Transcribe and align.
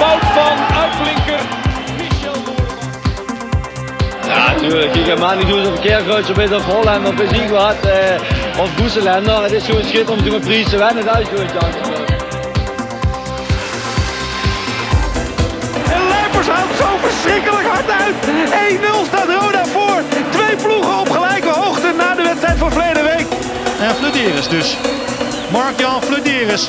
Fout 0.00 0.24
van 0.38 0.56
uitblinker 0.82 1.40
Michel. 1.98 2.54
Ja, 4.26 4.52
natuurlijk. 4.52 4.94
Ik 4.94 5.06
ga 5.06 5.16
maar 5.18 5.36
niet 5.36 5.48
doen 5.48 5.66
of 5.66 5.80
Keerkruis 5.80 6.30
of 6.30 6.38
of 6.38 6.64
Holland 6.64 7.08
of 7.08 7.14
Bezien 7.14 7.48
gehad. 7.48 7.80
Eh, 7.86 8.60
of 8.60 8.74
Boeselender. 8.74 9.42
Het 9.42 9.52
is 9.52 9.64
gewoon 9.64 9.84
schitterend 9.84 10.10
om 10.10 10.24
te 10.24 10.30
met 10.30 10.40
Pries 10.40 10.68
te 10.68 10.76
winnen. 10.76 11.04
Dat 11.04 11.18
is 11.18 11.28
gewoon 11.28 11.48
chance. 11.48 11.78
En 15.94 16.02
Lijpers 16.08 16.48
houdt 16.48 16.76
zo 16.78 16.88
verschrikkelijk 17.00 17.66
hard 17.66 17.90
uit. 17.90 18.14
1-0 18.68 19.04
staat 19.06 19.28
Roda 19.40 19.64
voor. 19.64 20.02
Twee 20.30 20.56
ploegen 20.56 20.98
op 20.98 21.10
gelijke 21.10 21.48
hoogte 21.48 21.92
na 21.96 22.14
de 22.14 22.22
wedstrijd 22.22 22.58
van 22.58 22.72
verleden 22.72 23.02
week. 23.02 23.26
En 23.80 23.94
Flederis 23.94 24.48
dus. 24.48 24.76
Mark-Jan 25.52 26.02
Flederis. 26.02 26.68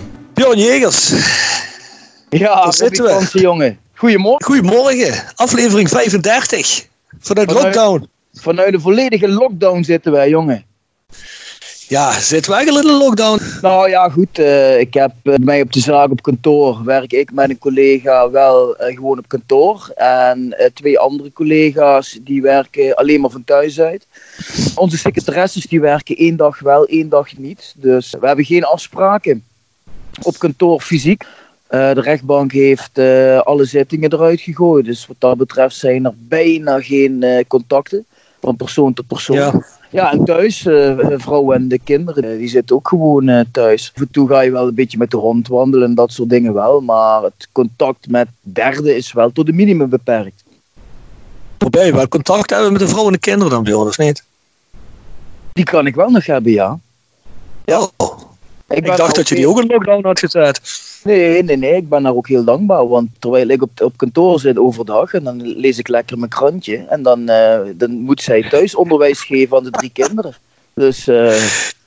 Bjorn 0.55 0.67
Jegers, 0.69 1.09
Ja, 2.29 2.63
Daar 2.63 2.73
zitten 2.73 3.03
we. 3.03 3.39
Jongen. 3.39 3.79
Goedemorgen. 3.95 4.45
goedemorgen. 4.45 5.23
Aflevering 5.35 5.89
35 5.89 6.87
vanuit 7.19 7.51
Vanuit- 7.51 7.65
lockdown. 7.75 8.07
Vanuit 8.33 8.73
een 8.73 8.81
volledige 8.81 9.27
lockdown 9.27 9.83
zitten 9.83 10.11
wij, 10.11 10.29
jongen. 10.29 10.65
Ja, 11.87 12.19
zitten 12.19 12.51
we 12.51 12.57
eigenlijk 12.57 12.87
in 12.87 12.93
een 12.93 12.99
lockdown? 12.99 13.41
Nou 13.61 13.89
ja, 13.89 14.09
goed. 14.09 14.39
eh, 14.39 14.79
ik 14.79 14.93
heb 14.93 15.11
bij 15.23 15.37
mij 15.41 15.61
op 15.61 15.73
de 15.73 15.79
zaak 15.79 16.09
op 16.11 16.21
kantoor 16.21 16.83
werk 16.83 17.13
ik 17.13 17.31
met 17.33 17.49
een 17.49 17.57
collega 17.57 18.29
wel 18.29 18.75
eh, 18.75 18.95
gewoon 18.95 19.17
op 19.17 19.27
kantoor. 19.27 19.91
En 19.95 20.55
twee 20.73 20.99
andere 20.99 21.33
collega's 21.33 22.19
die 22.21 22.41
werken 22.41 22.95
alleen 22.95 23.21
maar 23.21 23.29
van 23.31 23.43
thuis 23.43 23.79
uit. 23.79 24.07
Onze 24.75 24.97
secretaresses 24.97 25.65
die 25.65 25.79
werken 25.81 26.15
één 26.15 26.35
dag 26.37 26.59
wel, 26.59 26.85
één 26.85 27.09
dag 27.09 27.37
niet. 27.37 27.73
Dus 27.77 28.15
we 28.19 28.27
hebben 28.27 28.45
geen 28.45 28.63
afspraken 28.63 29.43
op 30.23 30.37
kantoor 30.37 30.81
fysiek. 30.81 31.23
Eh, 31.67 31.93
de 31.93 32.01
rechtbank 32.01 32.51
heeft 32.51 32.97
eh, 32.97 33.39
alle 33.39 33.65
zittingen 33.65 34.13
eruit 34.13 34.41
gegooid. 34.41 34.85
Dus 34.85 35.07
wat 35.07 35.15
dat 35.19 35.37
betreft 35.37 35.75
zijn 35.75 36.05
er 36.05 36.13
bijna 36.17 36.81
geen 36.81 37.23
eh, 37.23 37.43
contacten 37.47 38.05
van 38.41 38.55
persoon 38.55 38.93
tot 38.93 39.07
persoon. 39.07 39.35
Ja. 39.35 39.63
Ja, 39.89 40.11
en 40.11 40.25
thuis, 40.25 40.61
vrouwen 41.17 41.55
en 41.55 41.67
de 41.67 41.79
kinderen, 41.79 42.37
die 42.37 42.47
zitten 42.47 42.75
ook 42.75 42.87
gewoon 42.87 43.45
thuis. 43.51 43.91
Af 43.95 44.01
en 44.01 44.11
toe 44.11 44.27
ga 44.27 44.41
je 44.41 44.51
wel 44.51 44.67
een 44.67 44.75
beetje 44.75 44.97
met 44.97 45.11
de 45.11 45.17
hond 45.17 45.47
wandelen 45.47 45.87
en 45.87 45.95
dat 45.95 46.11
soort 46.11 46.29
dingen 46.29 46.53
wel. 46.53 46.81
Maar 46.81 47.23
het 47.23 47.47
contact 47.51 48.09
met 48.09 48.27
derden 48.41 48.95
is 48.95 49.13
wel 49.13 49.31
tot 49.31 49.47
een 49.47 49.55
minimum 49.55 49.89
beperkt. 49.89 50.43
Waarbij 51.57 51.93
we 51.93 52.07
contact 52.07 52.49
hebben 52.49 52.71
met 52.71 52.81
de 52.81 52.87
vrouw 52.87 53.05
en 53.05 53.11
de 53.11 53.19
kinderen 53.19 53.51
dan, 53.51 53.63
Bjorn, 53.63 53.87
of 53.87 53.97
niet? 53.97 54.23
Die 55.53 55.65
kan 55.65 55.87
ik 55.87 55.95
wel 55.95 56.09
nog 56.09 56.25
hebben, 56.25 56.51
ja. 56.51 56.79
Ja. 57.65 57.89
Ik, 58.71 58.85
dacht 58.97 59.15
dat 59.15 59.29
je 59.29 59.35
die 59.35 59.47
ook 59.47 59.59
in 59.59 59.67
lockdown 59.67 60.05
had 60.05 60.19
gezet. 60.19 60.61
Nee, 61.03 61.43
nee, 61.43 61.57
nee. 61.57 61.75
Ik 61.75 61.89
ben 61.89 62.03
daar 62.03 62.15
ook 62.15 62.27
heel 62.27 62.43
dankbaar. 62.43 62.87
Want 62.87 63.09
terwijl 63.19 63.47
ik 63.47 63.61
op, 63.61 63.81
op 63.81 63.97
kantoor 63.97 64.39
zit 64.39 64.57
overdag 64.57 65.13
en 65.13 65.23
dan 65.23 65.41
lees 65.41 65.77
ik 65.77 65.87
lekker 65.87 66.17
mijn 66.17 66.29
krantje. 66.29 66.85
En 66.89 67.03
dan, 67.03 67.29
eh, 67.29 67.59
dan 67.73 67.91
moet 67.91 68.21
zij 68.21 68.49
thuis 68.49 68.75
onderwijs 68.75 69.21
geven 69.21 69.57
aan 69.57 69.63
de 69.63 69.69
drie 69.69 69.91
kinderen. 69.93 70.35
Dus 70.73 71.07
eh, 71.07 71.33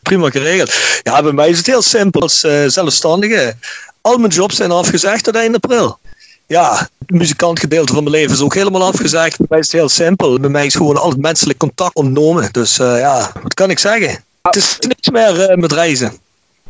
Prima 0.03 0.31
geregeld. 0.31 0.75
Ja, 1.03 1.23
bij 1.23 1.33
mij 1.33 1.49
is 1.49 1.57
het 1.57 1.67
heel 1.67 1.83
simpel. 1.83 2.21
Als 2.21 2.45
eh, 2.45 2.65
zelfstandige. 2.67 3.55
Al 4.01 4.19
mijn 4.19 4.33
jobs 4.33 4.57
zijn 4.57 4.71
afgezegd 4.71 5.25
tot 5.25 5.35
eind 5.35 5.55
april. 5.55 5.99
Ja, 6.47 6.89
het 6.99 7.11
muzikantgedeelte 7.11 7.93
van 7.93 8.03
mijn 8.03 8.17
leven 8.17 8.35
is 8.35 8.43
ook 8.43 8.55
helemaal 8.55 8.83
afgezegd. 8.83 9.39
Bij 9.39 9.47
mij 9.49 9.59
is 9.59 9.67
het 9.67 9.75
heel 9.75 9.89
simpel. 9.89 10.41
Bij 10.41 10.51
mij 10.51 10.67
is 10.67 10.75
gewoon 10.75 10.97
al 10.97 11.09
het 11.09 11.19
menselijk 11.19 11.59
contact 11.59 11.95
ontnomen. 11.95 12.49
Dus 12.53 12.77
ja, 12.77 13.33
wat 13.43 13.55
kan 13.55 13.71
ik 13.71 13.79
zeggen? 13.79 14.25
Het 14.43 14.57
is 14.57 14.79
niks 14.81 15.11
meer 15.11 15.59
met 15.59 15.73
reizen. 15.73 16.13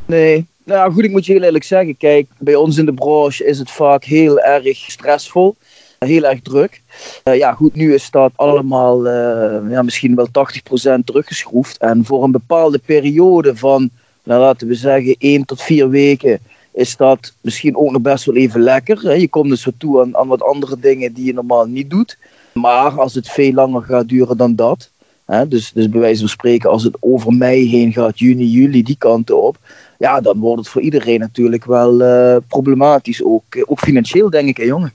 Nee. 0.07 0.47
Nou 0.65 0.93
goed, 0.93 1.05
ik 1.05 1.11
moet 1.11 1.27
je 1.27 1.33
heel 1.33 1.43
eerlijk 1.43 1.65
zeggen. 1.65 1.97
Kijk, 1.97 2.27
bij 2.39 2.55
ons 2.55 2.77
in 2.77 2.85
de 2.85 2.95
branche 2.95 3.45
is 3.45 3.59
het 3.59 3.71
vaak 3.71 4.05
heel 4.05 4.41
erg 4.41 4.77
stressvol. 4.77 5.57
Heel 5.99 6.25
erg 6.25 6.41
druk. 6.43 6.81
Eh, 7.23 7.37
ja, 7.37 7.53
goed, 7.53 7.75
nu 7.75 7.95
is 7.95 8.11
dat 8.11 8.33
allemaal 8.35 9.09
eh, 9.09 9.71
ja, 9.71 9.83
misschien 9.83 10.15
wel 10.15 10.29
80% 10.29 11.05
teruggeschroefd. 11.05 11.77
En 11.77 12.05
voor 12.05 12.25
een 12.25 12.31
bepaalde 12.31 12.79
periode 12.79 13.57
van, 13.57 13.91
nou, 14.23 14.41
laten 14.41 14.69
we 14.69 14.75
zeggen, 14.75 15.17
1 15.19 15.45
tot 15.45 15.63
4 15.63 15.89
weken, 15.89 16.39
is 16.73 16.97
dat 16.97 17.33
misschien 17.41 17.77
ook 17.77 17.91
nog 17.91 18.03
best 18.03 18.25
wel 18.25 18.35
even 18.35 18.61
lekker. 18.61 19.19
Je 19.19 19.29
komt 19.29 19.49
dus 19.49 19.69
toe 19.79 20.01
aan, 20.01 20.17
aan 20.17 20.29
wat 20.29 20.43
andere 20.43 20.79
dingen 20.79 21.13
die 21.13 21.25
je 21.25 21.35
normaal 21.35 21.67
niet 21.67 21.91
doet. 21.91 22.19
Maar 22.53 23.01
als 23.01 23.15
het 23.15 23.29
veel 23.29 23.53
langer 23.53 23.83
gaat 23.83 24.09
duren 24.09 24.37
dan 24.37 24.55
dat, 24.55 24.91
hè, 25.25 25.49
dus, 25.49 25.73
dus 25.73 25.89
bij 25.89 26.01
wijze 26.01 26.21
van 26.21 26.29
spreken, 26.29 26.71
als 26.71 26.83
het 26.83 26.97
over 27.01 27.33
mei 27.33 27.69
heen 27.69 27.93
gaat, 27.93 28.19
juni, 28.19 28.47
juli, 28.47 28.83
die 28.83 28.97
kanten 28.99 29.43
op, 29.43 29.57
ja, 30.05 30.21
dan 30.21 30.39
wordt 30.39 30.61
het 30.61 30.69
voor 30.69 30.83
iedereen 30.83 31.21
natuurlijk 31.21 31.65
wel 31.65 32.01
eh, 32.01 32.37
problematisch. 32.49 33.25
Ook, 33.25 33.43
eh, 33.49 33.63
ook 33.67 33.79
financieel, 33.79 34.31
denk 34.31 34.49
ik, 34.49 34.57
hè, 34.57 34.65
jongen. 34.65 34.93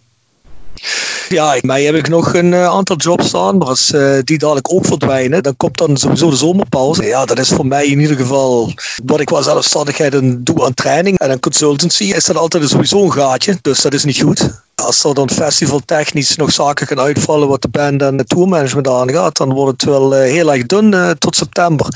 Ja, 1.30 1.50
bij 1.52 1.62
mij 1.64 1.84
heb 1.84 1.96
ik 1.96 2.10
nog 2.10 2.34
een 2.34 2.54
eh, 2.54 2.66
aantal 2.66 2.96
jobs 2.96 3.28
staan, 3.28 3.58
maar 3.58 3.68
als 3.68 3.94
die 4.24 4.38
dadelijk 4.38 4.74
ook 4.74 4.86
verdwijnen, 4.86 5.44
dan 5.44 5.58
komt 5.58 5.78
dan 5.78 5.98
sowieso 5.98 6.30
de 6.30 6.36
zomerpauze. 6.36 7.06
Ja, 7.06 7.26
dat 7.26 7.40
is 7.40 7.50
voor 7.50 7.66
mij 7.66 7.86
in 7.86 8.00
ieder 8.00 8.18
geval 8.18 8.74
wat 9.06 9.20
ik 9.20 9.26
qua 9.26 9.42
zelfstandigheid 9.42 10.46
doe 10.46 10.66
aan 10.66 10.74
training. 10.74 11.20
En 11.20 11.32
aan 11.32 11.40
consultancy 11.40 12.04
is 12.04 12.26
dat 12.26 12.36
altijd 12.36 12.70
sowieso 12.70 13.04
een 13.04 13.14
gaatje, 13.14 13.58
dus 13.62 13.82
dat 13.82 13.94
is 13.94 14.04
niet 14.04 14.22
goed. 14.22 14.62
Als 14.76 15.04
er 15.04 15.14
dan 15.14 15.30
festivaltechnisch 15.30 16.36
nog 16.36 16.52
zaken 16.52 16.88
gaan 16.88 17.00
uitvallen 17.00 17.48
wat 17.48 17.62
de 17.62 17.68
band 17.68 18.02
en 18.02 18.18
het 18.18 18.30
tourmanagement 18.30 18.88
aangaat, 18.88 19.38
dan 19.38 19.54
wordt 19.54 19.82
het 19.82 19.90
wel 19.90 20.12
heel 20.12 20.54
erg 20.54 20.66
dun 20.66 21.16
tot 21.18 21.36
september. 21.36 21.88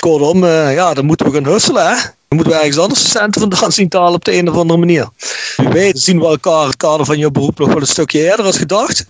Kortom, 0.00 0.44
ja, 0.80 0.94
dan 0.94 1.04
moeten 1.04 1.26
we 1.26 1.32
gaan 1.32 1.52
husselen, 1.52 1.86
hè. 1.86 1.96
Moeten 2.36 2.54
we 2.54 2.60
ergens 2.60 2.78
anders 2.78 3.10
centen 3.10 3.40
vandaan 3.40 3.72
zien 3.72 3.88
te 3.88 3.96
halen 3.96 4.14
op 4.14 4.24
de 4.24 4.36
een 4.38 4.48
of 4.48 4.56
andere 4.56 4.78
manier. 4.78 5.08
Wie 5.56 5.68
weet 5.68 5.98
zien 5.98 6.18
we 6.18 6.26
elkaar 6.26 6.66
het 6.66 6.76
kader 6.76 7.06
van 7.06 7.18
je 7.18 7.30
beroep 7.30 7.58
nog 7.58 7.68
wel 7.68 7.80
een 7.80 7.86
stukje 7.86 8.22
eerder 8.24 8.44
als 8.44 8.58
gedacht. 8.58 9.06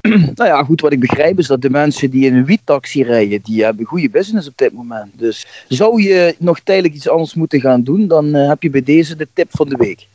Nou 0.34 0.48
ja, 0.48 0.64
goed, 0.64 0.80
wat 0.80 0.92
ik 0.92 1.00
begrijp 1.00 1.38
is 1.38 1.46
dat 1.46 1.62
de 1.62 1.70
mensen 1.70 2.10
die 2.10 2.24
in 2.24 2.34
een 2.34 2.44
wietaxi 2.44 3.02
rijden, 3.02 3.40
die 3.42 3.64
hebben 3.64 3.86
goede 3.86 4.10
business 4.10 4.48
op 4.48 4.52
dit 4.56 4.72
moment. 4.72 5.10
Dus 5.18 5.46
zou 5.68 6.02
je 6.02 6.34
nog 6.38 6.60
tijdelijk 6.60 6.94
iets 6.94 7.08
anders 7.08 7.34
moeten 7.34 7.60
gaan 7.60 7.82
doen, 7.82 8.08
dan 8.08 8.34
eh, 8.34 8.48
heb 8.48 8.62
je 8.62 8.70
bij 8.70 8.82
deze 8.82 9.16
de 9.16 9.28
tip 9.34 9.48
van 9.50 9.68
de 9.68 9.76
week. 9.76 10.06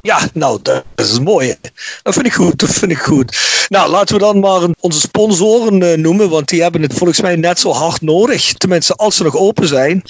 Ja, 0.00 0.28
nou, 0.32 0.58
dat 0.62 0.84
is 0.96 1.20
mooi. 1.20 1.54
Dat 2.02 2.14
vind 2.14 2.26
ik 2.26 2.32
goed, 2.32 2.58
dat 2.58 2.70
vind 2.70 2.90
ik 2.90 2.98
goed. 2.98 3.38
Nou, 3.68 3.90
laten 3.90 4.14
we 4.14 4.20
dan 4.20 4.40
maar 4.40 4.68
onze 4.80 5.00
sponsoren 5.00 5.82
eh, 5.82 5.98
noemen, 5.98 6.30
want 6.30 6.48
die 6.48 6.62
hebben 6.62 6.82
het 6.82 6.94
volgens 6.94 7.20
mij 7.20 7.36
net 7.36 7.58
zo 7.58 7.72
hard 7.72 8.00
nodig. 8.00 8.52
Tenminste, 8.52 8.94
als 8.94 9.16
ze 9.16 9.22
nog 9.22 9.36
open 9.36 9.68
zijn. 9.68 10.02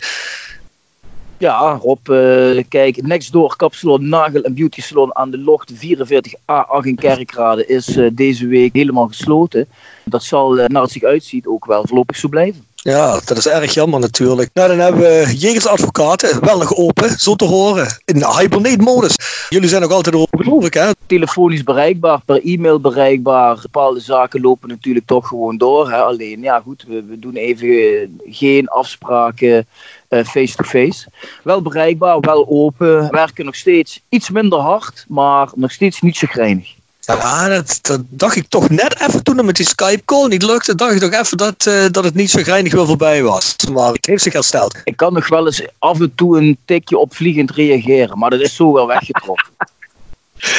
Ja, 1.38 1.78
Rob, 1.82 2.10
eh, 2.10 2.64
kijk, 2.68 3.02
Nextdoor 3.02 3.56
Kapsalon 3.56 4.08
Nagel 4.08 4.42
en 4.42 4.54
Beauty 4.54 4.80
Salon 4.80 5.16
aan 5.16 5.30
de 5.30 5.38
Locht 5.38 5.72
44A8 5.72 6.86
in 6.86 6.96
Kerkrade 6.96 7.66
is 7.66 7.96
eh, 7.96 8.08
deze 8.12 8.46
week 8.46 8.72
helemaal 8.72 9.06
gesloten. 9.06 9.68
Dat 10.04 10.22
zal, 10.22 10.58
eh, 10.58 10.66
naar 10.66 10.82
het 10.82 10.90
zich 10.90 11.02
uitziet, 11.02 11.46
ook 11.46 11.64
wel 11.64 11.86
voorlopig 11.86 12.16
zo 12.16 12.28
blijven. 12.28 12.64
Ja, 12.74 13.20
dat 13.24 13.36
is 13.36 13.46
erg 13.46 13.74
jammer 13.74 14.00
natuurlijk. 14.00 14.50
Nou, 14.52 14.68
dan 14.68 14.78
hebben 14.78 15.00
we 15.00 15.34
Jegers 15.36 15.66
Advocaten 15.66 16.44
wel 16.44 16.58
nog 16.58 16.76
open, 16.76 17.18
zo 17.18 17.34
te 17.34 17.44
horen, 17.44 17.86
in 18.04 18.24
hibernate-modus. 18.38 19.16
Jullie 19.48 19.68
zijn 19.68 19.82
nog 19.82 19.90
altijd 19.90 20.14
open, 20.14 20.44
geloof 20.44 20.64
ik, 20.64 20.74
hè? 20.74 20.90
Telefonisch 21.06 21.62
bereikbaar, 21.62 22.20
per 22.24 22.40
e-mail 22.44 22.80
bereikbaar. 22.80 23.58
Bepaalde 23.62 24.00
zaken 24.00 24.40
lopen 24.40 24.68
natuurlijk 24.68 25.06
toch 25.06 25.28
gewoon 25.28 25.56
door. 25.56 25.90
Hè? 25.90 26.02
Alleen, 26.02 26.42
ja 26.42 26.60
goed, 26.60 26.84
we, 26.88 27.04
we 27.04 27.18
doen 27.18 27.34
even 27.34 28.20
geen 28.24 28.68
afspraken 28.68 29.66
eh, 30.08 30.24
face-to-face. 30.24 31.08
Wel 31.42 31.62
bereikbaar, 31.62 32.20
wel 32.20 32.46
open. 32.48 33.10
Werken 33.10 33.44
nog 33.44 33.56
steeds 33.56 34.00
iets 34.08 34.30
minder 34.30 34.58
hard, 34.58 35.04
maar 35.08 35.48
nog 35.54 35.72
steeds 35.72 36.00
niet 36.00 36.16
zo 36.16 36.26
grijnig. 36.30 36.74
Ja, 37.00 37.48
dat, 37.48 37.78
dat 37.82 38.00
dacht 38.08 38.36
ik 38.36 38.48
toch 38.48 38.68
net 38.68 39.00
even 39.00 39.22
toen 39.22 39.36
het 39.36 39.46
met 39.46 39.56
die 39.56 39.68
Skype-call 39.68 40.28
niet 40.28 40.42
lukte. 40.42 40.74
Dacht 40.74 40.92
ik 40.92 41.00
toch 41.00 41.20
even 41.20 41.36
dat, 41.36 41.66
eh, 41.66 41.84
dat 41.90 42.04
het 42.04 42.14
niet 42.14 42.30
zo 42.30 42.42
grijnig 42.42 42.72
wel 42.72 42.86
voorbij 42.86 43.22
was. 43.22 43.56
Maar 43.72 43.92
het 43.92 44.06
heeft 44.06 44.22
zich 44.22 44.32
hersteld. 44.32 44.80
Ik 44.84 44.96
kan 44.96 45.12
nog 45.12 45.28
wel 45.28 45.46
eens 45.46 45.62
af 45.78 46.00
en 46.00 46.12
toe 46.14 46.38
een 46.38 46.58
tikje 46.64 46.98
opvliegend 46.98 47.50
reageren, 47.50 48.18
maar 48.18 48.30
dat 48.30 48.40
is 48.40 48.54
zo 48.54 48.72
wel 48.72 48.86
weggetrokken. 48.86 49.46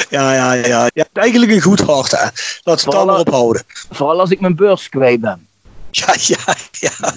Ja, 0.10 0.34
ja, 0.34 0.54
ja. 0.54 0.84
Je 0.86 1.02
hebt 1.02 1.18
eigenlijk 1.18 1.52
een 1.52 1.62
goed 1.62 1.80
hart, 1.80 2.12
hè. 2.12 2.24
Laten 2.24 2.64
we 2.64 2.72
het 2.72 2.92
dan 2.92 3.06
maar 3.06 3.20
ophouden. 3.20 3.64
Vooral 3.92 4.20
als 4.20 4.30
ik 4.30 4.40
mijn 4.40 4.56
beurs 4.56 4.90
kwijt 4.90 5.22
ben. 5.22 5.47
Ja, 5.98 6.13
ja, 6.18 6.56
ja. 6.72 7.13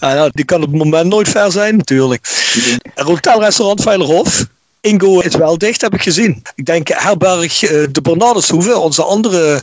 ja 0.00 0.14
nou, 0.14 0.30
die 0.34 0.44
kan 0.44 0.62
op 0.62 0.70
het 0.70 0.82
moment 0.82 1.08
nooit 1.08 1.28
ver 1.28 1.52
zijn, 1.52 1.76
natuurlijk. 1.76 2.28
Een 2.94 3.06
hotelrestaurant 3.06 3.82
Veilerhof. 3.82 4.46
Ingo 4.86 5.20
is 5.20 5.34
wel 5.36 5.58
dicht, 5.58 5.80
heb 5.80 5.94
ik 5.94 6.02
gezien. 6.02 6.42
Ik 6.54 6.64
denk 6.66 6.88
herberg 6.88 7.62
eh, 7.62 7.86
de 7.92 8.00
Bernardeshoeve, 8.02 8.78
onze 8.78 9.02
andere 9.02 9.60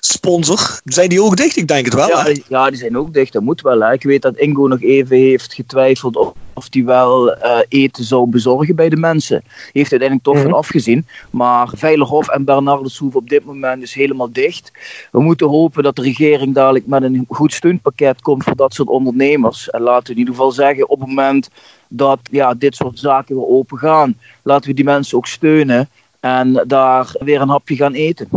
sponsor. 0.00 0.80
Zijn 0.84 1.08
die 1.08 1.22
ook 1.22 1.36
dicht? 1.36 1.56
Ik 1.56 1.68
denk 1.68 1.84
het 1.84 1.94
wel. 1.94 2.08
Ja, 2.08 2.22
hè? 2.22 2.32
ja, 2.48 2.68
die 2.70 2.78
zijn 2.78 2.98
ook 2.98 3.12
dicht. 3.14 3.32
Dat 3.32 3.42
moet 3.42 3.60
wel. 3.60 3.80
Hè. 3.80 3.92
Ik 3.92 4.02
weet 4.02 4.22
dat 4.22 4.36
Ingo 4.36 4.66
nog 4.66 4.82
even 4.82 5.16
heeft 5.16 5.54
getwijfeld 5.54 6.16
of, 6.16 6.32
of 6.54 6.66
hij 6.70 6.84
wel 6.84 7.34
eh, 7.34 7.58
eten 7.68 8.04
zou 8.04 8.26
bezorgen 8.30 8.74
bij 8.76 8.88
de 8.88 8.96
mensen. 8.96 9.42
Heeft 9.72 9.90
uiteindelijk 9.90 10.22
toch 10.22 10.34
Mhm. 10.34 10.42
van 10.42 10.52
afgezien. 10.52 11.06
Maar 11.30 11.68
Veilerhof 11.74 12.28
en 12.28 12.44
Bernardeshoef 12.44 13.14
op 13.14 13.28
dit 13.28 13.44
moment 13.44 13.82
is 13.82 13.94
helemaal 13.94 14.32
dicht. 14.32 14.72
We 15.12 15.20
moeten 15.20 15.48
hopen 15.48 15.82
dat 15.82 15.96
de 15.96 16.02
regering 16.02 16.54
dadelijk 16.54 16.86
met 16.86 17.02
een 17.02 17.24
goed 17.28 17.52
steunpakket 17.52 18.22
komt 18.22 18.44
voor 18.44 18.56
dat 18.56 18.74
soort 18.74 18.88
ondernemers. 18.88 19.70
En 19.70 19.80
laten 19.82 20.06
we 20.06 20.12
in 20.12 20.18
ieder 20.18 20.34
geval 20.34 20.52
zeggen, 20.52 20.88
op 20.88 20.98
het 21.00 21.08
moment 21.08 21.48
dat 21.96 22.18
ja, 22.30 22.54
dit 22.54 22.74
soort 22.74 22.98
zaken 22.98 23.36
weer 23.36 23.46
open 23.46 23.78
gaan, 23.78 24.16
laten 24.42 24.68
we 24.68 24.74
die 24.74 24.84
mensen 24.84 25.16
ook 25.16 25.26
steunen. 25.26 25.88
En 26.20 26.64
daar 26.66 27.14
weer 27.18 27.40
een 27.40 27.48
hapje 27.48 27.76
gaan 27.76 27.92
eten. 27.92 28.28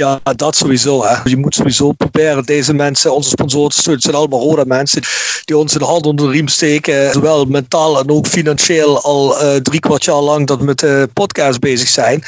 Ja, 0.00 0.20
dat 0.36 0.56
sowieso. 0.56 1.04
Hè. 1.04 1.14
Je 1.24 1.36
moet 1.36 1.54
sowieso 1.54 1.92
proberen 1.92 2.44
deze 2.44 2.72
mensen, 2.74 3.14
onze 3.14 3.28
sponsoren 3.28 3.70
te 3.70 3.76
steunen. 3.76 3.94
Het 3.94 4.02
zijn 4.02 4.16
allemaal 4.16 4.40
rode 4.40 4.66
mensen 4.66 5.02
die 5.44 5.56
ons 5.58 5.74
een 5.74 5.82
hand 5.82 6.06
onder 6.06 6.26
de 6.26 6.32
riem 6.32 6.48
steken. 6.48 7.12
Zowel 7.12 7.44
mentaal 7.44 7.98
en 7.98 8.10
ook 8.10 8.26
financieel 8.26 9.02
al 9.02 9.38
eh, 9.40 9.56
drie 9.56 9.80
kwart 9.80 10.04
jaar 10.04 10.20
lang 10.20 10.46
dat 10.46 10.58
we 10.58 10.64
met 10.64 10.78
de 10.78 11.08
podcast 11.12 11.60
bezig 11.60 11.88
zijn. 11.88 12.22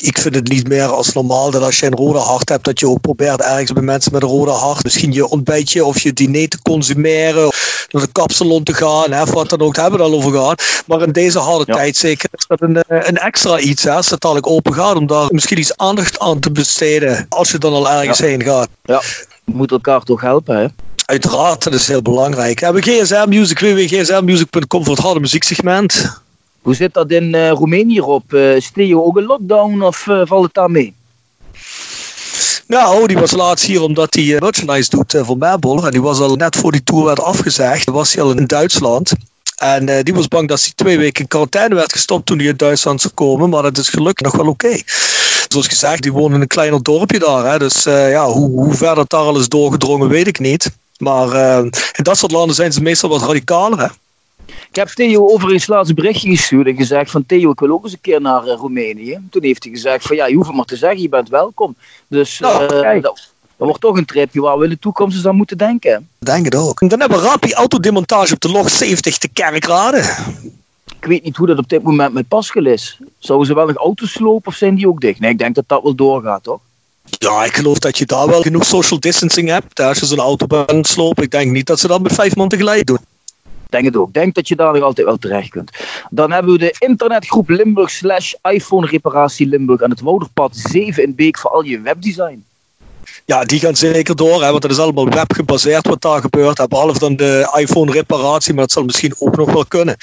Ik- 0.00 0.18
vind 0.18 0.34
het 0.34 0.48
niet 0.48 0.68
meer 0.68 0.86
als 0.86 1.12
normaal 1.12 1.50
dat 1.50 1.62
als 1.62 1.78
je 1.78 1.86
een 1.86 1.94
rode 1.94 2.18
hart 2.18 2.48
hebt, 2.48 2.64
dat 2.64 2.80
je 2.80 2.88
ook 2.88 3.00
probeert 3.00 3.40
ergens 3.40 3.72
bij 3.72 3.82
mensen 3.82 4.12
met 4.12 4.22
een 4.22 4.28
rode 4.28 4.50
hart 4.50 4.84
misschien 4.84 5.12
je 5.12 5.28
ontbijtje 5.28 5.84
of 5.84 6.00
je 6.00 6.12
diner 6.12 6.48
te 6.48 6.58
consumeren. 6.62 7.46
Of 7.46 7.86
naar 7.90 8.02
de 8.02 8.12
kapsalon 8.12 8.62
te 8.62 8.74
gaan, 8.74 9.12
hè, 9.12 9.22
of 9.22 9.30
wat 9.32 9.48
dan 9.50 9.60
ook, 9.60 9.74
daar 9.74 9.82
hebben 9.90 10.00
we 10.00 10.06
het 10.06 10.14
al 10.14 10.20
over 10.26 10.38
gehad. 10.38 10.62
Maar 10.86 11.02
in 11.02 11.12
deze 11.12 11.38
harde 11.38 11.64
Ja. 11.66 11.74
tijd 11.74 11.96
zeker 11.96 12.28
is 12.32 12.44
dat 12.48 12.60
een, 12.60 12.82
eh, 12.82 12.98
een 13.08 13.18
extra 13.18 13.58
iets, 13.58 13.82
hè, 13.82 13.92
als 13.92 14.10
het 14.10 14.20
dadelijk 14.20 14.46
open 14.46 14.74
gaat, 14.74 14.96
om 14.96 15.06
daar 15.06 15.26
misschien 15.30 15.58
iets 15.58 15.76
aandacht 15.76 16.18
aan 16.18 16.38
te 16.40 16.50
besteden 16.50 16.96
als 17.28 17.50
je 17.50 17.58
dan 17.58 17.72
al 17.72 17.90
ergens 17.90 18.18
heen 18.18 18.42
gaat. 18.42 18.68
Ja, 18.82 19.02
we 19.44 19.52
moeten 19.52 19.76
elkaar 19.76 20.02
toch 20.02 20.20
helpen, 20.20 20.56
hè? 20.56 20.66
Uiteraard, 21.08 21.62
dat 21.62 21.74
is 21.74 21.88
heel 21.88 22.02
belangrijk. 22.02 22.58
We 22.58 22.64
hebben 22.64 22.82
GSM 22.82 23.24
Music, 23.28 23.58
www.gsmmusic.com 23.58 24.84
voor 24.84 24.94
het 24.94 25.04
harde 25.04 25.20
muzieksegment. 25.20 26.20
Hoe 26.62 26.74
zit 26.74 26.94
dat 26.94 27.10
in 27.10 27.34
eh, 27.34 27.50
Roemenië 27.50 28.00
op? 28.00 28.32
Uh, 28.32 28.60
Theo 28.74 29.04
ook 29.04 29.16
een 29.16 29.24
lockdown 29.24 29.82
of 29.82 30.08
eh, 30.08 30.20
valt 30.24 30.44
het 30.44 30.54
daar 30.54 30.70
mee? 30.70 30.94
Nou, 32.66 33.06
die 33.06 33.18
was 33.18 33.30
laatst 33.30 33.66
hier 33.66 33.82
omdat 33.82 34.14
hij 34.14 34.34
eh, 34.34 34.40
merchandise 34.40 34.90
doet 34.90 35.14
voor 35.18 35.38
Mabel. 35.38 35.84
En 35.84 35.90
die 35.90 36.02
was 36.02 36.20
al 36.20 36.36
net 36.36 36.56
voor 36.56 36.72
die 36.72 36.82
tour 36.82 37.04
werd 37.04 37.20
afgezegd, 37.20 37.90
was 37.90 38.14
hij 38.14 38.22
al 38.22 38.36
in 38.36 38.46
Duitsland. 38.46 39.12
En 39.56 40.02
die 40.04 40.14
was 40.14 40.28
bang 40.28 40.48
dat 40.48 40.62
hij 40.62 40.72
twee 40.74 40.98
weken 40.98 41.22
in 41.22 41.28
quarantaine 41.28 41.74
werd 41.74 41.92
gestopt 41.92 42.26
toen 42.26 42.38
hij 42.38 42.46
uit 42.46 42.58
Duitsland 42.58 43.00
zou 43.00 43.14
komen. 43.14 43.50
Maar 43.50 43.62
dat 43.62 43.78
is 43.78 43.88
gelukkig 43.88 44.26
nog 44.26 44.36
wel 44.36 44.48
oké. 44.48 44.80
Zoals 45.48 45.66
gezegd, 45.66 46.02
die 46.02 46.12
woont 46.12 46.34
in 46.34 46.40
een 46.40 46.46
kleiner 46.46 46.82
dorpje 46.82 47.18
daar. 47.18 47.52
Hè. 47.52 47.58
Dus 47.58 47.86
eh, 47.86 48.10
ja, 48.10 48.26
hoe, 48.26 48.50
hoe 48.50 48.74
ver 48.74 48.94
dat 48.94 49.10
daar 49.10 49.20
al 49.20 49.38
is 49.38 49.48
doorgedrongen, 49.48 50.08
weet 50.08 50.26
ik 50.26 50.38
niet. 50.38 50.70
Maar 50.98 51.32
eh, 51.32 51.58
in 51.96 52.02
dat 52.02 52.18
soort 52.18 52.32
landen 52.32 52.54
zijn 52.54 52.72
ze 52.72 52.82
meestal 52.82 53.10
wat 53.10 53.22
radicaler. 53.22 53.78
Hè. 53.78 53.86
Ik 54.46 54.76
heb 54.76 54.88
Theo 54.88 55.28
overigens 55.28 55.66
laatst 55.66 55.88
een 55.88 55.94
berichtje 55.94 56.30
gestuurd 56.30 56.66
en 56.66 56.76
gezegd 56.76 57.10
van 57.10 57.26
Theo, 57.26 57.50
ik 57.50 57.60
wil 57.60 57.70
ook 57.70 57.84
eens 57.84 57.92
een 57.92 58.00
keer 58.00 58.20
naar 58.20 58.46
eh, 58.46 58.56
Roemenië. 58.56 59.18
Toen 59.30 59.42
heeft 59.42 59.62
hij 59.62 59.72
gezegd 59.72 60.06
van 60.06 60.16
ja, 60.16 60.26
je 60.26 60.34
hoeft 60.34 60.46
het 60.46 60.56
maar 60.56 60.64
te 60.64 60.76
zeggen, 60.76 61.00
je 61.00 61.08
bent 61.08 61.28
welkom. 61.28 61.74
Dus 62.08 62.38
Nou, 62.38 62.68
dat, 63.00 63.00
dat 63.00 63.22
wordt 63.56 63.80
toch 63.80 63.96
een 63.96 64.04
tripje 64.04 64.40
waar 64.40 64.58
we 64.58 64.64
in 64.64 64.70
de 64.70 64.78
toekomst 64.78 65.16
eens 65.16 65.26
aan 65.26 65.36
moeten 65.36 65.58
denken. 65.58 66.08
Denk 66.18 66.44
het 66.44 66.54
ook. 66.54 66.80
En 66.80 66.88
dan 66.88 67.00
hebben 67.00 67.18
we 67.18 67.24
Rapi 67.24 67.52
autodemontage 67.52 68.34
op 68.34 68.40
de 68.40 68.50
log 68.50 68.70
70 68.70 69.18
te 69.18 69.28
Kerkrade. 69.28 70.02
Ik 71.00 71.06
weet 71.06 71.24
niet 71.24 71.36
hoe 71.36 71.46
dat 71.46 71.58
op 71.58 71.68
dit 71.68 71.82
moment 71.82 72.12
met 72.12 72.28
Pascal 72.28 72.66
is. 72.66 72.98
Zouden 73.18 73.46
ze 73.46 73.54
wel 73.54 73.66
nog 73.66 73.76
auto's 73.76 74.12
slopen 74.12 74.48
of 74.48 74.54
zijn 74.54 74.74
die 74.74 74.88
ook 74.88 75.00
dicht? 75.00 75.20
Nee, 75.20 75.30
ik 75.30 75.38
denk 75.38 75.54
dat 75.54 75.64
dat 75.66 75.82
wel 75.82 75.94
doorgaat, 75.94 76.42
toch? 76.42 76.60
Ja, 77.04 77.44
ik 77.44 77.54
geloof 77.54 77.78
dat 77.78 77.98
je 77.98 78.06
daar 78.06 78.26
wel 78.26 78.42
genoeg 78.42 78.64
social 78.64 79.00
distancing 79.00 79.48
hebt. 79.48 79.80
Als 79.80 79.98
je 79.98 80.06
zo'n 80.06 80.18
auto 80.18 80.46
bent 80.46 80.86
slopen, 80.86 81.22
ik 81.22 81.30
denk 81.30 81.50
niet 81.52 81.66
dat 81.66 81.80
ze 81.80 81.88
dat 81.88 82.02
met 82.02 82.12
vijf 82.12 82.36
man 82.36 82.48
tegelijk 82.48 82.86
doen. 82.86 82.98
Denk 83.68 83.84
het 83.84 83.96
ook. 83.96 84.08
Ik 84.08 84.14
denk 84.14 84.34
dat 84.34 84.48
je 84.48 84.56
daar 84.56 84.72
nog 84.72 84.82
altijd 84.82 85.06
wel 85.06 85.16
terecht 85.16 85.48
kunt. 85.50 85.70
Dan 86.10 86.32
hebben 86.32 86.52
we 86.52 86.58
de 86.58 86.76
internetgroep 86.78 87.48
Limburg 87.48 87.90
slash 87.90 88.32
iPhone 88.50 88.86
reparatie 88.86 89.46
Limburg 89.46 89.82
aan 89.82 89.90
het 89.90 90.00
Wouderpad 90.00 90.56
7 90.56 91.02
in 91.02 91.14
Beek 91.14 91.38
voor 91.38 91.50
al 91.50 91.64
je 91.64 91.80
webdesign. 91.80 92.44
Ja, 93.24 93.44
die 93.44 93.60
gaan 93.60 93.76
zeker 93.76 94.16
door, 94.16 94.42
hè, 94.42 94.50
want 94.50 94.62
dat 94.62 94.70
is 94.70 94.78
allemaal 94.78 95.08
webgebaseerd 95.08 95.86
wat 95.86 96.02
daar 96.02 96.20
gebeurt. 96.20 96.58
hè, 96.58 96.68
Behalve 96.68 96.98
dan 96.98 97.16
de 97.16 97.54
iPhone 97.58 97.92
reparatie, 97.92 98.52
maar 98.52 98.62
dat 98.62 98.72
zal 98.72 98.84
misschien 98.84 99.14
ook 99.18 99.36
nog 99.36 99.52
wel 99.52 99.64
kunnen. 99.64 99.96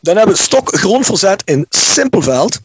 Dan 0.00 0.16
hebben 0.16 0.34
we 0.34 0.40
stok 0.40 0.76
grondverzet 0.76 1.42
in 1.44 1.66
Simpelveld. 1.68 2.60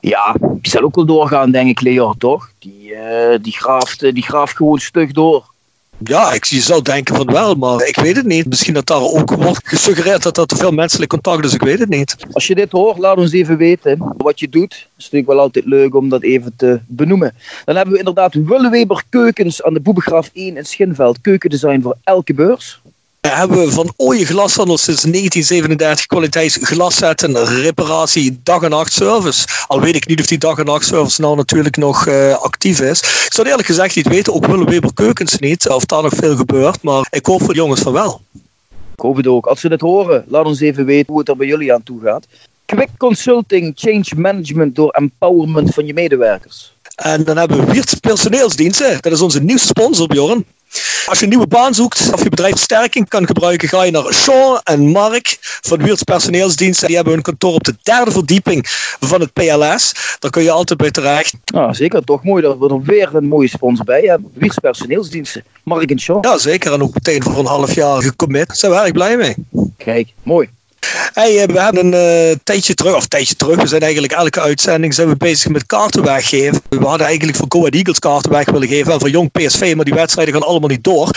Ja, 0.00 0.36
die 0.40 0.70
zal 0.70 0.82
ook 0.82 0.94
wel 0.94 1.04
doorgaan, 1.04 1.50
denk 1.50 1.68
ik, 1.68 1.80
Leo, 1.80 2.14
toch? 2.18 2.50
Die, 2.58 2.94
eh, 2.94 3.38
die, 3.42 3.52
graaft, 3.52 4.02
eh, 4.02 4.12
die 4.12 4.22
graaft 4.22 4.56
gewoon 4.56 4.78
stug 4.78 5.12
door. 5.12 5.52
Ja, 5.98 6.32
ik 6.32 6.44
je 6.44 6.60
zou 6.60 6.82
denken 6.82 7.16
van 7.16 7.26
wel, 7.26 7.54
maar 7.54 7.86
ik 7.86 7.96
weet 7.96 8.16
het 8.16 8.26
niet. 8.26 8.46
Misschien 8.46 8.74
dat 8.74 8.86
daar 8.86 9.02
ook 9.02 9.30
wordt 9.30 9.68
gesuggereerd 9.68 10.22
dat 10.22 10.38
er 10.38 10.46
te 10.46 10.56
veel 10.56 10.70
menselijk 10.70 11.10
contact 11.10 11.44
is, 11.44 11.54
ik 11.54 11.62
weet 11.62 11.78
het 11.78 11.88
niet. 11.88 12.16
Als 12.32 12.46
je 12.46 12.54
dit 12.54 12.72
hoort, 12.72 12.98
laat 12.98 13.16
ons 13.16 13.32
even 13.32 13.56
weten 13.56 14.14
wat 14.16 14.40
je 14.40 14.48
doet. 14.48 14.72
Het 14.72 14.88
is 14.96 15.04
natuurlijk 15.04 15.32
wel 15.32 15.40
altijd 15.40 15.64
leuk 15.64 15.94
om 15.94 16.08
dat 16.08 16.22
even 16.22 16.52
te 16.56 16.80
benoemen. 16.86 17.34
Dan 17.64 17.76
hebben 17.76 17.92
we 17.92 17.98
inderdaad 17.98 18.34
Willeweber 18.34 19.02
Keukens 19.08 19.62
aan 19.62 19.74
de 19.74 19.80
Boebegraaf 19.80 20.30
1 20.32 20.56
in 20.56 20.64
Schinveld. 20.64 21.20
Keukendesign 21.20 21.80
voor 21.82 21.96
elke 22.04 22.34
beurs. 22.34 22.80
We 23.24 23.30
hebben 23.30 23.72
van 23.72 23.92
Ooije 23.96 24.26
Glashandel 24.26 24.78
sinds 24.78 25.02
1937 25.02 26.06
kwaliteitsglasset 26.06 27.22
en 27.22 27.44
reparatie 27.44 28.38
dag 28.42 28.62
en 28.62 28.70
nacht 28.70 28.92
service. 28.92 29.46
Al 29.66 29.80
weet 29.80 29.94
ik 29.94 30.06
niet 30.06 30.20
of 30.20 30.26
die 30.26 30.38
dag 30.38 30.58
en 30.58 30.64
nacht 30.64 30.86
service 30.86 31.20
nou 31.20 31.36
natuurlijk 31.36 31.76
nog 31.76 32.06
eh, 32.06 32.36
actief 32.36 32.80
is. 32.80 33.00
Ik 33.00 33.34
zou 33.34 33.48
eerlijk 33.48 33.66
gezegd 33.66 33.96
niet 33.96 34.08
weten, 34.08 34.34
ook 34.34 34.46
Willem 34.46 34.64
Weber 34.64 34.94
Keukens 34.94 35.38
niet, 35.38 35.68
of 35.68 35.84
daar 35.84 36.02
nog 36.02 36.12
veel 36.14 36.36
gebeurt. 36.36 36.82
Maar 36.82 37.06
ik 37.10 37.26
hoop 37.26 37.40
voor 37.40 37.52
de 37.52 37.58
jongens 37.58 37.80
van 37.80 37.92
wel. 37.92 38.20
Ik 38.94 39.00
hoop 39.00 39.16
het 39.16 39.26
ook. 39.26 39.46
Als 39.46 39.60
ze 39.60 39.68
dit 39.68 39.80
horen, 39.80 40.24
laat 40.28 40.44
ons 40.44 40.60
even 40.60 40.84
weten 40.84 41.12
hoe 41.12 41.18
het 41.18 41.28
er 41.28 41.36
bij 41.36 41.46
jullie 41.46 41.74
aan 41.74 41.82
toe 41.82 42.00
gaat. 42.00 42.26
Quick 42.64 42.90
Consulting, 42.96 43.72
Change 43.76 44.10
Management 44.16 44.76
door 44.76 44.90
empowerment 44.90 45.74
van 45.74 45.86
je 45.86 45.94
medewerkers. 45.94 46.74
En 46.94 47.24
dan 47.24 47.36
hebben 47.36 47.64
we 47.64 47.72
Wiert's 47.72 47.94
personeelsdiensten. 47.94 48.98
Dat 49.00 49.12
is 49.12 49.20
onze 49.20 49.42
nieuwste 49.42 49.66
sponsor, 49.66 50.06
Bjorn. 50.06 50.44
Als 51.06 51.18
je 51.18 51.24
een 51.24 51.30
nieuwe 51.30 51.46
baan 51.46 51.74
zoekt 51.74 52.12
of 52.12 52.22
je 52.22 52.28
bedrijf 52.28 52.52
versterking 52.52 53.08
kan 53.08 53.26
gebruiken, 53.26 53.68
ga 53.68 53.82
je 53.82 53.90
naar 53.90 54.12
Sean 54.12 54.60
en 54.62 54.88
Mark 54.88 55.36
van 55.40 55.82
Wiert's 55.82 56.02
personeelsdiensten. 56.02 56.86
Die 56.86 56.96
hebben 56.96 57.14
hun 57.14 57.22
kantoor 57.22 57.54
op 57.54 57.64
de 57.64 57.76
derde 57.82 58.10
verdieping 58.10 58.64
van 59.00 59.20
het 59.20 59.32
PLS. 59.32 59.94
Daar 60.18 60.30
kun 60.30 60.42
je 60.42 60.50
altijd 60.50 60.78
bij 60.78 60.90
terecht. 60.90 61.34
Nou, 61.44 61.74
zeker. 61.74 62.04
Toch 62.04 62.24
mooi 62.24 62.42
dat 62.42 62.58
we 62.58 62.68
er 62.68 62.82
weer 62.82 63.14
een 63.14 63.28
mooie 63.28 63.48
sponsor 63.48 63.84
bij 63.84 64.00
hebben. 64.00 64.32
Personeelsdiensten. 64.60 65.44
Mark 65.62 65.90
en 65.90 66.00
Shaw. 66.00 66.24
Ja, 66.24 66.38
zeker. 66.38 66.72
En 66.72 66.82
ook 66.82 66.94
meteen 66.94 67.22
voor 67.22 67.38
een 67.38 67.46
half 67.46 67.74
jaar 67.74 68.02
gecommit. 68.02 68.46
Daar 68.46 68.56
zijn 68.56 68.72
we 68.72 68.78
erg 68.78 68.92
blij 68.92 69.16
mee. 69.16 69.34
Kijk, 69.76 70.12
mooi. 70.22 70.48
Eh, 71.14 71.24
we 71.24 71.60
hebben 71.60 71.92
een 71.92 72.28
uh, 72.30 72.36
tijdje 72.44 72.74
terug, 72.74 72.94
of 72.94 73.06
tijdje 73.06 73.36
terug, 73.36 73.60
we 73.60 73.66
zijn 73.66 73.82
eigenlijk 73.82 74.12
elke 74.12 74.40
uitzending 74.40 74.94
zijn 74.94 75.08
we 75.08 75.16
bezig 75.16 75.50
met 75.50 75.66
kaarten 75.66 76.02
weggeven. 76.02 76.62
We 76.68 76.86
hadden 76.86 77.06
eigenlijk 77.06 77.36
voor 77.38 77.46
Go 77.48 77.66
Eagles 77.66 77.98
kaarten 77.98 78.30
weg 78.30 78.50
willen 78.50 78.68
geven 78.68 78.92
en 78.92 79.00
voor 79.00 79.10
Jong 79.10 79.32
PSV, 79.32 79.72
maar 79.76 79.84
die 79.84 79.94
wedstrijden 79.94 80.34
gaan 80.34 80.42
allemaal 80.42 80.68
niet 80.68 80.84
door. 80.84 81.10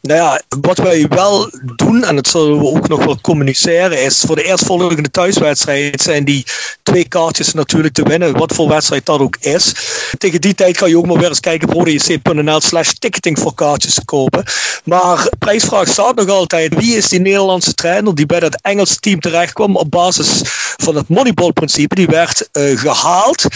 Nou 0.00 0.20
ja, 0.20 0.40
wat 0.60 0.78
wij 0.78 1.06
wel 1.08 1.50
doen, 1.76 2.04
en 2.04 2.16
dat 2.16 2.28
zullen 2.28 2.58
we 2.58 2.66
ook 2.66 2.88
nog 2.88 3.04
wel 3.04 3.20
communiceren, 3.20 4.02
is 4.02 4.20
voor 4.26 4.36
de 4.36 4.44
eerstvolgende 4.44 5.10
thuiswedstrijd 5.10 6.00
zijn 6.00 6.24
die 6.24 6.46
twee 6.82 7.08
kaartjes 7.08 7.52
natuurlijk 7.52 7.94
te 7.94 8.02
winnen, 8.02 8.38
wat 8.38 8.54
voor 8.54 8.68
wedstrijd 8.68 9.06
dat 9.06 9.20
ook 9.20 9.36
is. 9.40 9.72
Tegen 10.18 10.40
die 10.40 10.54
tijd 10.54 10.78
ga 10.78 10.86
je 10.86 10.98
ook 10.98 11.06
maar 11.06 11.18
weer 11.18 11.28
eens 11.28 11.40
kijken 11.40 11.68
op 11.68 11.74
rodejc.nl 11.74 12.60
slash 12.60 12.90
ticketing 12.90 13.38
voor 13.38 13.54
kaartjes 13.54 13.94
te 13.94 14.04
kopen. 14.04 14.44
Maar 14.84 15.28
prijsvraag 15.38 15.88
staat 15.88 16.14
nog 16.14 16.28
altijd, 16.28 16.74
wie 16.74 16.96
is 16.96 17.08
die 17.08 17.20
Nederlandse 17.20 17.74
trainer 17.74 18.14
die 18.14 18.26
bij 18.26 18.40
dat 18.40 18.60
Engelse 18.62 18.96
team 18.96 19.17
terecht 19.20 19.52
kwam 19.52 19.76
op 19.76 19.90
basis 19.90 20.40
van 20.76 20.96
het 20.96 21.08
Moneyball-principe? 21.08 21.94
Die 21.94 22.06
werd 22.06 22.48
uh, 22.52 22.78
gehaald 22.78 23.46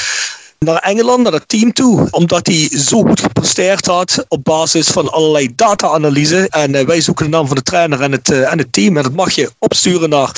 naar 0.59 0.77
Engeland, 0.77 1.23
naar 1.23 1.33
het 1.33 1.49
team 1.49 1.73
toe. 1.73 2.09
Omdat 2.11 2.47
hij 2.47 2.71
zo 2.79 3.03
goed 3.03 3.21
gepresteerd 3.21 3.87
had 3.87 4.25
op 4.29 4.45
basis 4.45 4.87
van 4.87 5.13
allerlei 5.13 5.55
data-analyse. 5.55 6.49
En 6.49 6.75
uh, 6.75 6.81
wij 6.81 7.01
zoeken 7.01 7.25
de 7.25 7.31
naam 7.31 7.47
van 7.47 7.57
de 7.57 7.63
trainer 7.63 8.01
en 8.01 8.13
het, 8.13 8.31
uh, 8.31 8.53
en 8.53 8.59
het 8.59 8.73
team. 8.73 8.97
En 8.97 9.03
dat 9.03 9.13
mag 9.13 9.35
je 9.35 9.51
opsturen 9.59 10.09
naar 10.09 10.33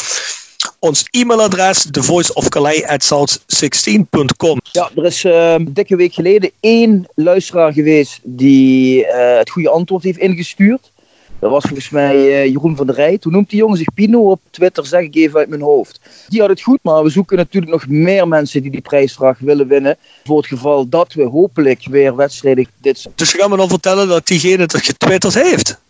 ons 0.78 1.04
e-mailadres 1.10 1.86
thevoiceofcalais@south16.com. 1.90 4.60
Ja, 4.72 4.90
er 4.96 5.04
is 5.04 5.24
uh, 5.24 5.52
een 5.52 5.74
dikke 5.74 5.96
week 5.96 6.14
geleden 6.14 6.50
één 6.60 7.08
luisteraar 7.14 7.72
geweest 7.72 8.20
die 8.22 9.06
het 9.06 9.50
goede 9.50 9.70
antwoord 9.70 10.02
heeft 10.02 10.18
ingestuurd. 10.18 10.92
Dat 11.38 11.50
was 11.50 11.64
volgens 11.64 11.90
mij 11.90 12.16
uh, 12.16 12.44
Jeroen 12.44 12.76
van 12.76 12.86
der 12.86 12.94
Rij. 12.94 13.18
Toen 13.18 13.32
noemt 13.32 13.50
die 13.50 13.58
jongen 13.58 13.76
zich 13.76 13.94
Pino 13.94 14.30
op 14.30 14.40
Twitter, 14.50 14.86
zeg 14.86 15.00
ik 15.00 15.14
even 15.14 15.38
uit 15.38 15.48
mijn 15.48 15.60
hoofd. 15.62 16.00
Die 16.28 16.40
had 16.40 16.48
het 16.48 16.60
goed, 16.60 16.78
maar 16.82 17.02
we 17.02 17.10
zoeken 17.10 17.36
natuurlijk 17.36 17.72
nog 17.72 17.86
meer 17.88 18.28
mensen 18.28 18.62
die 18.62 18.70
die 18.70 18.80
prijsvraag 18.80 19.38
willen 19.38 19.68
winnen. 19.68 19.96
Voor 20.24 20.36
het 20.36 20.46
geval 20.46 20.88
dat 20.88 21.12
we 21.12 21.22
hopelijk 21.22 21.86
weer 21.90 22.16
wedstrijden 22.16 22.66
dit 22.80 23.08
Dus 23.14 23.32
je 23.32 23.38
gaat 23.38 23.50
me 23.50 23.56
dan 23.56 23.68
vertellen 23.68 24.08
dat 24.08 24.26
diegene 24.26 24.62
het 24.62 24.76
getwitterd 24.76 25.34
heeft? 25.34 25.80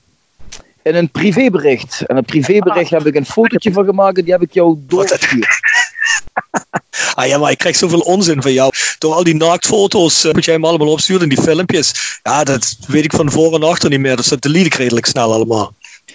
In 0.83 0.95
een 0.95 1.11
privébericht. 1.11 2.07
En 2.07 2.17
een 2.17 2.25
privébericht 2.25 2.91
heb 2.91 3.07
ik 3.07 3.15
een 3.15 3.27
fotootje 3.27 3.73
van 3.73 3.85
gemaakt 3.85 4.15
die 4.15 4.33
heb 4.33 4.43
ik 4.43 4.53
jou 4.53 4.77
doorgestuurd. 4.87 5.61
Ah 7.15 7.27
ja, 7.27 7.39
maar 7.39 7.51
ik 7.51 7.59
krijg 7.59 7.77
zoveel 7.77 8.01
onzin 8.01 8.43
van 8.43 8.53
jou. 8.53 8.73
Door 8.99 9.15
al 9.15 9.25
die 9.25 9.35
naaktfoto's 9.35 10.25
uh, 10.25 10.33
moet 10.33 10.45
jij 10.45 10.55
hem 10.55 10.65
allemaal 10.65 10.91
opsturen, 10.91 11.29
die 11.29 11.43
filmpjes. 11.43 12.19
Ja, 12.23 12.45
dat 12.45 12.77
weet 12.87 13.05
ik 13.05 13.13
van 13.13 13.31
voor 13.31 13.55
en 13.55 13.63
achter 13.63 13.91
niet 13.91 14.01
meer. 14.01 14.17
Dus 14.17 14.29
dat 14.29 14.43
delete 14.43 14.65
ik 14.65 14.75
redelijk 14.75 15.07
snel 15.07 15.33
allemaal. 15.33 15.75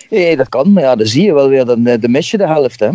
Nee, 0.09 0.37
dat 0.37 0.49
kan. 0.49 0.73
Maar 0.73 0.83
ja, 0.83 0.95
dan 0.95 1.07
zie 1.07 1.23
je 1.23 1.33
wel 1.33 1.49
weer, 1.49 1.65
dan, 1.65 1.85
eh, 1.85 2.01
de 2.01 2.09
mis 2.09 2.31
je 2.31 2.37
de 2.37 2.47
helft, 2.47 2.79
hè. 2.79 2.89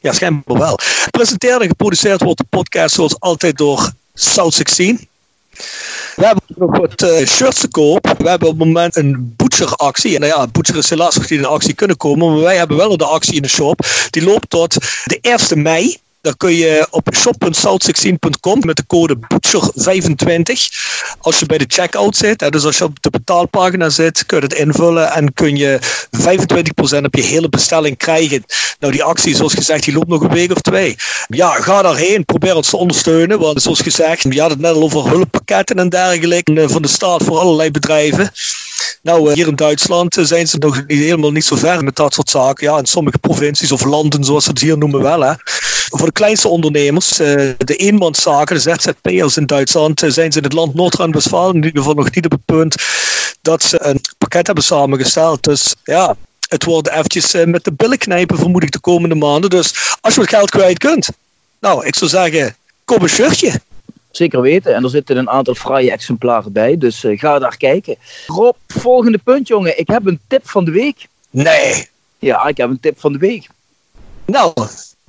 Ja, 0.00 0.12
schijnbaar 0.12 0.58
wel. 0.58 0.78
Gepresenteerd 0.82 1.60
en 1.60 1.68
geproduceerd 1.68 2.22
wordt 2.22 2.38
de 2.38 2.46
podcast 2.50 2.94
zoals 2.94 3.20
altijd 3.20 3.56
door 3.56 3.92
South 4.14 4.54
16. 4.54 5.08
We 6.16 6.26
hebben 6.26 6.44
nog 6.46 6.76
wat 6.76 7.02
uh, 7.02 7.26
shirts 7.26 7.60
te 7.60 7.68
koop. 7.68 8.14
We 8.18 8.28
hebben 8.28 8.48
op 8.48 8.58
het 8.58 8.66
moment 8.66 8.96
een 8.96 9.34
Butcher-actie. 9.36 10.14
En 10.14 10.20
nou 10.20 10.32
ja, 10.40 10.46
Butcher 10.46 10.76
is 10.76 10.90
helaas 10.90 11.14
nog 11.14 11.22
niet 11.22 11.38
in 11.38 11.40
de 11.40 11.46
actie 11.46 11.74
kunnen 11.74 11.96
komen. 11.96 12.32
Maar 12.32 12.40
wij 12.40 12.56
hebben 12.56 12.76
wel 12.76 12.96
de 12.96 13.04
actie 13.04 13.34
in 13.34 13.42
de 13.42 13.48
shop. 13.48 13.86
Die 14.10 14.24
loopt 14.24 14.50
tot 14.50 14.74
de 15.04 15.18
1 15.20 15.62
mei. 15.62 15.96
Dan 16.20 16.36
kun 16.36 16.54
je 16.54 16.86
op 16.90 17.08
shop.south16.com 17.14 18.58
met 18.60 18.76
de 18.76 18.86
code 18.86 19.16
BUTCHER25. 19.16 20.52
Als 21.20 21.38
je 21.38 21.46
bij 21.46 21.58
de 21.58 21.64
checkout 21.68 22.16
zit, 22.16 22.52
dus 22.52 22.64
als 22.64 22.78
je 22.78 22.84
op 22.84 23.02
de 23.02 23.10
betaalpagina 23.10 23.88
zit, 23.88 24.26
kun 24.26 24.36
je 24.38 24.44
het 24.44 24.54
invullen 24.54 25.12
en 25.12 25.32
kun 25.32 25.56
je 25.56 25.78
25% 26.16 27.02
op 27.02 27.14
je 27.14 27.22
hele 27.22 27.48
bestelling 27.48 27.96
krijgen. 27.96 28.44
Nou, 28.78 28.92
die 28.92 29.02
actie, 29.02 29.36
zoals 29.36 29.54
gezegd, 29.54 29.84
die 29.84 29.94
loopt 29.94 30.08
nog 30.08 30.22
een 30.22 30.32
week 30.32 30.50
of 30.50 30.60
twee. 30.60 30.96
Ja, 31.28 31.52
ga 31.52 31.82
daarheen, 31.82 32.24
probeer 32.24 32.56
ons 32.56 32.70
te 32.70 32.76
ondersteunen. 32.76 33.38
Want 33.38 33.62
zoals 33.62 33.80
gezegd, 33.80 34.22
we 34.22 34.40
hadden 34.40 34.58
het 34.58 34.66
net 34.66 34.76
al 34.76 34.82
over 34.82 35.08
hulppakketten 35.08 35.76
en 35.76 35.88
dergelijke 35.88 36.68
van 36.68 36.82
de 36.82 36.88
staat 36.88 37.22
voor 37.22 37.38
allerlei 37.38 37.70
bedrijven. 37.70 38.32
Nou, 39.02 39.32
hier 39.32 39.46
in 39.46 39.56
Duitsland 39.56 40.16
zijn 40.20 40.48
ze 40.48 40.58
nog 40.58 40.82
helemaal 40.86 41.32
niet 41.32 41.44
zo 41.44 41.56
ver 41.56 41.84
met 41.84 41.96
dat 41.96 42.14
soort 42.14 42.30
zaken. 42.30 42.66
Ja, 42.66 42.78
in 42.78 42.86
sommige 42.86 43.18
provincies 43.18 43.72
of 43.72 43.84
landen, 43.84 44.24
zoals 44.24 44.44
ze 44.44 44.50
het 44.50 44.60
hier 44.60 44.78
noemen, 44.78 45.02
wel. 45.02 45.20
Hè. 45.20 45.32
De 46.08 46.14
kleinste 46.14 46.48
ondernemers, 46.48 47.08
de 47.16 47.76
eenmanszaken, 47.76 48.54
de 48.56 48.60
ZZP'ers 48.60 49.36
in 49.36 49.46
Duitsland, 49.46 50.00
zijn 50.06 50.32
ze 50.32 50.38
in 50.38 50.44
het 50.44 50.52
land 50.52 50.74
Noord-Rijn-Westfalen 50.74 51.54
in 51.54 51.64
ieder 51.64 51.78
geval 51.78 51.94
nog 51.94 52.14
niet 52.14 52.24
op 52.24 52.30
het 52.30 52.44
punt 52.44 52.74
dat 53.42 53.62
ze 53.62 53.84
een 53.84 54.00
pakket 54.18 54.46
hebben 54.46 54.64
samengesteld. 54.64 55.42
Dus 55.42 55.74
ja, 55.84 56.16
het 56.48 56.64
wordt 56.64 56.88
eventjes 56.88 57.34
met 57.44 57.64
de 57.64 57.72
billen 57.72 57.98
knijpen, 57.98 58.38
vermoed 58.38 58.62
ik, 58.62 58.70
de 58.70 58.80
komende 58.80 59.14
maanden. 59.14 59.50
Dus 59.50 59.96
als 60.00 60.14
je 60.14 60.20
wat 60.20 60.28
geld 60.28 60.50
kwijt 60.50 60.78
kunt, 60.78 61.08
nou, 61.60 61.86
ik 61.86 61.94
zou 61.94 62.10
zeggen, 62.10 62.56
koop 62.84 63.02
een 63.02 63.08
shirtje. 63.08 63.60
Zeker 64.10 64.40
weten. 64.40 64.74
En 64.74 64.84
er 64.84 64.90
zitten 64.90 65.16
een 65.16 65.30
aantal 65.30 65.54
fraaie 65.54 65.90
exemplaren 65.90 66.52
bij. 66.52 66.78
Dus 66.78 67.04
uh, 67.04 67.18
ga 67.18 67.38
daar 67.38 67.56
kijken. 67.56 67.96
Rob, 68.26 68.56
volgende 68.66 69.18
punt, 69.18 69.48
jongen. 69.48 69.78
Ik 69.78 69.88
heb 69.88 70.06
een 70.06 70.20
tip 70.28 70.48
van 70.48 70.64
de 70.64 70.70
week. 70.70 71.06
Nee. 71.30 71.88
Ja, 72.18 72.46
ik 72.46 72.56
heb 72.56 72.70
een 72.70 72.80
tip 72.80 73.00
van 73.00 73.12
de 73.12 73.18
week. 73.18 73.48
Nou, 74.24 74.52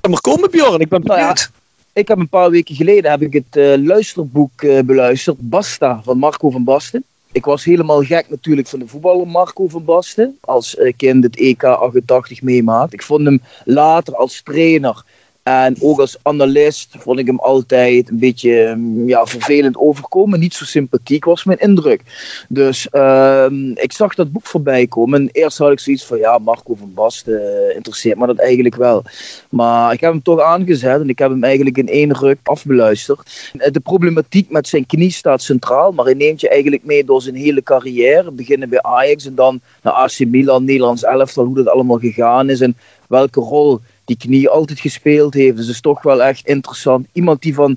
maar 0.08 0.20
komen, 0.20 0.50
Bjorn. 0.50 0.80
Ik 0.80 0.88
ben 0.88 1.00
benieuwd. 1.00 1.18
Nou 1.18 1.36
ja, 1.36 1.46
ik 1.92 2.08
heb 2.08 2.18
een 2.18 2.28
paar 2.28 2.50
weken 2.50 2.74
geleden 2.74 3.10
heb 3.10 3.22
ik 3.22 3.32
het 3.32 3.56
uh, 3.56 3.86
luisterboek 3.86 4.62
uh, 4.62 4.80
beluisterd. 4.80 5.36
Basta 5.40 6.00
van 6.04 6.18
Marco 6.18 6.50
van 6.50 6.64
Basten. 6.64 7.04
Ik 7.32 7.44
was 7.44 7.64
helemaal 7.64 8.02
gek 8.02 8.28
natuurlijk 8.28 8.68
van 8.68 8.78
de 8.78 8.86
voetballer 8.86 9.26
Marco 9.26 9.68
van 9.68 9.84
Basten. 9.84 10.38
Als 10.40 10.76
kind 10.96 11.24
het 11.24 11.36
EK 11.36 11.64
88 11.64 12.42
meemaakt. 12.42 12.92
Ik 12.92 13.02
vond 13.02 13.24
hem 13.24 13.42
later 13.64 14.16
als 14.16 14.42
trainer 14.42 15.04
en 15.42 15.76
ook 15.80 15.98
als 15.98 16.16
analist 16.22 16.94
vond 16.98 17.18
ik 17.18 17.26
hem 17.26 17.38
altijd 17.38 18.10
een 18.10 18.18
beetje 18.18 18.74
mm, 18.76 19.08
ja, 19.08 19.26
vervelend 19.26 19.76
overkomen. 19.76 20.40
Niet 20.40 20.54
zo 20.54 20.64
sympathiek 20.64 21.24
was 21.24 21.44
mijn 21.44 21.58
indruk. 21.58 22.02
Dus 22.48 22.88
uh, 22.92 23.46
ik 23.74 23.92
zag 23.92 24.14
dat 24.14 24.32
boek 24.32 24.46
voorbij 24.46 24.86
komen. 24.86 25.20
En 25.20 25.28
eerst 25.32 25.58
had 25.58 25.72
ik 25.72 25.80
zoiets 25.80 26.04
van, 26.04 26.18
ja, 26.18 26.38
Marco 26.38 26.74
van 26.74 26.94
Basten 26.94 27.40
uh, 27.40 27.74
interesseert 27.74 28.18
me 28.18 28.26
dat 28.26 28.38
eigenlijk 28.38 28.74
wel. 28.74 29.02
Maar 29.50 29.92
ik 29.92 30.00
heb 30.00 30.12
hem 30.12 30.22
toch 30.22 30.40
aangezet 30.40 31.00
en 31.00 31.08
ik 31.08 31.18
heb 31.18 31.30
hem 31.30 31.44
eigenlijk 31.44 31.78
in 31.78 31.88
één 31.88 32.16
ruk 32.16 32.38
afbeluisterd. 32.42 33.50
De 33.52 33.80
problematiek 33.80 34.50
met 34.50 34.68
zijn 34.68 34.86
knie 34.86 35.10
staat 35.10 35.42
centraal, 35.42 35.92
maar 35.92 36.04
hij 36.04 36.14
neemt 36.14 36.40
je 36.40 36.48
eigenlijk 36.48 36.84
mee 36.84 37.04
door 37.04 37.22
zijn 37.22 37.34
hele 37.34 37.62
carrière. 37.62 38.30
Beginnen 38.30 38.68
bij 38.68 38.82
Ajax 38.82 39.26
en 39.26 39.34
dan 39.34 39.60
naar 39.82 39.92
AC 39.92 40.18
Milan, 40.18 40.64
Nederlands 40.64 41.04
elftal, 41.04 41.44
hoe 41.44 41.56
dat 41.56 41.68
allemaal 41.68 41.98
gegaan 41.98 42.50
is 42.50 42.60
en 42.60 42.76
welke 43.08 43.40
rol 43.40 43.80
die 44.10 44.28
knie 44.28 44.48
altijd 44.48 44.80
gespeeld 44.80 45.34
heeft. 45.34 45.56
Dus 45.56 45.68
is 45.68 45.80
toch 45.80 46.02
wel 46.02 46.22
echt 46.22 46.46
interessant. 46.46 47.06
Iemand 47.12 47.42
die 47.42 47.54
van, 47.54 47.76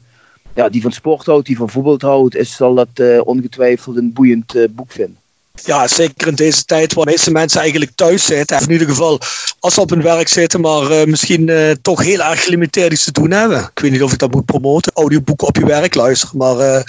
ja, 0.55 0.69
die 0.69 0.81
van 0.81 0.91
sport 0.91 1.25
houdt, 1.25 1.47
die 1.47 1.57
van 1.57 1.69
voetbal 1.69 1.97
houdt, 1.99 2.35
is, 2.35 2.55
zal 2.55 2.73
dat 2.75 2.87
uh, 2.95 3.21
ongetwijfeld 3.23 3.97
een 3.97 4.13
boeiend 4.13 4.55
uh, 4.55 4.67
boek 4.69 4.91
vinden. 4.91 5.17
Ja, 5.63 5.87
zeker 5.87 6.27
in 6.27 6.35
deze 6.35 6.65
tijd 6.65 6.93
waar 6.93 7.05
de 7.05 7.11
meeste 7.11 7.31
mensen 7.31 7.61
eigenlijk 7.61 7.91
thuis 7.95 8.25
zitten. 8.25 8.61
In 8.61 8.71
ieder 8.71 8.87
geval 8.87 9.19
als 9.59 9.73
ze 9.73 9.81
op 9.81 9.89
hun 9.89 10.01
werk 10.01 10.27
zitten, 10.27 10.61
maar 10.61 10.91
uh, 10.91 11.03
misschien 11.03 11.47
uh, 11.47 11.71
toch 11.81 12.03
heel 12.03 12.19
erg 12.19 12.43
gelimiteerd 12.43 12.93
iets 12.93 13.03
te 13.03 13.11
doen 13.11 13.31
hebben. 13.31 13.59
Ik 13.59 13.79
weet 13.79 13.91
niet 13.91 14.03
of 14.03 14.11
ik 14.13 14.19
dat 14.19 14.31
moet 14.31 14.45
promoten. 14.45 14.91
Audioboeken 14.95 15.47
op 15.47 15.55
je 15.57 15.65
werk 15.65 15.95
luisteren, 15.95 16.37
maar 16.37 16.57
uh, 16.57 16.81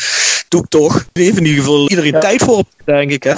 doe 0.49 0.63
ik 0.63 0.69
toch. 0.69 1.05
Even 1.13 1.39
in 1.39 1.47
ieder 1.47 1.63
geval 1.63 1.89
iedereen 1.89 2.13
ja. 2.13 2.21
tijd 2.21 2.43
voor, 2.43 2.65
denk 2.85 3.11
ik. 3.11 3.23
Hè? 3.23 3.35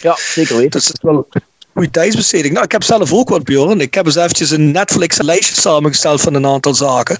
Ja, 0.00 0.16
zeker 0.16 0.56
weten. 0.56 0.70
Dus 0.70 0.86
het 0.86 0.96
is 0.96 1.02
wel 1.02 1.28
goede 1.72 1.90
tijdsbesteding. 1.90 2.52
Nou, 2.52 2.64
ik 2.64 2.72
heb 2.72 2.82
zelf 2.82 3.12
ook 3.12 3.28
wat, 3.28 3.44
Bjorn. 3.44 3.80
Ik 3.80 3.94
heb 3.94 4.06
eens 4.06 4.16
eventjes 4.16 4.50
een 4.50 4.70
Netflix-lijstje 4.70 5.60
samengesteld 5.60 6.20
van 6.20 6.34
een 6.34 6.46
aantal 6.46 6.74
zaken. 6.74 7.16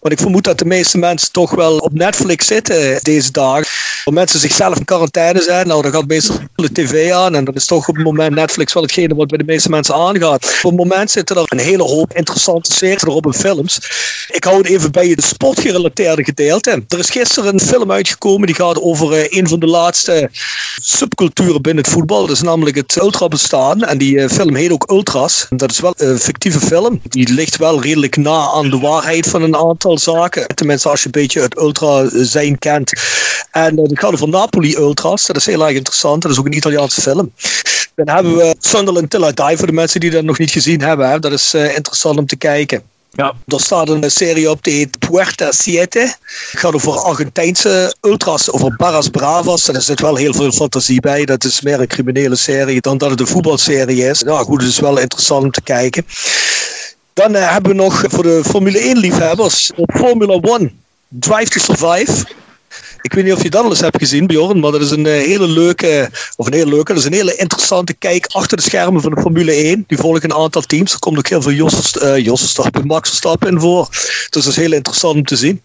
Want 0.00 0.14
ik 0.14 0.20
vermoed 0.20 0.44
dat 0.44 0.58
de 0.58 0.64
meeste 0.64 0.98
mensen 0.98 1.32
toch 1.32 1.50
wel 1.50 1.78
op 1.78 1.92
Netflix 1.92 2.46
zitten 2.46 2.98
deze 3.02 3.30
dagen. 3.30 3.66
Als 4.04 4.14
mensen 4.14 4.40
zichzelf 4.40 4.78
in 4.78 4.84
quarantaine 4.84 5.42
zijn, 5.42 5.66
nou, 5.66 5.82
dan 5.82 5.92
gaat 5.92 6.06
meestal 6.06 6.36
de 6.54 6.72
tv 6.72 7.12
aan. 7.12 7.34
En 7.34 7.44
dan 7.44 7.54
is 7.54 7.66
toch 7.66 7.88
op 7.88 7.94
het 7.94 8.04
moment 8.04 8.34
Netflix 8.34 8.72
wel 8.72 8.82
hetgene 8.82 9.14
wat 9.14 9.28
bij 9.28 9.38
de 9.38 9.44
meeste 9.44 9.70
mensen 9.70 9.94
aangaat. 9.94 10.44
Op 10.62 10.70
het 10.70 10.76
moment 10.76 11.10
zitten 11.10 11.36
er 11.36 11.44
een 11.46 11.58
hele 11.58 11.82
hoop 11.82 12.14
interessante 12.14 12.72
series 12.72 13.02
erop 13.02 13.26
en 13.26 13.34
films. 13.34 13.76
Ik 14.30 14.44
hou 14.44 14.56
het 14.56 14.66
even 14.66 14.92
bij 14.92 15.14
de 15.14 15.22
sportgerelateerde 15.22 16.24
gedeelte. 16.24 16.84
Er 16.88 16.98
is 16.98 17.10
gisteren 17.10 17.52
een 17.52 17.60
film 17.60 17.92
uitgekomen 17.92 18.46
die 18.46 18.56
gaat 18.56 18.80
over 18.80 19.12
uh, 19.12 19.24
een 19.28 19.48
van 19.48 19.60
de 19.60 19.66
laatste 19.66 20.28
subculturen 20.82 21.62
binnen 21.62 21.84
het 21.84 21.92
voetbal. 21.92 22.26
Dat 22.26 22.36
is 22.36 22.42
namelijk 22.42 22.76
het 22.76 22.96
ultrabestaan. 22.96 23.84
En 23.96 24.02
die 24.02 24.16
uh, 24.16 24.28
film 24.28 24.54
heet 24.54 24.70
ook 24.70 24.90
Ultras. 24.90 25.46
Dat 25.50 25.70
is 25.70 25.80
wel 25.80 25.94
een 25.96 26.18
fictieve 26.18 26.60
film. 26.60 27.00
Die 27.02 27.32
ligt 27.32 27.56
wel 27.56 27.82
redelijk 27.82 28.16
na 28.16 28.50
aan 28.54 28.70
de 28.70 28.78
waarheid 28.78 29.26
van 29.26 29.42
een 29.42 29.56
aantal 29.56 29.98
zaken. 29.98 30.46
Tenminste, 30.54 30.88
als 30.88 31.00
je 31.00 31.06
een 31.06 31.20
beetje 31.20 31.40
het 31.40 31.58
ultra 31.58 32.08
zijn 32.12 32.58
kent. 32.58 32.92
En 33.50 33.78
uh, 33.78 33.82
het 33.82 33.98
gaat 33.98 34.12
over 34.12 34.28
Napoli 34.28 34.76
Ultras. 34.76 35.26
Dat 35.26 35.36
is 35.36 35.46
heel 35.46 35.66
erg 35.66 35.76
interessant. 35.76 36.22
Dat 36.22 36.30
is 36.30 36.38
ook 36.38 36.46
een 36.46 36.56
Italiaanse 36.56 37.00
film. 37.00 37.32
Dan 37.94 38.08
hebben 38.08 38.36
we 38.36 38.56
Sunderland 38.58 39.10
Till 39.10 39.24
I 39.24 39.32
Die 39.34 39.56
voor 39.56 39.66
de 39.66 39.72
mensen 39.72 40.00
die 40.00 40.10
dat 40.10 40.24
nog 40.24 40.38
niet 40.38 40.50
gezien 40.50 40.80
hebben. 40.80 41.20
Dat 41.20 41.32
is 41.32 41.54
uh, 41.54 41.76
interessant 41.76 42.18
om 42.18 42.26
te 42.26 42.36
kijken. 42.36 42.82
Ja. 43.16 43.34
Er 43.46 43.60
staat 43.60 43.88
een 43.88 44.10
serie 44.10 44.50
op 44.50 44.64
die 44.64 44.74
heet 44.74 44.98
Puerta 44.98 45.52
Siete. 45.52 45.98
Het 46.50 46.60
gaat 46.60 46.74
over 46.74 46.98
Argentijnse 46.98 47.94
ultras, 48.00 48.50
over 48.50 48.76
Barras 48.76 49.08
Bravas. 49.08 49.68
Er 49.68 49.82
zit 49.82 50.00
wel 50.00 50.16
heel 50.16 50.34
veel 50.34 50.52
fantasie 50.52 51.00
bij. 51.00 51.24
Dat 51.24 51.44
is 51.44 51.60
meer 51.60 51.80
een 51.80 51.86
criminele 51.86 52.36
serie 52.36 52.80
dan 52.80 52.98
dat 52.98 53.10
het 53.10 53.20
een 53.20 53.26
voetbalserie 53.26 54.04
is. 54.04 54.20
Ja, 54.20 54.38
goed, 54.38 54.60
het 54.60 54.70
is 54.70 54.80
wel 54.80 54.98
interessant 54.98 55.44
om 55.44 55.50
te 55.50 55.62
kijken. 55.62 56.06
Dan 57.12 57.34
hebben 57.34 57.70
we 57.70 57.76
nog 57.76 58.04
voor 58.08 58.22
de 58.22 58.42
Formule 58.44 58.78
1 58.78 58.96
liefhebbers 58.96 59.70
Formula 59.86 60.38
1 60.58 60.80
Drive 61.08 61.48
to 61.48 61.60
Survive. 61.60 62.24
Ik 63.00 63.12
weet 63.12 63.24
niet 63.24 63.32
of 63.32 63.42
je 63.42 63.50
dat 63.50 63.64
al 63.64 63.70
eens 63.70 63.80
hebt 63.80 63.98
gezien, 63.98 64.26
Bjorn, 64.26 64.60
maar 64.60 64.72
dat 64.72 64.80
is 64.80 64.90
een 64.90 65.06
hele 65.06 65.48
leuke, 65.48 66.10
of 66.36 66.46
een 66.46 66.52
hele 66.52 66.70
leuke, 66.70 66.92
dat 66.92 67.02
is 67.02 67.08
een 67.08 67.12
hele 67.12 67.36
interessante 67.36 67.94
kijk 67.94 68.26
achter 68.26 68.56
de 68.56 68.62
schermen 68.62 69.02
van 69.02 69.14
de 69.14 69.20
Formule 69.20 69.52
1. 69.52 69.84
Die 69.86 69.98
volgen 69.98 70.24
een 70.24 70.34
aantal 70.34 70.62
teams. 70.62 70.92
Er 70.92 70.98
komt 70.98 71.18
ook 71.18 71.28
heel 71.28 71.42
veel 71.42 71.52
Jos, 71.52 71.96
uh, 71.96 72.36
Verstappen, 72.36 72.86
Max 72.86 73.08
Verstappen 73.08 73.48
in 73.48 73.60
voor. 73.60 73.88
Dus 73.90 74.28
dat 74.30 74.46
is 74.46 74.56
heel 74.56 74.72
interessant 74.72 75.14
om 75.14 75.24
te 75.24 75.36
zien. 75.36 75.62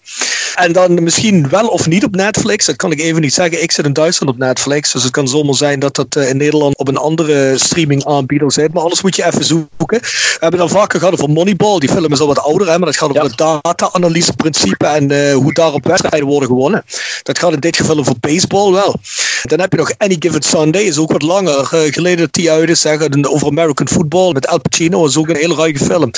En 0.55 0.71
dan 0.71 1.03
misschien 1.03 1.49
wel 1.49 1.67
of 1.67 1.87
niet 1.87 2.03
op 2.03 2.15
Netflix, 2.15 2.65
dat 2.65 2.75
kan 2.75 2.91
ik 2.91 2.99
even 2.99 3.21
niet 3.21 3.33
zeggen. 3.33 3.63
Ik 3.63 3.71
zit 3.71 3.85
in 3.85 3.93
Duitsland 3.93 4.33
op 4.33 4.39
Netflix, 4.39 4.91
dus 4.91 5.03
het 5.03 5.11
kan 5.11 5.27
zomaar 5.27 5.55
zijn 5.55 5.79
dat 5.79 5.95
dat 5.95 6.15
in 6.15 6.37
Nederland 6.37 6.77
op 6.77 6.87
een 6.87 6.97
andere 6.97 7.57
streaming 7.57 8.05
aanbieder 8.05 8.51
zit. 8.51 8.73
Maar 8.73 8.83
anders 8.83 9.01
moet 9.01 9.15
je 9.15 9.25
even 9.25 9.45
zoeken. 9.45 9.99
We 10.01 10.37
hebben 10.39 10.59
dan 10.59 10.69
vaker 10.69 10.99
gehad 10.99 11.13
over 11.13 11.29
Moneyball. 11.29 11.79
Die 11.79 11.89
film 11.89 12.11
is 12.11 12.19
al 12.19 12.27
wat 12.27 12.39
ouder, 12.39 12.69
hè, 12.69 12.77
maar 12.77 12.87
dat 12.87 12.97
gaat 12.97 13.09
over 13.09 13.23
het 13.23 13.37
data-analyse 13.37 14.33
principe 14.33 14.85
en 14.85 15.11
uh, 15.11 15.33
hoe 15.33 15.53
daarop 15.53 15.85
wedstrijden 15.85 16.27
worden 16.27 16.49
gewonnen. 16.49 16.83
Dat 17.23 17.39
gaat 17.39 17.53
in 17.53 17.59
dit 17.59 17.75
geval 17.75 17.97
over 17.97 18.13
baseball 18.19 18.71
wel. 18.71 18.95
Dan 19.43 19.59
heb 19.59 19.71
je 19.71 19.77
nog 19.77 19.91
Any 19.97 20.15
Given 20.19 20.41
Sunday, 20.41 20.81
is 20.81 20.97
ook 20.97 21.11
wat 21.11 21.21
langer 21.21 21.69
uh, 21.73 21.93
geleden 21.93 22.17
dat 22.17 22.33
die 22.33 22.51
uit 22.51 22.69
is. 22.69 22.85
Over 22.85 23.47
American 23.47 23.87
football 23.87 24.31
met 24.31 24.47
Al 24.47 24.61
Pacino, 24.61 25.05
is 25.05 25.17
ook 25.17 25.29
een 25.29 25.35
hele 25.35 25.55
ruige 25.55 25.85
film. 25.85 26.11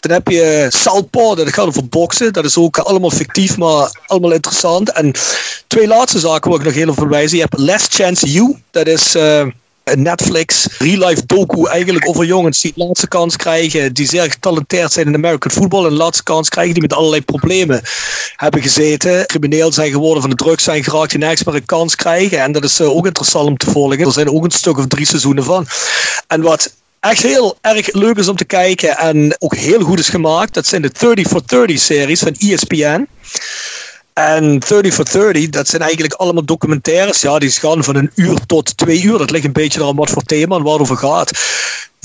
Dan 0.00 0.10
heb 0.10 0.28
je 0.28 0.66
Southpaw, 0.68 1.36
dat 1.36 1.52
gaat 1.52 1.66
over 1.66 1.88
boksen. 1.88 2.32
Dat 2.32 2.44
is 2.44 2.56
ook 2.56 2.78
allemaal 2.78 3.10
fictief, 3.10 3.56
maar 3.56 4.00
allemaal 4.06 4.32
interessant. 4.32 4.92
En 4.92 5.12
twee 5.66 5.86
laatste 5.86 6.18
zaken 6.18 6.50
wil 6.50 6.58
ik 6.58 6.64
nog 6.64 6.74
heel 6.74 6.82
even 6.82 6.94
verwijzen. 6.94 7.36
Je 7.36 7.42
hebt 7.42 7.58
Last 7.58 7.94
Chance 7.94 8.32
You, 8.32 8.56
dat 8.70 8.86
is... 8.86 9.14
Een 9.14 9.54
Netflix 9.94 10.66
real 10.78 11.08
life 11.08 11.26
docu 11.26 11.66
eigenlijk 11.66 12.08
over 12.08 12.24
jongens 12.24 12.60
die 12.60 12.72
laatste 12.74 13.08
kans 13.08 13.36
krijgen, 13.36 13.94
die 13.94 14.08
zeer 14.08 14.30
getalenteerd 14.30 14.92
zijn 14.92 15.06
in 15.06 15.14
American 15.14 15.50
football 15.50 15.86
en 15.86 15.92
laatste 15.92 16.22
kans 16.22 16.48
krijgen, 16.48 16.72
die 16.72 16.82
met 16.82 16.92
allerlei 16.92 17.22
problemen 17.22 17.82
hebben 18.36 18.62
gezeten, 18.62 19.26
crimineel 19.26 19.72
zijn 19.72 19.90
geworden, 19.90 20.20
van 20.20 20.30
de 20.30 20.36
drugs 20.36 20.64
zijn 20.64 20.84
geraakt, 20.84 21.10
die 21.10 21.18
nergens 21.18 21.44
meer 21.44 21.54
een 21.54 21.64
kans 21.64 21.94
krijgen. 21.94 22.42
En 22.42 22.52
dat 22.52 22.64
is 22.64 22.80
uh, 22.80 22.96
ook 22.96 23.06
interessant 23.06 23.48
om 23.48 23.56
te 23.56 23.70
volgen. 23.70 23.98
Er 23.98 24.12
zijn 24.12 24.30
ook 24.30 24.44
een 24.44 24.50
stuk 24.50 24.78
of 24.78 24.86
drie 24.86 25.06
seizoenen 25.06 25.44
van. 25.44 25.66
En 26.26 26.40
wat 26.40 26.74
echt 27.00 27.22
heel 27.22 27.58
erg 27.60 27.92
leuk 27.92 28.16
is 28.16 28.28
om 28.28 28.36
te 28.36 28.44
kijken 28.44 28.96
en 28.96 29.36
ook 29.38 29.54
heel 29.54 29.80
goed 29.80 29.98
is 29.98 30.08
gemaakt, 30.08 30.54
dat 30.54 30.66
zijn 30.66 30.82
de 30.82 30.90
30 30.98 31.28
for 31.28 31.42
30 31.46 31.78
series 31.78 32.20
van 32.20 32.34
ESPN. 32.38 33.06
En 34.16 34.58
30 34.58 34.94
for 34.94 35.04
30, 35.04 35.48
dat 35.48 35.68
zijn 35.68 35.82
eigenlijk 35.82 36.14
allemaal 36.14 36.44
documentaires. 36.44 37.20
Ja, 37.20 37.38
die 37.38 37.50
gaan 37.50 37.84
van 37.84 37.96
een 37.96 38.10
uur 38.14 38.46
tot 38.46 38.76
twee 38.76 39.02
uur. 39.02 39.18
Dat 39.18 39.30
ligt 39.30 39.44
een 39.44 39.52
beetje 39.52 39.84
aan 39.84 39.96
wat 39.96 40.10
voor 40.10 40.22
thema 40.22 40.56
en 40.56 40.62
waar 40.62 40.72
het 40.72 40.80
over 40.80 40.96
gaat 40.96 41.30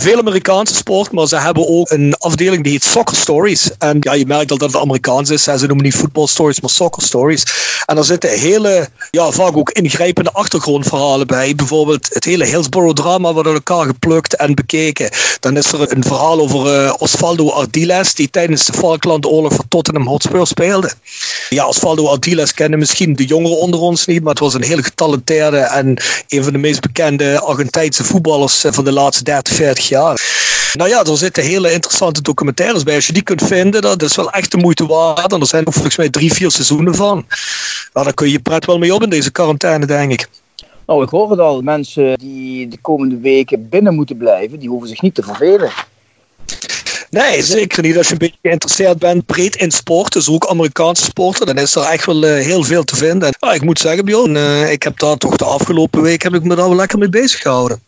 veel 0.02 0.18
Amerikaanse 0.18 0.76
sport, 0.76 1.12
maar 1.12 1.28
ze 1.28 1.38
hebben 1.38 1.68
ook 1.68 1.90
een 1.90 2.16
afdeling 2.18 2.64
die 2.64 2.72
heet 2.72 2.84
Soccer 2.84 3.18
Stories. 3.18 3.70
En 3.78 3.98
ja, 4.00 4.14
je 4.14 4.26
merkt 4.26 4.52
al 4.52 4.58
dat 4.58 4.74
het 4.74 4.82
Amerikaans 4.82 5.30
is. 5.30 5.44
Ze 5.44 5.66
noemen 5.68 5.84
niet 5.84 5.96
football 5.96 6.28
stories, 6.28 6.62
maar 6.62 6.70
soccer 6.70 7.04
stories. 7.04 7.44
En 7.86 7.96
daar 7.96 8.04
zitten 8.04 8.30
hele, 8.30 8.90
ja, 9.12 9.32
vaak 9.32 9.58
ook 9.58 9.70
ingrijpende 9.70 10.32
achtergrondverhalen 10.32 11.28
bij. 11.28 11.56
Bijvoorbeeld 11.56 12.14
het 12.14 12.26
hele 12.26 12.46
Hillsborough 12.46 13.02
drama 13.02 13.34
wordt 13.34 13.48
uit 13.48 13.58
elkaar 13.58 13.86
geplukt 13.86 14.36
en 14.36 14.56
bekeken. 14.56 15.10
Dan 15.40 15.58
is 15.58 15.72
er 15.72 15.96
een 15.96 16.04
verhaal 16.04 16.40
over 16.40 16.86
uh, 16.86 16.94
Osvaldo 16.98 17.50
Ardiles, 17.50 18.14
die 18.14 18.30
tijdens 18.30 18.66
de 18.66 18.74
Falklandoorlog 18.74 19.54
voor 19.54 19.68
Tottenham 19.68 20.08
Hotspur 20.08 20.48
speelde. 20.48 20.92
Ja, 21.50 21.68
Osvaldo 21.68 22.08
Ardiles 22.08 22.54
kennen 22.54 22.80
misschien 22.80 23.16
de 23.16 23.26
jongeren 23.26 23.58
onder 23.58 23.80
ons 23.80 24.06
niet, 24.06 24.22
maar 24.22 24.32
het 24.32 24.40
was 24.40 24.54
een 24.54 24.64
heel 24.64 24.82
getalenteerde 24.82 25.58
en 25.58 26.02
een 26.28 26.44
van 26.44 26.54
de 26.54 26.60
meest 26.60 26.82
bekende 26.82 27.40
Argentijnse 27.40 28.04
voetballers 28.04 28.64
eh, 28.64 28.72
van 28.72 28.84
de 28.84 28.92
laatste 28.92 29.24
30, 29.24 29.56
40 29.56 29.90
nou 30.74 30.90
ja, 30.90 31.04
er 31.04 31.18
zitten 31.18 31.44
hele 31.44 31.72
interessante 31.72 32.22
documentaires 32.22 32.84
bij. 32.84 32.96
Als 32.96 33.08
je 33.08 33.14
die 33.14 33.24
kunt 33.24 33.44
vinden, 33.44 33.82
dat 33.82 34.02
is 34.02 34.16
wel 34.16 34.32
echt 34.32 34.52
de 34.52 34.58
moeite 34.58 34.86
waard. 34.86 35.34
En 35.34 35.40
er 35.40 35.48
zijn 35.48 35.68
ook 35.68 35.74
volgens 35.74 35.98
mij 35.98 36.10
drie, 36.10 36.34
vier 36.34 36.52
seizoenen 36.52 36.96
van. 36.96 37.26
Nou, 37.94 38.06
daar 38.06 38.14
kun 38.14 38.26
je 38.26 38.32
je 38.32 38.40
pret 38.40 38.66
wel 38.66 38.78
mee 38.78 38.94
op 38.94 39.04
in 39.04 39.10
deze 39.10 39.32
quarantaine, 39.32 39.86
denk 39.86 40.12
ik. 40.12 40.28
Nou, 40.86 41.04
ik 41.04 41.10
hoor 41.10 41.30
het 41.30 41.40
al. 41.40 41.62
Mensen 41.62 42.18
die 42.20 42.68
de 42.68 42.78
komende 42.78 43.18
weken 43.18 43.70
binnen 43.70 43.96
moeten 43.96 44.18
blijven, 44.18 44.60
die 44.60 44.70
hoeven 44.70 44.90
zich 44.90 45.02
niet 45.02 45.16
te 45.16 45.24
vervelen. 45.24 45.72
Nee, 47.10 47.44
zeker 47.44 47.84
niet. 47.84 47.98
Als 47.98 48.08
je 48.08 48.14
een 48.14 48.18
beetje 48.20 48.38
geïnteresseerd 48.42 49.00
bent 49.00 49.26
breed 49.26 49.56
in 49.56 49.72
sport, 49.72 50.14
dus 50.14 50.30
ook 50.30 50.48
Amerikaanse 50.48 51.04
sporten, 51.04 51.46
dan 51.46 51.58
is 51.58 51.76
er 51.76 51.84
echt 51.84 52.06
wel 52.06 52.24
uh, 52.24 52.44
heel 52.44 52.64
veel 52.64 52.84
te 52.84 52.96
vinden. 52.96 53.34
En, 53.40 53.54
ik 53.54 53.62
moet 53.62 53.80
zeggen, 53.80 54.06
Bjorn, 54.06 54.36
uh, 54.36 54.72
ik 54.72 54.84
heb 54.84 55.00
daar 55.00 55.18
toch 55.18 55.36
de 55.36 55.46
afgelopen 55.46 56.02
week 56.02 56.22
heb 56.22 56.34
ik 56.34 56.44
me 56.44 56.56
daar 56.56 56.68
wel 56.68 56.76
lekker 56.76 56.98
mee 56.98 57.10
bezig 57.10 57.42
gehouden. 57.42 57.82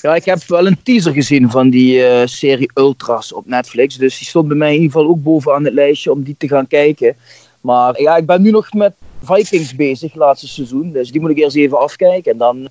Ja, 0.00 0.14
ik 0.14 0.24
heb 0.24 0.44
wel 0.46 0.66
een 0.66 0.82
teaser 0.82 1.12
gezien 1.12 1.50
van 1.50 1.70
die 1.70 1.98
uh, 1.98 2.22
serie 2.24 2.70
Ultras 2.74 3.32
op 3.32 3.46
Netflix. 3.46 3.96
Dus 3.96 4.18
die 4.18 4.26
stond 4.26 4.48
bij 4.48 4.56
mij 4.56 4.74
in 4.74 4.80
ieder 4.80 4.92
geval 4.92 5.08
ook 5.08 5.22
bovenaan 5.22 5.64
het 5.64 5.74
lijstje 5.74 6.12
om 6.12 6.22
die 6.22 6.34
te 6.38 6.48
gaan 6.48 6.66
kijken. 6.66 7.16
Maar 7.60 8.00
ja, 8.00 8.16
ik 8.16 8.26
ben 8.26 8.42
nu 8.42 8.50
nog 8.50 8.72
met 8.72 8.92
Vikings 9.22 9.74
bezig, 9.74 10.14
laatste 10.14 10.48
seizoen. 10.48 10.92
Dus 10.92 11.10
die 11.10 11.20
moet 11.20 11.30
ik 11.30 11.36
eerst 11.36 11.56
even 11.56 11.78
afkijken. 11.78 12.32
En 12.32 12.38
dan, 12.38 12.68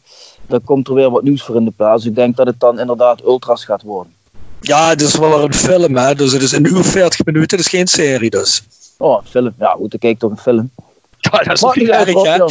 dan 0.47 0.63
komt 0.63 0.87
er 0.87 0.93
weer 0.93 1.09
wat 1.09 1.23
nieuws 1.23 1.43
voor 1.43 1.55
in 1.55 1.65
de 1.65 1.71
plaats. 1.71 2.05
Ik 2.05 2.15
denk 2.15 2.35
dat 2.35 2.47
het 2.47 2.59
dan 2.59 2.79
inderdaad 2.79 3.23
Ultras 3.23 3.65
gaat 3.65 3.81
worden. 3.81 4.13
Ja, 4.61 4.89
het 4.89 5.01
is 5.01 5.17
wel 5.17 5.43
een 5.43 5.53
film, 5.53 5.97
hè. 5.97 6.15
Dus 6.15 6.31
het 6.31 6.41
is 6.41 6.51
een 6.51 6.65
uur 6.65 6.83
40 6.83 7.25
minuten, 7.25 7.57
het 7.57 7.65
is 7.65 7.71
geen 7.71 7.87
serie 7.87 8.29
dus. 8.29 8.63
Oh, 8.97 9.25
film. 9.25 9.53
Ja, 9.59 9.71
goed, 9.71 9.91
dan 9.91 9.99
kijk 9.99 10.13
ik 10.13 10.19
toch 10.19 10.31
een 10.31 10.37
film. 10.37 10.71
Ja, 11.17 11.39
dat 11.39 11.53
is 11.53 11.81
niet 11.81 11.89
erg, 11.89 12.23
hè. 12.23 12.45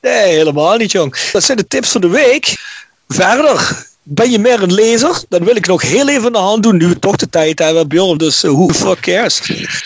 Nee, 0.00 0.34
helemaal 0.34 0.76
niet, 0.76 0.92
jong. 0.92 1.30
Dat 1.32 1.42
zijn 1.42 1.58
de 1.58 1.66
tips 1.66 1.90
van 1.90 2.00
de 2.00 2.08
week. 2.08 2.56
Verder, 3.08 3.86
ben 4.02 4.30
je 4.30 4.38
meer 4.38 4.62
een 4.62 4.72
lezer? 4.72 5.22
Dan 5.28 5.44
wil 5.44 5.56
ik 5.56 5.66
nog 5.66 5.82
heel 5.82 6.08
even 6.08 6.32
de 6.32 6.38
hand 6.38 6.62
doen, 6.62 6.76
nu 6.76 6.88
we 6.88 6.98
toch 6.98 7.16
de 7.16 7.28
tijd 7.28 7.58
hebben, 7.58 7.88
Bjorn. 7.88 8.18
Dus 8.18 8.44
uh, 8.44 8.50
who 8.50 8.66
the 8.66 8.74
fuck 8.74 9.00
cares? 9.00 9.40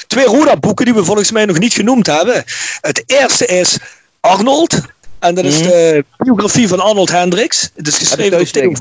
Twee 0.06 0.24
Roda-boeken 0.24 0.84
die 0.84 0.94
we 0.94 1.04
volgens 1.04 1.30
mij 1.30 1.44
nog 1.44 1.58
niet 1.58 1.72
genoemd 1.72 2.06
hebben. 2.06 2.44
Het 2.80 3.02
eerste 3.06 3.46
is 3.46 3.78
Arnold. 4.20 4.80
En 5.18 5.34
dat 5.34 5.44
is 5.44 5.58
mhm. 5.58 5.68
de 5.68 6.04
biografie 6.16 6.68
van 6.68 6.80
Arnold 6.80 7.10
Hendricks. 7.10 7.70
Het 7.76 7.88
is 7.88 7.94
geschreven 7.96 8.38
door 8.38 8.50
Theo. 8.50 8.72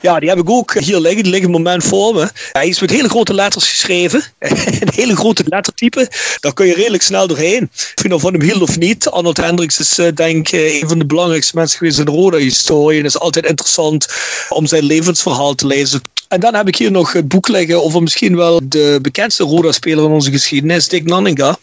Ja, 0.00 0.20
die 0.20 0.28
heb 0.28 0.38
ik 0.38 0.50
ook 0.50 0.74
hier 0.78 0.98
liggen. 0.98 1.22
Die 1.22 1.32
liggen 1.32 1.50
moment 1.50 1.84
voor 1.84 2.14
me. 2.14 2.28
Hij 2.52 2.68
is 2.68 2.80
met 2.80 2.90
hele 2.90 3.08
grote 3.08 3.34
letters 3.34 3.68
geschreven. 3.68 4.22
een 4.38 4.92
hele 4.94 5.16
grote 5.16 5.44
lettertype. 5.48 6.10
Daar 6.40 6.52
kun 6.52 6.66
je 6.66 6.74
redelijk 6.74 7.02
snel 7.02 7.26
doorheen. 7.26 7.70
Of 7.72 8.02
je 8.02 8.08
nou 8.08 8.20
van 8.20 8.32
hem 8.32 8.42
hield 8.42 8.62
of 8.62 8.78
niet. 8.78 9.08
Arnold 9.08 9.36
Hendricks 9.36 9.78
is 9.78 9.98
uh, 9.98 10.08
denk 10.14 10.48
ik 10.48 10.82
een 10.82 10.88
van 10.88 10.98
de 10.98 11.06
belangrijkste 11.06 11.56
mensen 11.56 11.78
geweest 11.78 11.98
in 11.98 12.04
de 12.04 12.10
Roda-historie. 12.10 12.98
En 12.98 13.04
het 13.04 13.14
is 13.14 13.20
altijd 13.20 13.46
interessant 13.46 14.06
om 14.48 14.66
zijn 14.66 14.84
levensverhaal 14.84 15.54
te 15.54 15.66
lezen. 15.66 16.00
En 16.28 16.40
dan 16.40 16.54
heb 16.54 16.68
ik 16.68 16.76
hier 16.76 16.90
nog 16.90 17.12
het 17.12 17.28
boek 17.28 17.48
liggen 17.48 17.84
over 17.84 18.02
misschien 18.02 18.36
wel 18.36 18.60
de 18.64 18.98
bekendste 19.02 19.44
Roda-speler 19.44 20.04
in 20.04 20.10
onze 20.10 20.30
geschiedenis, 20.30 20.88
Dick 20.88 21.04
Nanninga. 21.04 21.56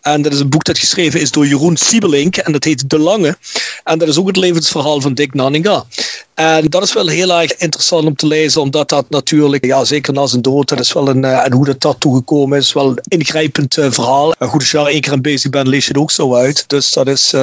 En 0.00 0.22
dat 0.22 0.32
is 0.32 0.40
een 0.40 0.48
boek 0.48 0.64
dat 0.64 0.78
geschreven 0.78 1.20
is 1.20 1.30
door 1.30 1.46
Jeroen 1.46 1.76
Siebelink. 1.76 2.36
En 2.36 2.52
dat 2.52 2.64
heet 2.64 2.90
De 2.90 2.98
Lange. 2.98 3.36
En 3.84 3.98
dat 3.98 4.08
is 4.08 4.18
ook 4.18 4.26
het 4.26 4.36
levensverhaal 4.36 5.00
van 5.00 5.14
Dick 5.14 5.34
Nanninga. 5.34 5.84
En 6.34 6.66
dat 6.66 6.82
is 6.82 6.92
wel 6.92 7.08
heel 7.08 7.32
erg 7.32 7.56
interessant 7.56 8.06
om 8.06 8.16
te 8.16 8.26
lezen, 8.26 8.60
omdat 8.60 8.88
dat 8.88 9.10
natuurlijk, 9.10 9.64
ja, 9.64 9.84
zeker 9.84 10.12
na 10.12 10.26
zijn 10.26 10.42
dood, 10.42 10.80
is 10.80 10.92
wel 10.92 11.08
een, 11.08 11.24
eh, 11.24 11.44
en 11.44 11.52
hoe 11.52 11.64
dat, 11.64 11.80
dat 11.80 12.00
toegekomen 12.00 12.58
is, 12.58 12.72
wel 12.72 12.88
een 12.88 13.00
ingrijpend 13.08 13.76
uh, 13.76 13.90
verhaal. 13.90 14.32
En 14.32 14.48
goed, 14.48 14.60
als 14.60 14.70
je 14.70 14.78
één 14.78 15.00
keer 15.00 15.12
aan 15.12 15.20
bezig 15.20 15.50
bent, 15.50 15.66
lees 15.66 15.84
je 15.84 15.92
het 15.92 16.00
ook 16.00 16.10
zo 16.10 16.34
uit. 16.34 16.64
Dus 16.66 16.92
dat 16.92 17.06
is, 17.06 17.34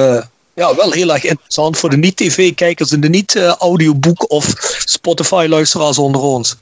ja, 0.54 0.74
wel 0.74 0.90
heel 0.90 1.12
erg 1.12 1.24
interessant 1.24 1.78
voor 1.78 1.90
de 1.90 1.96
niet-tv-kijkers 1.96 2.92
en 2.92 3.00
de 3.00 3.08
niet-audioboek- 3.08 4.30
of 4.30 4.54
Spotify-luisteraars 4.84 5.98
onder 5.98 6.20
ons. 6.20 6.56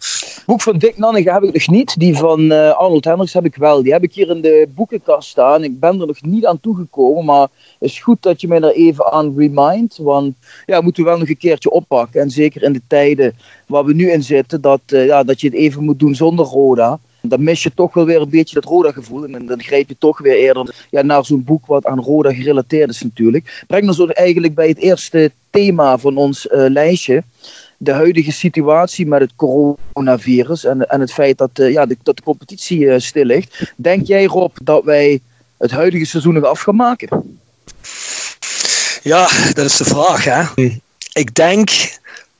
boek 0.46 0.62
van 0.62 0.78
Dick 0.78 0.98
Nanninga 0.98 1.32
heb 1.32 1.42
ik 1.42 1.52
nog 1.52 1.68
niet. 1.68 1.98
Die 1.98 2.16
van 2.16 2.40
uh, 2.52 2.70
Arnold 2.70 3.04
Hendricks 3.04 3.32
heb 3.32 3.44
ik 3.44 3.56
wel. 3.56 3.82
Die 3.82 3.92
heb 3.92 4.02
ik 4.02 4.14
hier 4.14 4.30
in 4.30 4.40
de 4.40 4.68
boekenkast 4.74 5.28
staan. 5.28 5.64
Ik 5.64 5.80
ben 5.80 6.00
er 6.00 6.06
nog 6.06 6.22
niet 6.22 6.46
aan 6.46 6.60
toegekomen, 6.60 7.24
maar 7.24 7.48
het 7.78 7.90
is 7.90 8.00
goed 8.00 8.22
dat 8.22 8.40
je 8.40 8.48
mij 8.48 8.60
er 8.60 8.74
even 8.74 9.12
aan 9.12 9.34
remind. 9.36 9.96
Want 10.00 10.34
ja, 10.66 10.80
moeten 10.80 11.02
we 11.02 11.08
wel 11.08 11.18
nog 11.18 11.28
een 11.28 11.36
keertje 11.36 11.70
oppakken. 11.70 12.20
En 12.20 12.30
zeker 12.30 12.62
in 12.62 12.72
de 12.72 12.82
tijden 12.86 13.36
waar 13.66 13.84
we 13.84 13.94
nu 13.94 14.10
in 14.10 14.22
zitten, 14.22 14.60
dat, 14.60 14.80
uh, 14.86 15.06
ja, 15.06 15.22
dat 15.22 15.40
je 15.40 15.46
het 15.46 15.56
even 15.56 15.84
moet 15.84 15.98
doen 15.98 16.14
zonder 16.14 16.46
Roda 16.46 16.98
dan 17.22 17.42
mis 17.42 17.62
je 17.62 17.74
toch 17.74 17.94
wel 17.94 18.04
weer 18.04 18.20
een 18.20 18.28
beetje 18.28 18.54
dat 18.54 18.64
Roda-gevoel. 18.64 19.24
En 19.24 19.46
dan 19.46 19.62
grijp 19.62 19.88
je 19.88 19.96
toch 19.98 20.18
weer 20.18 20.36
eerder 20.36 20.74
ja, 20.90 21.02
naar 21.02 21.24
zo'n 21.24 21.44
boek 21.44 21.66
wat 21.66 21.86
aan 21.86 22.00
Roda 22.00 22.32
gerelateerd 22.32 22.90
is 22.90 23.02
natuurlijk. 23.02 23.64
Breng 23.66 23.88
ons 23.88 24.06
eigenlijk 24.06 24.54
bij 24.54 24.68
het 24.68 24.78
eerste 24.78 25.32
thema 25.50 25.98
van 25.98 26.16
ons 26.16 26.46
uh, 26.46 26.64
lijstje. 26.68 27.22
De 27.76 27.92
huidige 27.92 28.32
situatie 28.32 29.06
met 29.06 29.20
het 29.20 29.32
coronavirus 29.36 30.64
en, 30.64 30.88
en 30.88 31.00
het 31.00 31.12
feit 31.12 31.38
dat, 31.38 31.50
uh, 31.54 31.72
ja, 31.72 31.86
de, 31.86 31.96
dat 32.02 32.16
de 32.16 32.22
competitie 32.22 32.78
uh, 32.78 32.98
stil 32.98 33.24
ligt. 33.24 33.72
Denk 33.76 34.06
jij 34.06 34.24
Rob 34.24 34.56
dat 34.62 34.84
wij 34.84 35.20
het 35.56 35.70
huidige 35.70 36.04
seizoen 36.04 36.34
nog 36.34 36.44
af 36.44 36.60
gaan 36.60 36.76
maken? 36.76 37.38
Ja, 39.02 39.28
dat 39.52 39.64
is 39.64 39.76
de 39.76 39.84
vraag. 39.84 40.24
Hè? 40.24 40.70
Ik 41.12 41.34
denk 41.34 41.70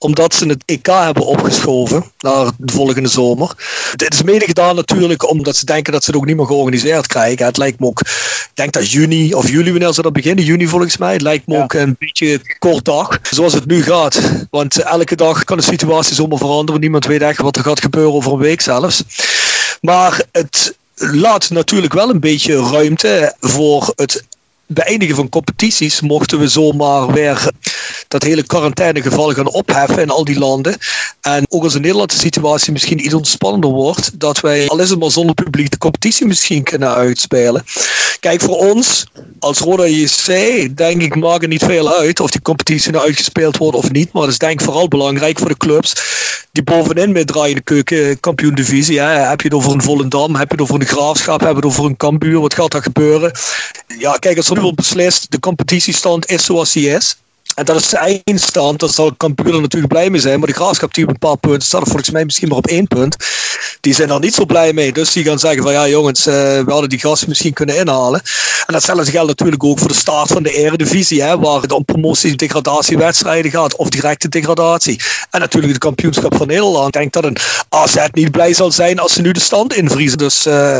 omdat 0.03 0.35
ze 0.35 0.47
het 0.47 0.63
EK 0.67 0.87
hebben 0.87 1.27
opgeschoven 1.27 2.05
naar 2.19 2.51
de 2.59 2.73
volgende 2.73 3.09
zomer. 3.09 3.55
Dit 3.97 4.15
is 4.15 4.23
mede 4.23 4.45
gedaan 4.45 4.77
natuurlijk 4.77 5.31
omdat 5.31 5.57
ze 5.57 5.65
denken 5.65 5.93
dat 5.93 6.05
ze 6.05 6.11
het 6.11 6.21
ook 6.21 6.27
niet 6.27 6.37
meer 6.37 6.47
georganiseerd 6.47 7.07
krijgen. 7.07 7.47
Het 7.47 7.57
lijkt 7.57 7.81
me 7.81 7.87
ook, 7.87 8.01
ik 8.01 8.51
denk 8.55 8.73
dat 8.73 8.91
juni 8.91 9.35
of 9.35 9.49
juli 9.49 9.71
wanneer 9.71 9.93
ze 9.93 10.03
dat 10.03 10.13
beginnen, 10.13 10.45
juni 10.45 10.67
volgens 10.67 10.97
mij. 10.97 11.13
Het 11.13 11.23
lijkt 11.23 11.47
me 11.47 11.63
ook 11.63 11.73
een 11.73 11.97
beetje 11.99 12.41
kort 12.59 12.85
dag, 12.85 13.19
zoals 13.31 13.53
het 13.53 13.67
nu 13.67 13.83
gaat. 13.83 14.21
Want 14.51 14.83
elke 14.83 15.17
dag 15.17 15.45
kan 15.45 15.57
de 15.57 15.63
situatie 15.63 16.15
zomaar 16.15 16.39
veranderen. 16.39 16.81
Niemand 16.81 17.07
weet 17.07 17.23
echt 17.23 17.41
wat 17.41 17.57
er 17.57 17.63
gaat 17.63 17.81
gebeuren 17.81 18.13
over 18.13 18.33
een 18.33 18.39
week 18.39 18.61
zelfs. 18.61 19.03
Maar 19.81 20.23
het 20.33 20.75
laat 20.95 21.51
natuurlijk 21.51 21.93
wel 21.93 22.11
een 22.11 22.21
beetje 22.21 22.71
ruimte 22.71 23.35
voor 23.41 23.93
het 23.97 24.25
beëindigen 24.67 25.17
van 25.17 25.29
competities 25.29 26.01
mochten 26.01 26.39
we 26.39 26.49
zomaar 26.49 27.13
weer 27.13 27.51
dat 28.09 28.23
hele 28.23 28.47
quarantainegeval 28.47 29.33
gaan 29.33 29.53
opheffen 29.53 30.03
in 30.03 30.11
al 30.11 30.25
die 30.25 30.39
landen. 30.39 30.77
En 31.21 31.47
ook 31.49 31.63
als 31.63 31.73
de 31.73 32.05
situatie 32.07 32.73
misschien 32.73 33.05
iets 33.05 33.15
ontspannender 33.15 33.71
wordt, 33.71 34.21
dat 34.21 34.41
wij 34.41 34.69
al 34.69 34.79
is 34.79 34.91
het 34.91 35.13
zonder 35.13 35.35
publiek 35.35 35.71
de 35.71 35.79
competitie 35.79 36.27
misschien 36.27 36.63
kunnen 36.63 36.95
uitspelen. 36.95 37.65
Kijk, 38.21 38.41
voor 38.41 38.57
ons 38.57 39.07
als 39.39 39.59
Roda 39.59 39.87
JC, 39.87 40.27
denk 40.77 41.03
ik, 41.03 41.17
maakt 41.17 41.41
het 41.41 41.51
niet 41.51 41.65
veel 41.65 41.97
uit 41.97 42.21
of 42.21 42.31
die 42.31 42.43
competitie 42.43 42.93
nou 42.93 43.05
uitgespeeld 43.05 43.57
wordt 43.57 43.77
of 43.77 43.91
niet. 43.91 44.13
Maar 44.13 44.23
dat 44.23 44.31
is 44.31 44.39
denk 44.39 44.61
ik 44.61 44.67
vooral 44.67 44.89
belangrijk 44.89 45.39
voor 45.39 45.49
de 45.49 45.57
clubs 45.57 45.95
die 46.53 46.63
bovenin 46.63 47.13
meedraaien 47.13 47.55
de 47.55 47.61
keukenkampioen-divisie. 47.61 49.01
Heb 49.01 49.41
je 49.41 49.49
het 49.49 49.57
over 49.57 49.73
een 49.73 49.83
Volendam, 49.83 50.37
heb 50.37 50.49
je 50.49 50.55
het 50.55 50.63
over 50.63 50.81
een 50.81 50.87
Graafschap, 50.87 51.41
heb 51.41 51.49
je 51.49 51.57
het 51.57 51.65
over 51.65 51.85
een 51.85 51.97
Cambuur, 51.97 52.41
wat 52.41 52.55
gaat 52.55 52.75
er 52.75 52.83
gebeuren? 52.83 53.33
Ja, 53.99 54.13
kijk, 54.13 54.37
als 54.37 54.49
er 54.57 54.63
wordt 54.63 54.77
beslist, 54.77 55.31
de 55.31 55.41
competitiestand 55.41 56.31
is 56.31 56.45
zoals 56.45 56.73
die 56.73 56.91
is. 56.91 57.17
En 57.55 57.65
dat 57.65 57.77
is 57.77 57.89
de 57.89 57.97
eindstand, 57.97 58.81
daar 58.81 58.89
zal 58.89 59.17
Cambuur 59.17 59.61
natuurlijk 59.61 59.93
blij 59.93 60.11
mee 60.11 60.21
zijn. 60.21 60.39
Maar 60.39 60.49
de 60.49 60.55
Graafschap 60.55 60.95
die 60.95 61.05
op 61.05 61.11
een 61.11 61.19
paar 61.19 61.37
punten 61.37 61.63
staat, 61.63 61.83
volgens 61.85 62.11
mij 62.11 62.25
misschien 62.25 62.49
maar 62.49 62.57
op 62.57 62.67
één 62.67 62.87
punt. 62.87 63.17
Die 63.81 63.95
zijn 63.95 64.11
er 64.11 64.21
niet 64.21 64.35
zo 64.35 64.45
blij 64.45 64.73
mee. 64.73 64.93
Dus 64.93 65.13
die 65.13 65.25
gaan 65.25 65.39
zeggen 65.39 65.63
van 65.63 65.73
ja 65.73 65.89
jongens, 65.89 66.27
uh, 66.27 66.35
we 66.35 66.65
hadden 66.67 66.89
die 66.89 66.99
gasten 66.99 67.29
misschien 67.29 67.53
kunnen 67.53 67.77
inhalen. 67.77 68.23
En 68.67 68.73
datzelfde 68.73 69.11
geldt 69.11 69.29
natuurlijk 69.29 69.65
ook 69.65 69.79
voor 69.79 69.89
de 69.89 69.95
start 69.95 70.29
van 70.29 70.43
de 70.43 70.53
eredivisie. 70.53 71.23
Hè, 71.23 71.39
waar 71.39 71.61
het 71.61 71.73
om 71.73 71.85
promotie- 71.85 72.31
en 72.31 72.37
degradatiewedstrijden 72.37 73.51
gaat. 73.51 73.77
Of 73.77 73.89
directe 73.89 74.29
degradatie. 74.29 75.01
En 75.31 75.41
natuurlijk 75.41 75.73
het 75.73 75.83
kampioenschap 75.83 76.37
van 76.37 76.47
Nederland. 76.47 76.87
Ik 76.87 76.93
denk 76.93 77.13
dat 77.13 77.25
een 77.25 77.37
AZ 77.69 77.97
niet 78.13 78.31
blij 78.31 78.55
zal 78.55 78.71
zijn 78.71 78.99
als 78.99 79.13
ze 79.13 79.23
nu 79.23 79.33
de 79.33 79.41
stand 79.41 79.75
invriezen. 79.75 80.19
Dus... 80.19 80.47
Uh, 80.47 80.79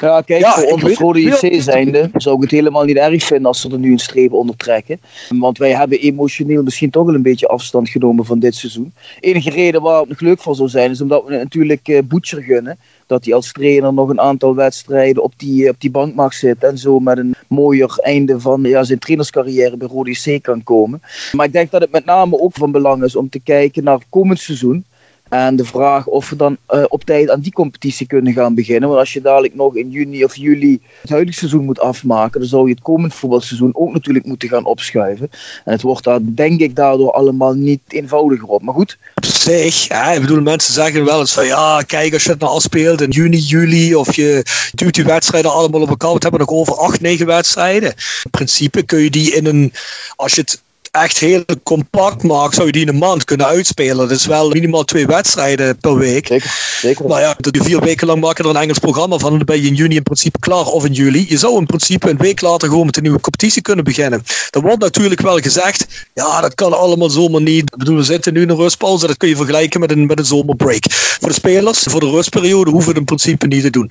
ja, 0.00 0.20
kijk, 0.20 0.40
ja, 0.40 0.52
voor 0.52 0.72
ons 0.72 0.82
als 0.82 0.92
Rode 0.92 1.20
JC 1.20 1.62
zijnde 1.62 2.10
zou 2.14 2.36
ik 2.36 2.42
het 2.42 2.50
helemaal 2.50 2.84
niet 2.84 2.96
erg 2.96 3.24
vinden 3.24 3.46
als 3.46 3.60
ze 3.60 3.70
er 3.70 3.78
nu 3.78 3.92
een 3.92 3.98
streep 3.98 4.32
onder 4.32 4.56
trekken. 4.56 5.00
Want 5.28 5.58
wij 5.58 5.74
hebben 5.74 6.00
emotioneel 6.00 6.62
misschien 6.62 6.90
toch 6.90 7.06
wel 7.06 7.14
een 7.14 7.22
beetje 7.22 7.48
afstand 7.48 7.88
genomen 7.88 8.24
van 8.24 8.38
dit 8.38 8.54
seizoen. 8.54 8.92
enige 9.20 9.50
reden 9.50 9.82
waarom 9.82 10.08
het 10.08 10.20
leuk 10.20 10.40
voor 10.40 10.54
zou 10.54 10.68
zijn, 10.68 10.90
is 10.90 11.00
omdat 11.00 11.24
we 11.26 11.36
natuurlijk 11.36 11.88
uh, 11.88 11.98
Boetcher 12.04 12.42
gunnen. 12.42 12.78
Dat 13.06 13.24
hij 13.24 13.34
als 13.34 13.52
trainer 13.52 13.92
nog 13.94 14.08
een 14.08 14.20
aantal 14.20 14.54
wedstrijden 14.54 15.22
op 15.22 15.32
die, 15.36 15.68
op 15.68 15.80
die 15.80 15.90
bank 15.90 16.14
mag 16.14 16.34
zitten. 16.34 16.68
En 16.68 16.78
zo 16.78 17.00
met 17.00 17.18
een 17.18 17.34
mooier 17.48 17.98
einde 17.98 18.40
van 18.40 18.62
ja, 18.62 18.84
zijn 18.84 18.98
trainerscarrière 18.98 19.76
bij 19.76 19.88
Rode 19.88 20.10
JC 20.10 20.42
kan 20.42 20.62
komen. 20.62 21.02
Maar 21.32 21.46
ik 21.46 21.52
denk 21.52 21.70
dat 21.70 21.80
het 21.80 21.90
met 21.90 22.04
name 22.04 22.40
ook 22.40 22.54
van 22.54 22.72
belang 22.72 23.04
is 23.04 23.16
om 23.16 23.28
te 23.28 23.40
kijken 23.40 23.84
naar 23.84 23.98
komend 24.08 24.38
seizoen. 24.38 24.84
En 25.28 25.56
de 25.56 25.64
vraag 25.64 26.06
of 26.06 26.30
we 26.30 26.36
dan 26.36 26.56
uh, 26.70 26.84
op 26.88 27.04
tijd 27.04 27.30
aan 27.30 27.40
die 27.40 27.52
competitie 27.52 28.06
kunnen 28.06 28.32
gaan 28.32 28.54
beginnen. 28.54 28.88
Want 28.88 29.00
als 29.00 29.12
je 29.12 29.20
dadelijk 29.20 29.54
nog 29.54 29.76
in 29.76 29.90
juni 29.90 30.24
of 30.24 30.36
juli 30.36 30.80
het 31.00 31.10
huidige 31.10 31.38
seizoen 31.38 31.64
moet 31.64 31.80
afmaken, 31.80 32.40
dan 32.40 32.48
zou 32.48 32.66
je 32.66 32.74
het 32.74 32.82
komend 32.82 33.14
voetbalseizoen 33.14 33.74
ook 33.74 33.92
natuurlijk 33.92 34.26
moeten 34.26 34.48
gaan 34.48 34.64
opschuiven. 34.64 35.30
En 35.64 35.72
het 35.72 35.82
wordt 35.82 36.04
daar 36.04 36.18
denk 36.22 36.60
ik 36.60 36.76
daardoor 36.76 37.12
allemaal 37.12 37.54
niet 37.54 37.80
eenvoudiger 37.88 38.48
op. 38.48 38.62
Maar 38.62 38.74
goed. 38.74 38.98
Op 39.14 39.24
zich, 39.24 39.88
ja, 39.88 40.12
ik 40.12 40.20
bedoel, 40.20 40.40
mensen 40.40 40.74
zeggen 40.74 41.04
wel 41.04 41.20
eens 41.20 41.32
van 41.32 41.46
ja, 41.46 41.82
kijk, 41.82 42.12
als 42.12 42.24
je 42.24 42.30
het 42.30 42.40
nou 42.40 42.52
al 42.52 42.60
speelt 42.60 43.00
in 43.00 43.10
juni, 43.10 43.38
juli, 43.38 43.94
of 43.94 44.14
je 44.14 44.44
duwt 44.74 44.94
die 44.94 45.04
wedstrijden 45.04 45.52
allemaal 45.52 45.80
op 45.80 45.88
elkaar, 45.88 46.12
we 46.12 46.18
hebben 46.18 46.40
nog 46.40 46.50
over 46.50 46.74
acht, 46.74 47.00
negen 47.00 47.26
wedstrijden. 47.26 47.88
In 48.24 48.30
principe 48.30 48.82
kun 48.82 48.98
je 48.98 49.10
die 49.10 49.34
in 49.34 49.46
een, 49.46 49.72
als 50.16 50.34
je 50.34 50.40
het 50.40 50.64
echt 51.02 51.18
heel 51.18 51.44
compact 51.62 52.22
maakt, 52.22 52.54
zou 52.54 52.66
je 52.66 52.72
die 52.72 52.82
in 52.82 52.88
een 52.88 52.98
maand 52.98 53.24
kunnen 53.24 53.46
uitspelen. 53.46 53.96
Dat 53.96 54.10
is 54.10 54.26
wel 54.26 54.48
minimaal 54.48 54.84
twee 54.84 55.06
wedstrijden 55.06 55.76
per 55.76 55.98
week. 55.98 56.26
Zeker, 56.26 56.78
zeker. 56.80 57.06
Nou 57.06 57.20
ja, 57.20 57.34
dat 57.38 57.56
vier 57.56 57.80
weken 57.80 58.06
lang 58.06 58.20
maken 58.20 58.44
er 58.44 58.50
een 58.50 58.56
Engels 58.56 58.78
programma 58.78 59.18
van. 59.18 59.30
Dan 59.30 59.44
ben 59.44 59.62
je 59.62 59.68
in 59.68 59.74
juni 59.74 59.96
in 59.96 60.02
principe 60.02 60.38
klaar 60.38 60.66
of 60.66 60.84
in 60.84 60.92
juli. 60.92 61.26
Je 61.28 61.38
zou 61.38 61.58
in 61.58 61.66
principe 61.66 62.10
een 62.10 62.16
week 62.16 62.40
later 62.40 62.68
gewoon 62.68 62.86
met 62.86 62.96
een 62.96 63.02
nieuwe 63.02 63.20
competitie 63.20 63.62
kunnen 63.62 63.84
beginnen. 63.84 64.22
Er 64.50 64.60
wordt 64.60 64.80
natuurlijk 64.80 65.20
wel 65.20 65.38
gezegd, 65.38 65.86
ja, 66.14 66.40
dat 66.40 66.54
kan 66.54 66.78
allemaal 66.78 67.10
zomaar 67.10 67.42
niet. 67.42 67.62
Ik 67.72 67.76
bedoel, 67.76 67.96
we 67.96 68.02
zitten 68.02 68.32
nu 68.32 68.42
in 68.42 68.50
een 68.50 68.56
rustpauze. 68.56 69.06
Dat 69.06 69.16
kun 69.16 69.28
je 69.28 69.36
vergelijken 69.36 69.80
met 69.80 69.90
een, 69.90 70.06
met 70.06 70.18
een 70.18 70.24
zomerbreak. 70.24 70.84
Voor 70.90 71.28
de 71.28 71.34
spelers, 71.34 71.82
voor 71.82 72.00
de 72.00 72.10
rustperiode, 72.10 72.70
hoeven 72.70 72.92
we 72.92 72.98
het 72.98 73.10
in 73.10 73.16
principe 73.16 73.46
niet 73.46 73.62
te 73.62 73.70
doen. 73.70 73.90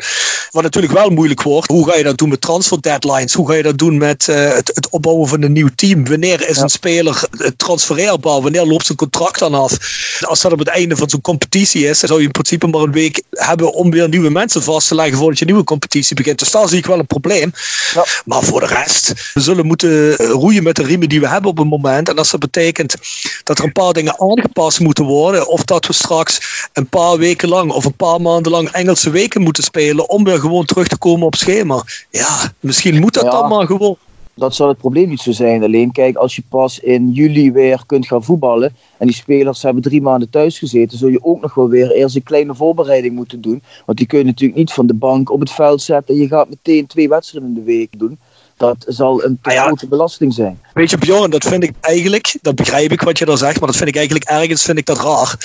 Wat 0.51 0.63
natuurlijk 0.63 0.93
wel 0.93 1.09
moeilijk 1.09 1.41
wordt, 1.41 1.67
hoe 1.67 1.89
ga 1.89 1.97
je 1.97 2.03
dat 2.03 2.17
doen 2.17 2.29
met 2.29 2.41
transfer 2.41 2.81
deadlines? 2.81 3.33
Hoe 3.33 3.47
ga 3.47 3.53
je 3.53 3.63
dat 3.63 3.77
doen 3.77 3.97
met 3.97 4.27
uh, 4.27 4.53
het, 4.53 4.71
het 4.73 4.89
opbouwen 4.89 5.27
van 5.27 5.41
een 5.41 5.51
nieuw 5.51 5.69
team? 5.75 6.07
Wanneer 6.07 6.49
is 6.49 6.55
ja. 6.55 6.61
een 6.61 6.69
speler 6.69 6.94
speler 6.95 7.53
transfereerbaar? 7.57 8.41
Wanneer 8.41 8.65
loopt 8.65 8.85
zijn 8.85 8.97
contract 8.97 9.39
dan 9.39 9.53
af? 9.53 9.77
Als 10.21 10.41
dat 10.41 10.51
op 10.51 10.59
het 10.59 10.67
einde 10.67 10.95
van 10.95 11.09
zo'n 11.09 11.21
competitie 11.21 11.87
is, 11.87 11.99
dan 11.99 12.07
zou 12.07 12.19
je 12.19 12.25
in 12.25 12.31
principe 12.31 12.67
maar 12.67 12.81
een 12.81 12.91
week 12.91 13.23
hebben 13.29 13.73
om 13.73 13.91
weer 13.91 14.09
nieuwe 14.09 14.29
mensen 14.29 14.63
vast 14.63 14.87
te 14.87 14.95
leggen 14.95 15.17
voordat 15.17 15.37
je 15.39 15.45
een 15.45 15.51
nieuwe 15.51 15.67
competitie 15.67 16.15
begint. 16.15 16.39
Dus 16.39 16.51
daar 16.51 16.67
zie 16.67 16.77
ik 16.77 16.85
wel 16.85 16.99
een 16.99 17.07
probleem. 17.07 17.53
Ja. 17.93 18.05
Maar 18.25 18.43
voor 18.43 18.59
de 18.59 18.65
rest, 18.65 19.31
we 19.33 19.41
zullen 19.41 19.65
moeten 19.65 20.15
roeien 20.15 20.63
met 20.63 20.75
de 20.75 20.83
riemen 20.83 21.09
die 21.09 21.19
we 21.19 21.27
hebben 21.27 21.49
op 21.49 21.57
het 21.57 21.69
moment. 21.69 22.09
En 22.09 22.17
als 22.17 22.31
dat 22.31 22.39
betekent 22.39 22.95
dat 23.43 23.57
er 23.57 23.63
een 23.63 23.71
paar 23.71 23.93
dingen 23.93 24.19
aangepast 24.19 24.79
moeten 24.79 25.05
worden, 25.05 25.47
of 25.47 25.63
dat 25.63 25.87
we 25.87 25.93
straks 25.93 26.67
een 26.73 26.87
paar 26.87 27.17
weken 27.17 27.49
lang 27.49 27.71
of 27.71 27.85
een 27.85 27.95
paar 27.95 28.21
maanden 28.21 28.51
lang 28.51 28.69
Engelse 28.69 29.09
weken 29.09 29.41
moeten 29.41 29.63
spelen 29.63 30.09
om 30.09 30.23
weer 30.23 30.39
gewoon 30.39 30.65
terug 30.65 30.87
te 30.87 30.97
komen 30.97 31.25
op 31.25 31.35
schema. 31.35 31.83
Ja, 32.09 32.53
misschien 32.59 32.99
moet 32.99 33.13
dat 33.13 33.23
ja. 33.23 33.29
dan 33.29 33.49
maar 33.49 33.65
gewoon 33.65 33.97
dat 34.35 34.55
zal 34.55 34.67
het 34.67 34.77
probleem 34.77 35.09
niet 35.09 35.19
zo 35.19 35.31
zijn. 35.31 35.63
Alleen 35.63 35.91
kijk, 35.91 36.15
als 36.15 36.35
je 36.35 36.43
pas 36.49 36.79
in 36.79 37.11
juli 37.11 37.51
weer 37.51 37.83
kunt 37.85 38.07
gaan 38.07 38.23
voetballen 38.23 38.75
en 38.97 39.07
die 39.07 39.15
spelers 39.15 39.61
hebben 39.61 39.81
drie 39.81 40.01
maanden 40.01 40.29
thuis 40.29 40.59
gezeten, 40.59 40.97
zul 40.97 41.09
je 41.09 41.23
ook 41.23 41.41
nog 41.41 41.53
wel 41.53 41.69
weer 41.69 41.91
eerst 41.91 42.15
een 42.15 42.23
kleine 42.23 42.55
voorbereiding 42.55 43.15
moeten 43.15 43.41
doen. 43.41 43.63
Want 43.85 43.97
die 43.97 44.07
kun 44.07 44.19
je 44.19 44.25
natuurlijk 44.25 44.59
niet 44.59 44.73
van 44.73 44.87
de 44.87 44.93
bank 44.93 45.31
op 45.31 45.39
het 45.39 45.51
veld 45.51 45.81
zetten 45.81 46.15
en 46.15 46.21
je 46.21 46.27
gaat 46.27 46.49
meteen 46.49 46.87
twee 46.87 47.09
wedstrijden 47.09 47.49
in 47.49 47.55
de 47.55 47.63
week 47.63 47.99
doen. 47.99 48.19
Dat 48.57 48.85
zal 48.87 49.23
een 49.23 49.39
te 49.41 49.49
grote 49.49 49.87
belasting 49.87 50.33
zijn. 50.33 50.59
Weet 50.73 50.89
je, 50.89 50.97
Bjorn, 50.97 51.29
dat 51.29 51.43
vind 51.43 51.63
ik 51.63 51.73
eigenlijk, 51.81 52.37
dat 52.41 52.55
begrijp 52.55 52.91
ik 52.91 53.01
wat 53.01 53.17
je 53.17 53.25
daar 53.25 53.37
zegt, 53.37 53.59
maar 53.59 53.67
dat 53.67 53.77
vind 53.77 53.89
ik 53.89 53.95
eigenlijk 53.95 54.29
ergens 54.29 54.63
vind 54.63 54.77
ik 54.77 54.85
dat 54.85 54.99
raar. 54.99 55.35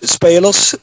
Spelers 0.00 0.74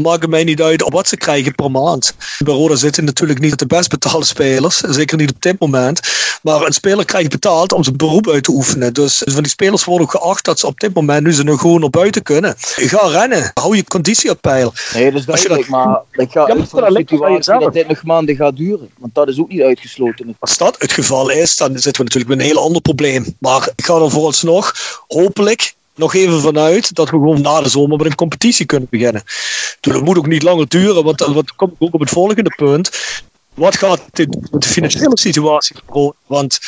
maakt 0.00 0.20
het 0.20 0.30
mij 0.30 0.44
niet 0.44 0.62
uit 0.62 0.88
wat 0.88 1.08
ze 1.08 1.16
krijgen 1.16 1.54
per 1.54 1.70
maand. 1.70 2.14
Bij 2.38 2.54
Roda 2.54 2.74
zitten 2.74 3.04
natuurlijk 3.04 3.40
niet 3.40 3.58
de 3.58 3.66
best 3.66 3.88
betaalde 3.88 4.26
spelers. 4.26 4.76
Zeker 4.76 5.16
niet 5.16 5.30
op 5.30 5.42
dit 5.42 5.60
moment. 5.60 6.00
Maar 6.42 6.62
een 6.62 6.72
speler 6.72 7.04
krijgt 7.04 7.30
betaald 7.30 7.72
om 7.72 7.84
zijn 7.84 7.96
beroep 7.96 8.28
uit 8.28 8.44
te 8.44 8.50
oefenen. 8.50 8.94
Dus 8.94 9.22
van 9.24 9.42
die 9.42 9.50
spelers 9.50 9.84
worden 9.84 10.06
ook 10.06 10.12
geacht 10.12 10.44
dat 10.44 10.58
ze 10.58 10.66
op 10.66 10.80
dit 10.80 10.94
moment 10.94 11.24
nu 11.24 11.32
ze 11.32 11.42
nog 11.42 11.60
gewoon 11.60 11.80
naar 11.80 11.90
buiten 11.90 12.22
kunnen. 12.22 12.54
Ga 12.58 13.06
rennen. 13.06 13.50
Hou 13.54 13.76
je 13.76 13.84
conditie 13.84 14.30
op 14.30 14.40
peil. 14.40 14.72
Nee, 14.94 15.10
dat 15.10 15.20
is 15.20 15.26
duidelijk. 15.26 15.60
Dat... 15.60 15.70
Maar 15.70 16.00
ik 16.12 16.30
ga 16.30 16.46
ja, 16.46 16.54
uit 16.54 16.68
van 16.68 16.94
de 16.94 17.04
situatie 17.08 17.58
dat 17.58 17.72
dit 17.72 17.88
nog 17.88 18.02
maanden 18.02 18.36
gaat 18.36 18.56
duren. 18.56 18.90
Want 18.98 19.14
dat 19.14 19.28
is 19.28 19.38
ook 19.38 19.48
niet 19.48 19.62
uitgesloten. 19.62 20.36
Als 20.38 20.56
dat 20.56 20.76
het 20.78 20.92
geval 20.92 21.30
is, 21.30 21.56
dan 21.56 21.72
zitten 21.72 21.92
we 21.92 22.02
natuurlijk 22.02 22.28
met 22.28 22.38
een 22.38 22.52
heel 22.52 22.64
ander 22.64 22.82
probleem. 22.82 23.36
Maar 23.38 23.68
ik 23.76 23.84
ga 23.84 23.94
er 23.94 24.10
vooralsnog 24.10 24.74
hopelijk 25.08 25.74
nog 26.00 26.14
even 26.14 26.40
vanuit 26.40 26.94
dat 26.94 27.10
we 27.10 27.16
gewoon 27.16 27.40
na 27.40 27.60
de 27.60 27.68
zomer 27.68 27.96
met 27.96 28.06
een 28.06 28.14
competitie 28.14 28.66
kunnen 28.66 28.88
beginnen. 28.90 29.22
Dus 29.80 29.92
dat 29.92 30.02
moet 30.02 30.18
ook 30.18 30.26
niet 30.26 30.42
langer 30.42 30.68
duren, 30.68 31.04
want 31.04 31.18
dat 31.18 31.54
komt 31.54 31.74
ook 31.78 31.94
op 31.94 32.00
het 32.00 32.10
volgende 32.10 32.54
punt. 32.56 32.90
Wat 33.54 33.76
gaat 33.76 34.00
dit 34.12 34.50
met 34.50 34.62
de 34.62 34.68
financiële 34.68 35.18
situatie 35.18 35.76
gebeuren? 35.76 36.14
Want 36.26 36.58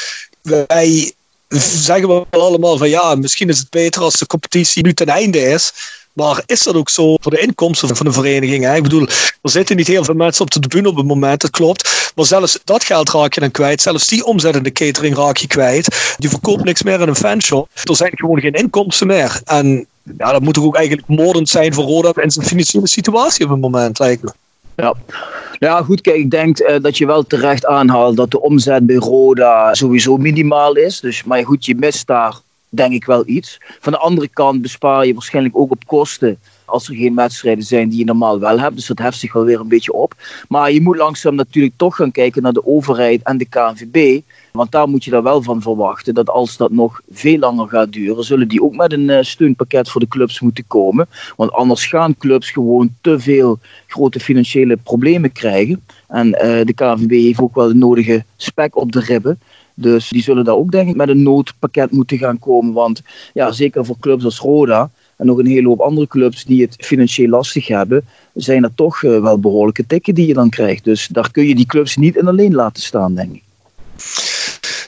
wij 0.42 1.12
zeggen 1.48 2.08
we 2.08 2.26
allemaal 2.30 2.76
van 2.78 2.88
ja, 2.88 3.14
misschien 3.14 3.48
is 3.48 3.58
het 3.58 3.70
beter 3.70 4.02
als 4.02 4.18
de 4.18 4.26
competitie 4.26 4.82
nu 4.82 4.94
ten 4.94 5.06
einde 5.06 5.40
is. 5.40 5.72
Maar 6.12 6.42
is 6.46 6.62
dat 6.62 6.74
ook 6.74 6.88
zo 6.88 7.16
voor 7.20 7.30
de 7.30 7.40
inkomsten 7.40 7.96
van 7.96 8.06
de 8.06 8.12
vereniging? 8.12 8.74
Ik 8.74 8.82
bedoel, 8.82 9.06
er 9.42 9.50
zitten 9.50 9.76
niet 9.76 9.86
heel 9.86 10.04
veel 10.04 10.14
mensen 10.14 10.42
op 10.42 10.50
de 10.50 10.60
tribune 10.60 10.88
op 10.88 10.96
het 10.96 11.06
moment, 11.06 11.40
dat 11.40 11.50
klopt. 11.50 12.12
Maar 12.14 12.26
zelfs 12.26 12.58
dat 12.64 12.84
geld 12.84 13.10
raak 13.10 13.34
je 13.34 13.40
dan 13.40 13.50
kwijt. 13.50 13.80
Zelfs 13.80 14.06
die 14.06 14.24
omzet 14.24 14.56
in 14.56 14.62
de 14.62 14.72
catering 14.72 15.16
raak 15.16 15.36
je 15.36 15.46
kwijt. 15.46 16.14
Die 16.18 16.30
verkoopt 16.30 16.64
niks 16.64 16.82
meer 16.82 17.00
in 17.00 17.08
een 17.08 17.14
fanshop. 17.14 17.68
Er 17.84 17.96
zijn 17.96 18.12
gewoon 18.14 18.40
geen 18.40 18.52
inkomsten 18.52 19.06
meer. 19.06 19.40
En 19.44 19.86
ja, 20.18 20.32
dat 20.32 20.42
moet 20.42 20.54
toch 20.54 20.64
ook 20.64 20.76
eigenlijk 20.76 21.08
moordend 21.08 21.48
zijn 21.48 21.74
voor 21.74 21.84
Roda 21.84 22.12
en 22.12 22.30
zijn 22.30 22.46
financiële 22.46 22.88
situatie 22.88 23.44
op 23.44 23.50
het 23.50 23.60
moment, 23.60 23.98
me. 23.98 24.18
Ja. 24.76 24.94
ja, 25.58 25.82
goed, 25.82 26.00
kijk, 26.00 26.16
ik 26.16 26.30
denk 26.30 26.60
uh, 26.60 26.76
dat 26.80 26.98
je 26.98 27.06
wel 27.06 27.26
terecht 27.26 27.66
aanhaalt 27.66 28.16
dat 28.16 28.30
de 28.30 28.40
omzet 28.40 28.86
bij 28.86 28.96
Roda 28.96 29.74
sowieso 29.74 30.16
minimaal 30.16 30.74
is. 30.74 31.00
Dus, 31.00 31.24
maar 31.24 31.44
goed, 31.44 31.64
je 31.64 31.74
mist 31.74 32.06
daar 32.06 32.34
denk 32.74 32.92
ik 32.92 33.04
wel 33.04 33.22
iets. 33.26 33.60
Van 33.80 33.92
de 33.92 33.98
andere 33.98 34.28
kant 34.28 34.62
bespaar 34.62 35.06
je 35.06 35.12
waarschijnlijk 35.12 35.56
ook 35.56 35.70
op 35.70 35.86
kosten 35.86 36.38
als 36.64 36.88
er 36.88 36.94
geen 36.94 37.14
wedstrijden 37.14 37.64
zijn 37.64 37.88
die 37.88 37.98
je 37.98 38.04
normaal 38.04 38.38
wel 38.38 38.58
hebt. 38.58 38.74
Dus 38.74 38.86
dat 38.86 38.98
heft 38.98 39.18
zich 39.18 39.32
wel 39.32 39.44
weer 39.44 39.60
een 39.60 39.68
beetje 39.68 39.92
op. 39.92 40.14
Maar 40.48 40.72
je 40.72 40.80
moet 40.80 40.96
langzaam 40.96 41.34
natuurlijk 41.34 41.74
toch 41.76 41.96
gaan 41.96 42.10
kijken 42.10 42.42
naar 42.42 42.52
de 42.52 42.66
overheid 42.66 43.22
en 43.22 43.38
de 43.38 43.48
KNVB. 43.48 44.20
Want 44.52 44.72
daar 44.72 44.88
moet 44.88 45.04
je 45.04 45.10
daar 45.10 45.22
wel 45.22 45.42
van 45.42 45.62
verwachten 45.62 46.14
dat 46.14 46.28
als 46.30 46.56
dat 46.56 46.70
nog 46.70 47.00
veel 47.10 47.38
langer 47.38 47.68
gaat 47.68 47.92
duren, 47.92 48.24
zullen 48.24 48.48
die 48.48 48.62
ook 48.62 48.76
met 48.76 48.92
een 48.92 49.08
uh, 49.08 49.18
steunpakket 49.20 49.90
voor 49.90 50.00
de 50.00 50.08
clubs 50.08 50.40
moeten 50.40 50.64
komen. 50.66 51.08
Want 51.36 51.52
anders 51.52 51.86
gaan 51.86 52.16
clubs 52.16 52.50
gewoon 52.50 52.94
te 53.00 53.18
veel 53.18 53.58
grote 53.86 54.20
financiële 54.20 54.76
problemen 54.76 55.32
krijgen. 55.32 55.84
En 56.08 56.26
uh, 56.26 56.40
de 56.40 56.72
KNVB 56.74 57.10
heeft 57.10 57.40
ook 57.40 57.54
wel 57.54 57.68
de 57.68 57.74
nodige 57.74 58.24
spek 58.36 58.76
op 58.76 58.92
de 58.92 59.00
ribben. 59.00 59.40
Dus 59.82 60.08
die 60.08 60.22
zullen 60.22 60.44
daar 60.44 60.54
ook 60.54 60.70
denk 60.70 60.88
ik 60.88 60.96
met 60.96 61.08
een 61.08 61.22
noodpakket 61.22 61.90
moeten 61.90 62.18
gaan 62.18 62.38
komen. 62.38 62.72
Want 62.72 63.02
ja, 63.32 63.52
zeker 63.52 63.84
voor 63.84 63.96
clubs 64.00 64.24
als 64.24 64.38
Roda 64.38 64.90
en 65.16 65.26
nog 65.26 65.38
een 65.38 65.46
hele 65.46 65.68
hoop 65.68 65.80
andere 65.80 66.06
clubs 66.06 66.44
die 66.44 66.62
het 66.62 66.74
financieel 66.78 67.28
lastig 67.28 67.66
hebben, 67.66 68.04
zijn 68.34 68.64
er 68.64 68.74
toch 68.74 69.00
wel 69.00 69.38
behoorlijke 69.38 69.86
tikken 69.86 70.14
die 70.14 70.26
je 70.26 70.34
dan 70.34 70.48
krijgt. 70.48 70.84
Dus 70.84 71.06
daar 71.06 71.30
kun 71.30 71.46
je 71.46 71.54
die 71.54 71.66
clubs 71.66 71.96
niet 71.96 72.16
in 72.16 72.28
alleen 72.28 72.54
laten 72.54 72.82
staan, 72.82 73.14
denk 73.14 73.34
ik. 73.34 73.42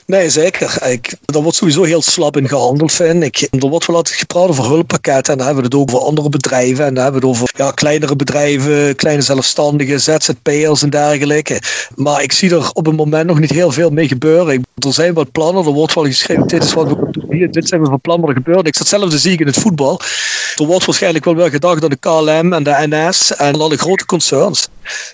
Nee, 0.07 0.29
zeker. 0.29 0.87
Ik, 0.91 1.15
er 1.25 1.41
wordt 1.41 1.57
sowieso 1.57 1.83
heel 1.83 2.01
slap 2.01 2.37
in 2.37 2.47
gehandeld, 2.47 2.91
vind 2.91 3.23
ik. 3.23 3.47
Er 3.51 3.69
wordt 3.69 3.85
wel 3.85 3.95
altijd 3.95 4.15
gepraat 4.15 4.47
over 4.47 4.65
hulppakketten 4.65 5.31
en 5.31 5.37
dan 5.37 5.47
hebben 5.47 5.63
we 5.63 5.77
het 5.77 5.79
ook 5.79 5.95
over 5.95 6.07
andere 6.07 6.29
bedrijven 6.29 6.85
en 6.85 6.93
dan 6.93 7.03
hebben 7.03 7.21
we 7.21 7.27
het 7.27 7.37
over 7.37 7.53
ja, 7.57 7.71
kleinere 7.71 8.15
bedrijven, 8.15 8.95
kleine 8.95 9.21
zelfstandigen, 9.21 10.01
ZZP'ers 10.01 10.81
en 10.81 10.89
dergelijke. 10.89 11.61
Maar 11.95 12.23
ik 12.23 12.31
zie 12.31 12.51
er 12.51 12.69
op 12.73 12.85
het 12.85 12.95
moment 12.95 13.27
nog 13.27 13.39
niet 13.39 13.51
heel 13.51 13.71
veel 13.71 13.89
mee 13.89 14.07
gebeuren. 14.07 14.63
Er 14.75 14.93
zijn 14.93 15.13
wat 15.13 15.31
plannen, 15.31 15.65
er 15.65 15.71
wordt 15.71 15.93
wel 15.93 16.05
geschreven, 16.05 16.47
dit 16.47 16.63
is 16.63 16.73
wat 16.73 16.87
we 16.87 17.24
dit 17.39 17.67
zijn 17.67 17.81
we 17.81 17.87
van 17.87 18.01
plan 18.01 18.19
wat 18.21 18.29
er 18.29 18.35
gebeurt. 18.35 18.67
Ik 18.67 18.75
zat 18.75 18.89
hetzelfde 18.89 19.17
zie 19.17 19.31
ik 19.31 19.39
in 19.39 19.47
het 19.47 19.59
voetbal. 19.59 20.01
Er 20.55 20.65
wordt 20.65 20.85
waarschijnlijk 20.85 21.25
wel 21.25 21.35
wel 21.35 21.49
gedacht 21.49 21.83
aan 21.83 21.89
de 21.89 21.95
KLM 21.95 22.53
en 22.53 22.63
de 22.63 22.87
NS 22.87 23.35
en 23.35 23.61
alle 23.61 23.77
grote 23.77 24.05
concerns. 24.05 24.67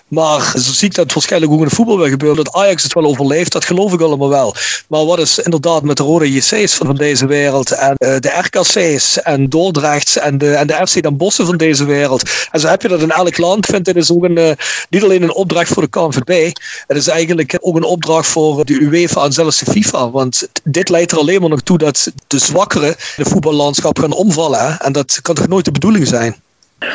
Maar 0.08 0.40
zo 0.40 0.72
zie 0.72 0.88
ik 0.88 0.94
dat 0.94 1.12
waarschijnlijk 1.12 1.52
ook 1.52 1.58
in 1.58 1.64
het 1.64 1.74
voetbal 1.74 1.98
wel 1.98 2.08
gebeurt. 2.08 2.36
Dat 2.36 2.52
Ajax 2.52 2.82
het 2.82 2.92
wel 2.92 3.04
overleeft, 3.04 3.52
dat 3.52 3.64
geloof 3.64 3.92
ik 3.92 4.00
allemaal 4.00 4.28
wel. 4.28 4.54
Maar 4.88 5.04
wat 5.04 5.18
is 5.18 5.38
inderdaad 5.38 5.82
met 5.82 5.96
de 5.96 6.02
rode 6.02 6.32
JC's 6.32 6.74
van 6.74 6.96
deze 6.96 7.26
wereld 7.26 7.70
en 7.70 7.94
uh, 7.98 8.16
de 8.18 8.28
RKC's 8.28 9.22
en 9.22 9.48
Dordrecht 9.48 10.16
en 10.16 10.38
de, 10.38 10.54
en 10.54 10.66
de 10.66 10.86
FC 10.86 11.02
Den 11.02 11.16
Bossen 11.16 11.46
van 11.46 11.56
deze 11.56 11.84
wereld. 11.84 12.30
En 12.50 12.60
zo 12.60 12.66
heb 12.68 12.82
je 12.82 12.88
dat 12.88 13.00
in 13.00 13.10
elk 13.10 13.38
land. 13.38 13.58
Ik 13.58 13.70
vind 13.70 13.84
dit 13.84 13.96
is 13.96 14.12
ook 14.12 14.24
een, 14.24 14.38
uh, 14.38 14.50
niet 14.90 15.02
alleen 15.02 15.22
een 15.22 15.34
opdracht 15.34 15.68
voor 15.68 15.82
de 15.82 15.88
KNVB. 15.88 16.52
Het 16.86 16.96
is 16.96 17.08
eigenlijk 17.08 17.58
ook 17.60 17.76
een 17.76 17.84
opdracht 17.84 18.26
voor 18.28 18.64
de 18.64 18.80
UEFA 18.80 19.24
en 19.24 19.32
zelfs 19.32 19.58
de 19.58 19.70
FIFA. 19.70 20.10
Want 20.10 20.48
dit 20.64 20.88
leidt 20.88 21.12
er 21.12 21.18
alleen 21.18 21.40
maar 21.40 21.50
nog 21.50 21.62
toe 21.62 21.78
dat 21.78 22.11
de 22.26 22.38
zwakkeren 22.38 22.94
in 23.16 23.24
voetballandschap 23.24 23.98
gaan 23.98 24.12
omvallen. 24.12 24.66
Hè? 24.66 24.74
En 24.74 24.92
dat 24.92 25.20
kan 25.22 25.34
toch 25.34 25.48
nooit 25.48 25.64
de 25.64 25.70
bedoeling 25.70 26.06
zijn? 26.06 26.34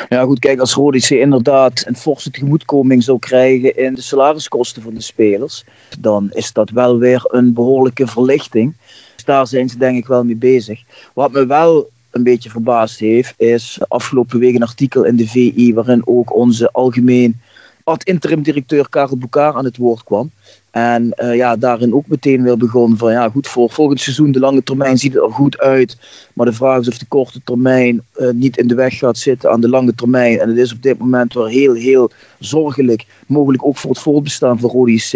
Ja, 0.09 0.23
goed, 0.23 0.39
kijk, 0.39 0.59
als 0.59 0.73
Rodice 0.73 1.19
inderdaad 1.19 1.83
een 1.85 1.95
forse 1.95 2.31
tegemoetkoming 2.31 3.03
zou 3.03 3.19
krijgen 3.19 3.77
in 3.77 3.93
de 3.93 4.01
salariskosten 4.01 4.81
van 4.81 4.93
de 4.93 5.01
spelers, 5.01 5.63
dan 5.99 6.29
is 6.31 6.53
dat 6.53 6.69
wel 6.69 6.97
weer 6.97 7.21
een 7.27 7.53
behoorlijke 7.53 8.07
verlichting. 8.07 8.75
Dus 9.15 9.25
daar 9.25 9.47
zijn 9.47 9.69
ze 9.69 9.77
denk 9.77 9.97
ik 9.97 10.07
wel 10.07 10.23
mee 10.23 10.35
bezig. 10.35 10.81
Wat 11.13 11.31
me 11.31 11.45
wel 11.45 11.89
een 12.11 12.23
beetje 12.23 12.49
verbaasd 12.49 12.99
heeft, 12.99 13.33
is 13.37 13.79
afgelopen 13.87 14.39
week 14.39 14.55
een 14.55 14.63
artikel 14.63 15.03
in 15.03 15.15
de 15.15 15.27
VI 15.27 15.73
waarin 15.73 16.01
ook 16.05 16.35
onze 16.35 16.71
algemeen 16.71 17.41
ad-interim 17.83 18.41
directeur 18.41 18.89
Karel 18.89 19.17
Boekaar 19.17 19.53
aan 19.53 19.65
het 19.65 19.77
woord 19.77 20.03
kwam. 20.03 20.31
En 20.77 21.13
uh, 21.17 21.35
ja, 21.35 21.55
daarin 21.55 21.93
ook 21.93 22.07
meteen 22.07 22.43
weer 22.43 22.57
begon 22.57 22.97
van 22.97 23.11
ja, 23.11 23.29
goed, 23.29 23.47
voor 23.47 23.69
volgend 23.69 24.01
seizoen, 24.01 24.31
de 24.31 24.39
lange 24.39 24.63
termijn 24.63 24.97
ziet 24.97 25.15
er 25.15 25.31
goed 25.31 25.57
uit. 25.57 25.97
Maar 26.33 26.45
de 26.45 26.53
vraag 26.53 26.79
is 26.79 26.87
of 26.87 26.97
de 26.97 27.05
korte 27.05 27.41
termijn 27.43 28.01
uh, 28.17 28.29
niet 28.29 28.57
in 28.57 28.67
de 28.67 28.75
weg 28.75 28.97
gaat 28.97 29.17
zitten 29.17 29.51
aan 29.51 29.61
de 29.61 29.69
lange 29.69 29.95
termijn. 29.95 30.39
En 30.39 30.49
het 30.49 30.57
is 30.57 30.73
op 30.73 30.81
dit 30.81 30.97
moment 30.97 31.33
wel 31.33 31.45
heel, 31.45 31.73
heel 31.73 32.11
zorgelijk, 32.39 33.05
mogelijk 33.27 33.65
ook 33.65 33.77
voor 33.77 33.89
het 33.89 33.99
voortbestaan 33.99 34.59
van 34.59 34.69
Rode 34.69 34.91
IC. 34.91 35.13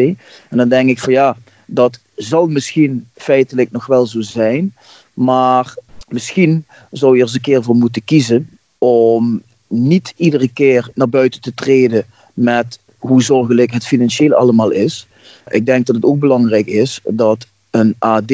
En 0.49 0.57
dan 0.57 0.69
denk 0.69 0.89
ik 0.89 0.99
van 0.99 1.13
ja, 1.13 1.37
dat 1.65 1.99
zal 2.15 2.47
misschien 2.47 3.07
feitelijk 3.15 3.71
nog 3.71 3.85
wel 3.85 4.05
zo 4.05 4.21
zijn. 4.21 4.73
Maar 5.13 5.75
misschien 6.07 6.65
zou 6.91 7.11
je 7.11 7.17
er 7.17 7.25
eens 7.25 7.35
een 7.35 7.41
keer 7.41 7.63
voor 7.63 7.75
moeten 7.75 8.03
kiezen 8.03 8.49
om 8.77 9.41
niet 9.67 10.13
iedere 10.17 10.47
keer 10.47 10.89
naar 10.93 11.09
buiten 11.09 11.41
te 11.41 11.53
treden 11.53 12.05
met 12.33 12.79
hoe 12.97 13.23
zorgelijk 13.23 13.71
het 13.71 13.85
financieel 13.85 14.33
allemaal 14.33 14.69
is. 14.69 15.07
Ik 15.47 15.65
denk 15.65 15.85
dat 15.85 15.95
het 15.95 16.05
ook 16.05 16.19
belangrijk 16.19 16.67
is 16.67 16.99
dat 17.03 17.47
een 17.69 17.95
AD 17.99 18.33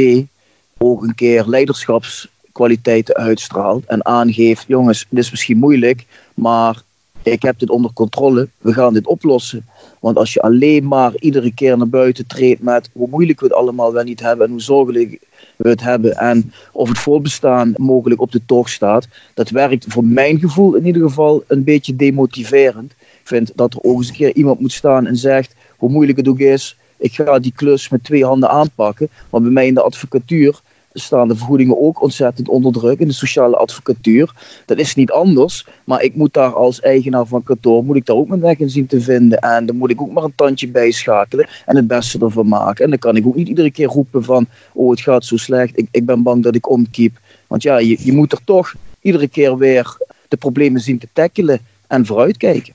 ook 0.78 1.04
een 1.04 1.16
keer 1.16 1.46
leiderschapskwaliteiten 1.46 3.16
uitstraalt 3.16 3.86
en 3.86 4.06
aangeeft: 4.06 4.64
jongens, 4.68 5.06
dit 5.10 5.24
is 5.24 5.32
misschien 5.32 5.58
moeilijk, 5.58 6.06
maar 6.34 6.82
ik 7.24 7.42
heb 7.42 7.60
dit 7.60 7.70
onder 7.70 7.94
controle, 7.94 8.48
we 8.58 8.74
gaan 8.74 8.94
dit 8.94 9.08
oplossen. 9.08 9.66
Want 10.00 10.18
als 10.18 10.34
je 10.34 10.42
alleen 10.42 10.88
maar 10.88 11.12
iedere 11.20 11.54
keer 11.54 11.78
naar 11.78 11.90
buiten 11.90 12.28
treedt 12.28 12.62
met 12.62 12.90
hoe 12.94 13.08
moeilijk 13.10 13.40
we 13.40 13.46
het 13.46 13.56
allemaal 13.56 13.94
wel 13.94 14.04
niet 14.04 14.20
hebben 14.20 14.46
en 14.46 14.52
hoe 14.52 14.62
zorgelijk 14.62 15.20
we 15.56 15.70
het 15.70 15.82
hebben 15.82 16.16
en 16.16 16.54
of 16.72 16.90
het 16.90 17.00
voorbestaan 17.00 17.74
mogelijk 17.76 18.22
op 18.22 18.32
de 18.32 18.42
tocht 18.46 18.72
staat, 18.72 19.08
dat 19.34 19.50
werkt 19.50 19.86
voor 19.88 20.06
mijn 20.06 20.40
gevoel 20.40 20.76
in 20.76 20.86
ieder 20.86 21.02
geval 21.02 21.44
een 21.48 21.64
beetje 21.64 21.96
demotiverend. 21.96 22.92
Ik 23.00 23.28
vind 23.34 23.52
dat 23.56 23.74
er 23.74 23.80
ook 23.82 23.98
eens 23.98 24.08
een 24.08 24.14
keer 24.14 24.36
iemand 24.36 24.60
moet 24.60 24.72
staan 24.72 25.06
en 25.06 25.18
zegt 25.18 25.56
hoe 25.78 25.90
moeilijk 25.90 26.18
het 26.18 26.28
ook 26.28 26.40
is, 26.40 26.78
ik 26.98 27.14
ga 27.14 27.40
die 27.40 27.54
klus 27.56 27.90
met 27.90 28.04
twee 28.04 28.26
handen 28.26 28.50
aanpakken. 28.50 29.10
Want 29.30 29.44
bij 29.44 29.54
mij 29.54 29.68
in 29.68 29.74
de 29.74 29.82
advocatuur 29.82 30.62
staan 31.00 31.28
de 31.28 31.36
vergoedingen 31.36 31.82
ook 31.82 32.02
ontzettend 32.02 32.48
onder 32.48 32.72
druk 32.72 33.00
in 33.00 33.08
de 33.08 33.14
sociale 33.14 33.56
advocatuur. 33.56 34.34
Dat 34.66 34.78
is 34.78 34.96
niet 34.96 35.12
anders, 35.12 35.66
maar 35.84 36.02
ik 36.02 36.16
moet 36.16 36.34
daar 36.34 36.54
als 36.54 36.80
eigenaar 36.80 37.26
van 37.26 37.44
kantoor 37.44 37.84
moet 37.84 37.96
ik 37.96 38.06
daar 38.06 38.16
ook 38.16 38.28
mijn 38.28 38.42
weg 38.42 38.58
in 38.58 38.70
zien 38.70 38.88
te 38.88 39.02
vinden. 39.02 39.40
En 39.40 39.66
dan 39.66 39.76
moet 39.76 39.90
ik 39.90 40.02
ook 40.02 40.12
maar 40.12 40.24
een 40.24 40.36
tandje 40.36 40.68
bijschakelen 40.68 41.48
en 41.66 41.76
het 41.76 41.88
beste 41.88 42.20
ervan 42.20 42.48
maken. 42.48 42.84
En 42.84 42.90
dan 42.90 43.00
kan 43.00 43.16
ik 43.16 43.28
ook 43.28 43.36
niet 43.36 43.48
iedere 43.48 43.72
keer 43.72 43.88
roepen 43.88 44.24
van, 44.24 44.48
oh 44.74 44.90
het 44.90 45.02
gaat 45.02 45.26
zo 45.26 45.38
slecht, 45.38 45.78
ik, 45.78 45.88
ik 45.92 46.06
ben 46.06 46.24
bang 46.24 46.44
dat 46.44 46.56
ik 46.56 46.70
omkiep. 46.70 47.20
Want 47.48 47.62
ja, 47.64 47.78
je, 47.78 47.98
je 48.00 48.14
moet 48.14 48.32
er 48.32 48.44
toch 48.44 48.74
iedere 49.02 49.28
keer 49.28 49.58
weer 49.58 49.98
de 50.28 50.38
problemen 50.38 50.82
zien 50.82 50.98
te 50.98 51.08
tackelen 51.14 51.60
en 51.88 52.06
vooruitkijken. 52.06 52.74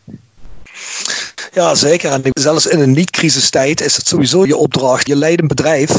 Ja, 1.52 1.74
zeker. 1.74 2.10
En 2.10 2.22
zelfs 2.32 2.66
in 2.66 2.80
een 2.80 2.92
niet-crisistijd 2.92 3.80
is 3.80 3.96
het 3.96 4.06
sowieso 4.06 4.46
je 4.46 4.56
opdracht. 4.56 5.06
Je 5.06 5.16
leidt 5.16 5.40
een 5.40 5.48
bedrijf. 5.48 5.90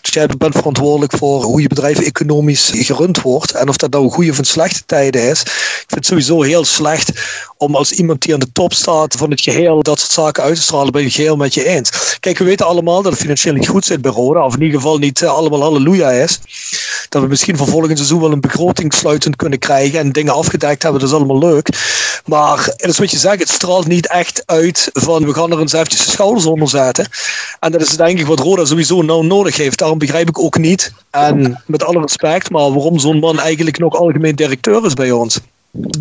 Dus 0.00 0.12
jij 0.12 0.26
bent 0.26 0.54
verantwoordelijk 0.54 1.16
voor 1.16 1.42
hoe 1.42 1.60
je 1.60 1.68
bedrijf 1.68 1.98
economisch 1.98 2.70
gerund 2.74 3.20
wordt. 3.22 3.52
En 3.52 3.68
of 3.68 3.76
dat 3.76 3.90
nou 3.90 4.10
goede 4.10 4.30
of 4.30 4.38
een 4.38 4.44
slechte 4.44 4.82
tijden 4.86 5.30
is. 5.30 5.40
Ik 5.40 5.84
vind 5.86 5.94
het 5.94 6.06
sowieso 6.06 6.42
heel 6.42 6.64
slecht 6.64 7.12
om 7.56 7.74
als 7.74 7.92
iemand 7.92 8.22
die 8.22 8.32
aan 8.34 8.40
de 8.40 8.52
top 8.52 8.72
staat 8.72 9.14
van 9.14 9.30
het 9.30 9.40
geheel 9.40 9.82
dat 9.82 9.98
soort 9.98 10.12
zaken 10.12 10.42
uit 10.42 10.54
te 10.54 10.62
stralen, 10.62 10.92
ben 10.92 11.04
het 11.04 11.12
geheel 11.12 11.36
met 11.36 11.54
je 11.54 11.64
eens. 11.64 12.16
Kijk, 12.20 12.38
we 12.38 12.44
weten 12.44 12.66
allemaal 12.66 13.02
dat 13.02 13.12
het 13.12 13.20
financieel 13.20 13.54
niet 13.54 13.68
goed 13.68 13.84
zit 13.84 14.02
bij 14.02 14.10
Roda. 14.10 14.44
Of 14.44 14.54
in 14.54 14.62
ieder 14.62 14.80
geval 14.80 14.98
niet 14.98 15.20
uh, 15.20 15.30
allemaal 15.30 15.62
halleluja 15.62 16.10
is. 16.10 16.40
Dat 17.08 17.22
we 17.22 17.28
misschien 17.28 17.56
voor 17.56 17.66
volgend 17.66 17.96
seizoen 17.96 18.20
wel 18.20 18.32
een 18.32 18.40
begroting 18.40 18.94
sluitend 18.94 19.36
kunnen 19.36 19.58
krijgen 19.58 19.98
en 19.98 20.12
dingen 20.12 20.34
afgedekt 20.34 20.82
hebben. 20.82 21.00
Dat 21.00 21.08
is 21.08 21.16
allemaal 21.16 21.38
leuk. 21.38 21.68
Maar 22.24 22.64
dat 22.76 22.90
is 22.90 22.98
wat 22.98 23.10
je 23.10 23.18
zegt, 23.18 23.38
het 23.38 23.48
straalt 23.48 23.86
niet 23.86 24.08
echt 24.08 24.42
uit 24.46 24.83
van 24.92 25.24
we 25.24 25.34
gaan 25.34 25.52
er 25.52 25.60
eens 25.60 25.72
eventjes 25.72 26.04
de 26.04 26.10
schouders 26.10 26.46
onder 26.46 26.68
zetten. 26.68 27.08
En 27.60 27.72
dat 27.72 27.80
is 27.80 27.96
denk 27.96 28.18
ik 28.18 28.26
wat 28.26 28.40
Roda 28.40 28.64
sowieso 28.64 29.02
nou 29.02 29.26
nodig 29.26 29.56
heeft. 29.56 29.78
Daarom 29.78 29.98
begrijp 29.98 30.28
ik 30.28 30.38
ook 30.38 30.58
niet, 30.58 30.92
en 31.10 31.62
met 31.66 31.84
alle 31.84 32.00
respect, 32.00 32.50
maar 32.50 32.72
waarom 32.72 32.98
zo'n 32.98 33.18
man 33.18 33.40
eigenlijk 33.40 33.78
nog 33.78 33.94
algemeen 33.94 34.36
directeur 34.36 34.84
is 34.84 34.94
bij 34.94 35.10
ons. 35.10 35.40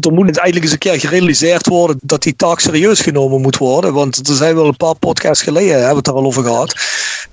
Er 0.01 0.13
moet 0.13 0.37
eigenlijk 0.37 0.63
eens 0.63 0.71
een 0.71 0.77
keer 0.77 0.99
gerealiseerd 0.99 1.67
worden 1.67 1.97
dat 2.01 2.23
die 2.23 2.35
taak 2.35 2.59
serieus 2.59 2.99
genomen 2.99 3.41
moet 3.41 3.57
worden. 3.57 3.93
Want 3.93 4.27
er 4.29 4.35
zijn 4.35 4.55
wel 4.55 4.67
een 4.67 4.77
paar 4.77 4.95
podcasts 4.95 5.43
geleden, 5.43 5.73
hebben 5.75 5.89
we 5.89 5.97
het 5.97 6.07
er 6.07 6.13
al 6.13 6.25
over 6.25 6.43
gehad. 6.43 6.75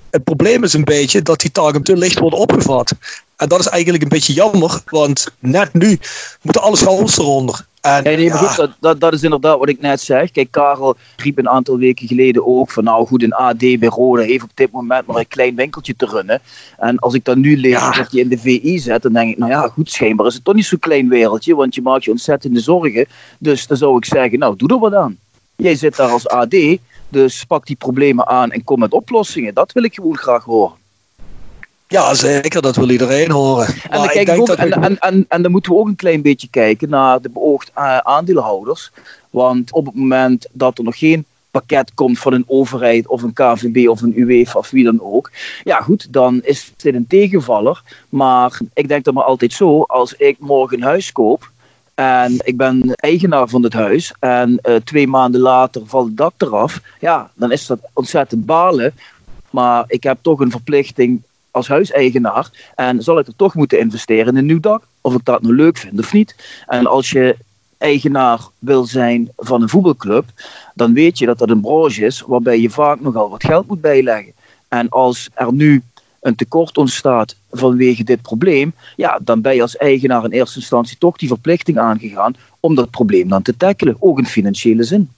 Het 0.09 0.23
probleem 0.23 0.63
is 0.63 0.73
een 0.73 0.83
beetje 0.83 1.21
dat 1.21 1.39
die 1.39 1.51
taken 1.51 1.83
te 1.83 1.97
licht 1.97 2.19
worden 2.19 2.39
opgevat. 2.39 2.93
En 3.41 3.47
dat 3.47 3.59
is 3.59 3.67
eigenlijk 3.67 4.03
een 4.03 4.09
beetje 4.09 4.33
jammer, 4.33 4.81
want 4.85 5.27
net 5.39 5.73
nu 5.73 5.99
moeten 6.41 6.61
alle 6.61 6.77
schouders 6.77 7.17
eronder. 7.17 7.65
En, 7.81 8.03
nee, 8.03 8.15
nee, 8.17 8.31
goed, 8.31 8.55
dat, 8.55 8.71
dat, 8.79 8.99
dat, 8.99 9.13
is 9.13 9.23
inderdaad 9.23 9.57
wat 9.57 9.69
ik 9.69 9.81
net 9.81 10.01
zeg. 10.01 10.31
Kijk, 10.31 10.51
Karel 10.51 10.95
riep 11.15 11.37
een 11.37 11.49
aantal 11.49 11.77
weken 11.77 12.07
geleden 12.07 12.47
ook 12.47 12.71
van 12.71 12.83
nou 12.83 13.07
goed, 13.07 13.23
een 13.23 13.33
AD 13.33 13.57
bij 13.57 13.89
Rode 13.89 14.23
heeft 14.23 14.43
op 14.43 14.49
dit 14.53 14.71
moment 14.71 15.05
maar 15.05 15.15
een 15.15 15.27
klein 15.27 15.55
winkeltje 15.55 15.95
te 15.95 16.05
runnen. 16.05 16.41
En 16.77 16.99
als 16.99 17.13
ik 17.13 17.25
dan 17.25 17.39
nu 17.39 17.57
lees 17.57 17.71
ja. 17.71 17.91
dat 17.91 18.11
je 18.11 18.19
in 18.19 18.27
de 18.27 18.37
VI 18.37 18.79
zet, 18.79 19.01
dan 19.01 19.13
denk 19.13 19.31
ik, 19.31 19.37
nou 19.37 19.51
ja, 19.51 19.67
goed, 19.67 19.91
schijnbaar 19.91 20.27
is 20.27 20.33
het 20.33 20.43
toch 20.43 20.55
niet 20.55 20.65
zo'n 20.65 20.79
klein 20.79 21.09
wereldje, 21.09 21.55
want 21.55 21.75
je 21.75 21.81
maakt 21.81 22.03
je 22.03 22.11
ontzettende 22.11 22.59
zorgen. 22.59 23.05
Dus 23.37 23.67
dan 23.67 23.77
zou 23.77 23.97
ik 23.97 24.05
zeggen, 24.05 24.39
nou, 24.39 24.55
doe 24.55 24.69
er 24.69 24.79
wat 24.79 24.93
aan. 24.93 25.17
Jij 25.55 25.75
zit 25.75 25.95
daar 25.95 26.09
als 26.09 26.27
AD, 26.27 26.55
dus 27.09 27.43
pak 27.43 27.65
die 27.65 27.75
problemen 27.75 28.27
aan 28.27 28.51
en 28.51 28.63
kom 28.63 28.79
met 28.79 28.93
oplossingen. 28.93 29.53
Dat 29.53 29.71
wil 29.71 29.83
ik 29.83 29.93
gewoon 29.93 30.17
graag 30.17 30.43
horen. 30.43 30.79
Ja, 31.91 32.13
zeker. 32.13 32.61
Dat 32.61 32.75
wil 32.75 32.89
iedereen 32.89 33.31
horen. 33.31 33.67
En 33.67 33.99
dan, 33.99 34.11
ik 34.11 34.29
ook, 34.29 34.49
en, 34.49 34.71
en, 34.71 34.99
en, 34.99 35.25
en, 35.29 35.41
dan 35.41 35.51
moeten 35.51 35.71
we 35.71 35.77
ook 35.77 35.87
een 35.87 35.95
klein 35.95 36.21
beetje 36.21 36.47
kijken 36.49 36.89
naar 36.89 37.21
de 37.21 37.29
beoogd 37.29 37.71
uh, 37.77 37.97
aandeelhouders. 37.97 38.91
Want 39.29 39.71
op 39.71 39.85
het 39.85 39.95
moment 39.95 40.47
dat 40.51 40.77
er 40.77 40.83
nog 40.83 40.97
geen 40.97 41.25
pakket 41.51 41.93
komt 41.93 42.19
van 42.19 42.33
een 42.33 42.43
overheid 42.47 43.07
of 43.07 43.21
een 43.21 43.33
KVB 43.33 43.87
of 43.87 44.01
een 44.01 44.19
UEFA 44.19 44.59
of 44.59 44.69
wie 44.69 44.83
dan 44.83 45.01
ook. 45.01 45.31
Ja 45.63 45.81
goed, 45.81 46.07
dan 46.13 46.39
is 46.43 46.73
dit 46.77 46.95
een 46.95 47.07
tegenvaller. 47.07 47.81
Maar 48.09 48.59
ik 48.73 48.87
denk 48.87 49.03
dan 49.03 49.13
maar 49.13 49.23
altijd 49.23 49.53
zo, 49.53 49.81
als 49.81 50.13
ik 50.13 50.35
morgen 50.39 50.77
een 50.77 50.83
huis 50.83 51.11
koop 51.11 51.49
en 51.93 52.35
ik 52.43 52.57
ben 52.57 52.93
eigenaar 52.95 53.47
van 53.47 53.63
het 53.63 53.73
huis 53.73 54.13
en 54.19 54.59
uh, 54.63 54.75
twee 54.75 55.07
maanden 55.07 55.41
later 55.41 55.81
valt 55.85 56.07
het 56.07 56.17
dak 56.17 56.33
eraf. 56.37 56.81
Ja, 56.99 57.31
dan 57.33 57.51
is 57.51 57.65
dat 57.65 57.79
ontzettend 57.93 58.45
balen. 58.45 58.93
Maar 59.49 59.83
ik 59.87 60.03
heb 60.03 60.17
toch 60.21 60.39
een 60.39 60.51
verplichting 60.51 61.21
als 61.51 61.67
huiseigenaar. 61.67 62.71
En 62.75 63.03
zal 63.03 63.19
ik 63.19 63.27
er 63.27 63.35
toch 63.35 63.55
moeten 63.55 63.79
investeren 63.79 64.27
in 64.27 64.35
een 64.35 64.45
nieuw 64.45 64.59
dak? 64.59 64.83
Of 65.01 65.13
ik 65.13 65.25
dat 65.25 65.41
nou 65.41 65.55
leuk 65.55 65.77
vind 65.77 65.99
of 65.99 66.13
niet. 66.13 66.35
En 66.67 66.87
als 66.87 67.09
je 67.09 67.35
eigenaar 67.77 68.39
wil 68.59 68.85
zijn 68.85 69.29
van 69.37 69.61
een 69.61 69.69
voetbalclub, 69.69 70.25
dan 70.75 70.93
weet 70.93 71.17
je 71.17 71.25
dat 71.25 71.37
dat 71.37 71.49
een 71.49 71.61
branche 71.61 72.05
is 72.05 72.23
waarbij 72.27 72.59
je 72.59 72.69
vaak 72.69 72.99
nogal 72.99 73.29
wat 73.29 73.43
geld 73.43 73.67
moet 73.67 73.81
bijleggen. 73.81 74.33
En 74.67 74.89
als 74.89 75.29
er 75.33 75.53
nu 75.53 75.83
een 76.21 76.35
tekort 76.35 76.77
ontstaat 76.77 77.35
vanwege 77.51 78.03
dit 78.03 78.21
probleem, 78.21 78.73
ja, 78.95 79.19
dan 79.21 79.41
ben 79.41 79.55
je 79.55 79.61
als 79.61 79.77
eigenaar 79.77 80.23
in 80.23 80.31
eerste 80.31 80.59
instantie 80.59 80.97
toch 80.97 81.17
die 81.17 81.27
verplichting 81.27 81.77
aangegaan 81.77 82.35
om 82.59 82.75
dat 82.75 82.89
probleem 82.89 83.29
dan 83.29 83.41
te 83.41 83.57
tackelen, 83.57 83.95
ook 83.99 84.17
in 84.17 84.25
financiële 84.25 84.83
zin. 84.83 85.09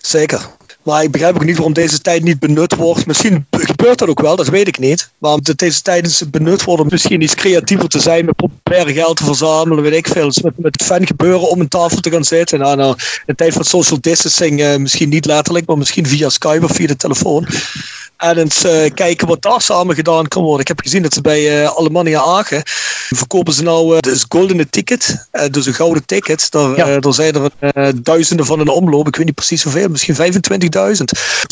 Zeker. 0.00 0.50
Maar 0.82 1.02
ik 1.02 1.10
begrijp 1.10 1.34
ook 1.34 1.44
niet 1.44 1.56
waarom 1.56 1.72
deze 1.72 2.00
tijd 2.00 2.22
niet 2.22 2.38
benut 2.38 2.74
wordt. 2.74 3.06
Misschien 3.06 3.46
gebeurt 3.50 3.98
dat 3.98 4.08
ook 4.08 4.20
wel, 4.20 4.36
dat 4.36 4.48
weet 4.48 4.68
ik 4.68 4.78
niet. 4.78 5.10
Maar 5.18 5.38
deze 5.56 5.82
tijd 5.82 6.24
benut 6.30 6.64
wordt 6.64 6.82
om 6.82 6.88
misschien 6.90 7.20
iets 7.20 7.34
creatiever 7.34 7.88
te 7.88 8.00
zijn. 8.00 8.24
Met 8.24 8.36
proberen 8.36 8.94
geld 8.94 9.16
te 9.16 9.24
verzamelen, 9.24 9.82
weet 9.82 9.92
ik 9.92 10.08
veel. 10.08 10.26
Dus 10.26 10.42
met, 10.42 10.58
met 10.58 10.82
fan 10.84 11.06
gebeuren 11.06 11.48
om 11.48 11.60
een 11.60 11.68
tafel 11.68 12.00
te 12.00 12.10
gaan 12.10 12.24
zitten. 12.24 12.58
Nou, 12.58 12.76
nou, 12.76 12.96
tijd 13.36 13.52
van 13.52 13.64
social 13.64 14.00
distancing, 14.00 14.78
misschien 14.78 15.08
niet 15.08 15.26
letterlijk, 15.26 15.66
maar 15.66 15.78
misschien 15.78 16.06
via 16.06 16.28
Skype 16.28 16.64
of 16.64 16.72
via 16.72 16.86
de 16.86 16.96
telefoon. 16.96 17.46
En 18.22 18.38
eens 18.38 18.64
uh, 18.64 18.90
kijken 18.94 19.26
wat 19.26 19.42
daar 19.42 19.60
samen 19.60 19.94
gedaan 19.94 20.28
kan 20.28 20.42
worden. 20.42 20.60
Ik 20.60 20.68
heb 20.68 20.80
gezien 20.80 21.02
dat 21.02 21.14
ze 21.14 21.20
bij 21.20 21.62
uh, 21.62 21.66
Alemannia 21.66 22.20
Agen 22.20 22.62
verkopen 23.08 23.52
ze 23.52 23.62
nou 23.62 23.94
uh, 23.94 24.00
dus 24.00 24.24
goldene 24.28 24.68
ticket. 24.70 25.28
dus 25.50 25.66
een 25.66 25.74
gouden 25.74 26.04
ticket. 26.06 26.50
Daar, 26.50 26.76
ja. 26.76 27.00
daar 27.00 27.14
zijn 27.14 27.34
er 27.58 28.02
duizenden 28.02 28.46
van 28.46 28.58
in 28.58 28.64
de 28.64 28.72
omloop. 28.72 29.06
Ik 29.06 29.16
weet 29.16 29.26
niet 29.26 29.34
precies 29.34 29.62
hoeveel, 29.62 29.88
misschien 29.88 30.14
25.000. 30.14 31.02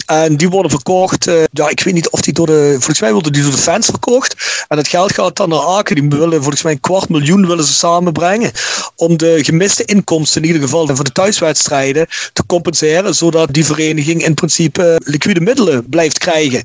En 0.07 0.37
die 0.37 0.49
worden 0.49 0.71
verkocht. 0.71 1.25
ja, 1.53 1.69
ik 1.69 1.81
weet 1.83 1.95
niet 1.95 2.11
of 2.11 2.21
die 2.21 2.33
door 2.33 2.47
de. 2.47 2.71
Volgens 2.71 3.01
mij 3.01 3.13
worden 3.13 3.33
die 3.33 3.43
door 3.43 3.51
de 3.51 3.59
fans 3.59 3.87
verkocht. 3.87 4.65
En 4.69 4.77
het 4.77 4.89
geld 4.89 5.13
gaat 5.13 5.37
dan 5.37 5.49
naar 5.49 5.67
Aken. 5.67 5.95
Die 5.95 6.19
willen 6.19 6.43
volgens 6.43 6.63
mij 6.63 6.73
een 6.73 6.81
kwart 6.81 7.09
miljoen 7.09 7.47
willen 7.47 7.65
ze 7.65 7.73
samenbrengen. 7.73 8.51
Om 8.97 9.17
de 9.17 9.39
gemiste 9.45 9.85
inkomsten 9.85 10.43
in 10.43 10.47
ieder 10.47 10.63
geval 10.63 10.87
van 10.87 11.05
de 11.05 11.13
thuiswedstrijden 11.13 12.07
te 12.33 12.47
compenseren. 12.47 13.15
Zodat 13.15 13.53
die 13.53 13.65
vereniging 13.65 14.25
in 14.25 14.35
principe 14.35 15.01
liquide 15.05 15.41
middelen 15.41 15.89
blijft 15.89 16.19
krijgen. 16.19 16.60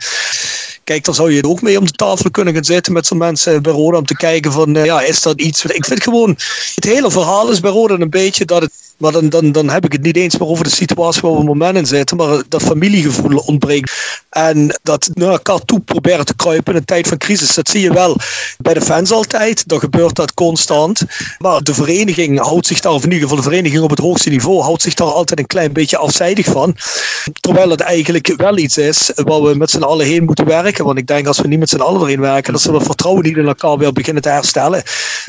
Kijk, 0.84 1.04
dan 1.04 1.14
zou 1.14 1.32
je 1.32 1.48
ook 1.48 1.62
mee 1.62 1.80
om 1.80 1.86
de 1.86 1.92
tafel 1.92 2.32
kunnen 2.32 2.54
gaan 2.54 2.64
zitten 2.64 2.94
met 2.94 3.06
zo'n 3.06 3.18
mensen 3.18 3.62
bij 3.62 3.72
Roda 3.72 3.98
om 3.98 4.06
te 4.06 4.16
kijken 4.16 4.52
van, 4.52 4.74
ja, 4.74 5.02
is 5.02 5.22
dat 5.22 5.42
iets? 5.42 5.66
Ik 5.66 5.86
vind 5.86 6.04
gewoon, 6.04 6.38
het 6.76 6.84
hele 6.84 7.12
verhaal 7.12 7.52
is 7.52 7.60
bij 7.60 7.72
Roda 7.72 7.94
een 7.94 8.10
beetje 8.10 8.46
dat 8.46 8.62
het 8.62 8.72
maar 8.98 9.12
dan, 9.12 9.30
dan, 9.30 9.52
dan 9.52 9.70
heb 9.70 9.86
ik 9.86 9.92
het 9.92 10.02
niet 10.02 10.16
eens 10.16 10.38
meer 10.38 10.48
over 10.48 10.64
de 10.64 10.70
situatie 10.70 11.22
waar 11.22 11.32
we 11.32 11.38
op 11.38 11.46
moment 11.46 11.78
in 11.78 11.86
zitten. 11.86 12.18
Maar 12.18 12.44
dat 12.50 12.62
familiegevoel 12.62 13.38
ontbreekt. 13.38 14.24
En 14.30 14.80
dat 14.84 15.10
naar 15.14 15.30
elkaar 15.30 15.60
toe 15.60 15.80
proberen 15.80 16.26
te 16.26 16.36
kruipen 16.36 16.74
in 16.74 16.80
een 16.80 16.86
tijd 16.86 17.08
van 17.08 17.18
crisis. 17.18 17.56
Dat 17.56 17.70
zie 17.70 17.82
je 17.82 17.94
wel 17.94 18.18
bij 18.58 18.74
de 18.74 18.82
fans 18.82 19.12
altijd. 19.12 19.68
Dan 19.68 19.80
gebeurt 19.80 20.16
dat 20.16 20.34
constant. 20.34 21.02
Maar 21.38 21.62
de 21.62 21.74
vereniging 21.74 22.40
houdt 22.40 22.68
zich 22.68 22.80
daar, 22.80 22.94
of 22.94 23.04
in 23.04 23.12
ieder 23.12 23.22
geval 23.22 23.44
de 23.44 23.50
vereniging 23.50 23.84
op 23.84 23.90
het 23.90 24.00
hoogste 24.00 24.30
niveau, 24.30 24.62
houdt 24.62 24.82
zich 24.82 24.94
daar 24.94 25.08
altijd 25.08 25.40
een 25.40 25.48
klein 25.48 25.74
beetje 25.74 25.98
afzijdig 25.98 26.46
van. 26.46 26.76
Terwijl 27.40 27.70
het 27.70 27.82
eigenlijk 27.82 28.34
wel 28.38 28.58
iets 28.58 28.78
is 28.78 29.12
waar 29.16 29.42
we 29.42 29.56
met 29.56 29.70
z'n 29.70 29.82
allen 29.82 30.06
heen 30.06 30.24
moeten 30.24 30.46
werken. 30.46 30.86
Want 30.86 30.98
ik 30.98 31.08
denk 31.08 31.28
als 31.28 31.40
we 31.40 31.48
niet 31.48 31.60
met 31.60 31.70
z'n 31.70 31.80
allen 31.80 32.02
erin 32.02 32.20
werken, 32.20 32.54
dat 32.54 32.62
ze 32.62 32.72
dat 32.72 32.84
vertrouwen 32.84 33.24
niet 33.24 33.38
in 33.38 33.48
elkaar 33.48 33.78
weer 33.78 33.94
beginnen 33.94 34.24
te 34.24 34.30
herstellen. 34.30 34.84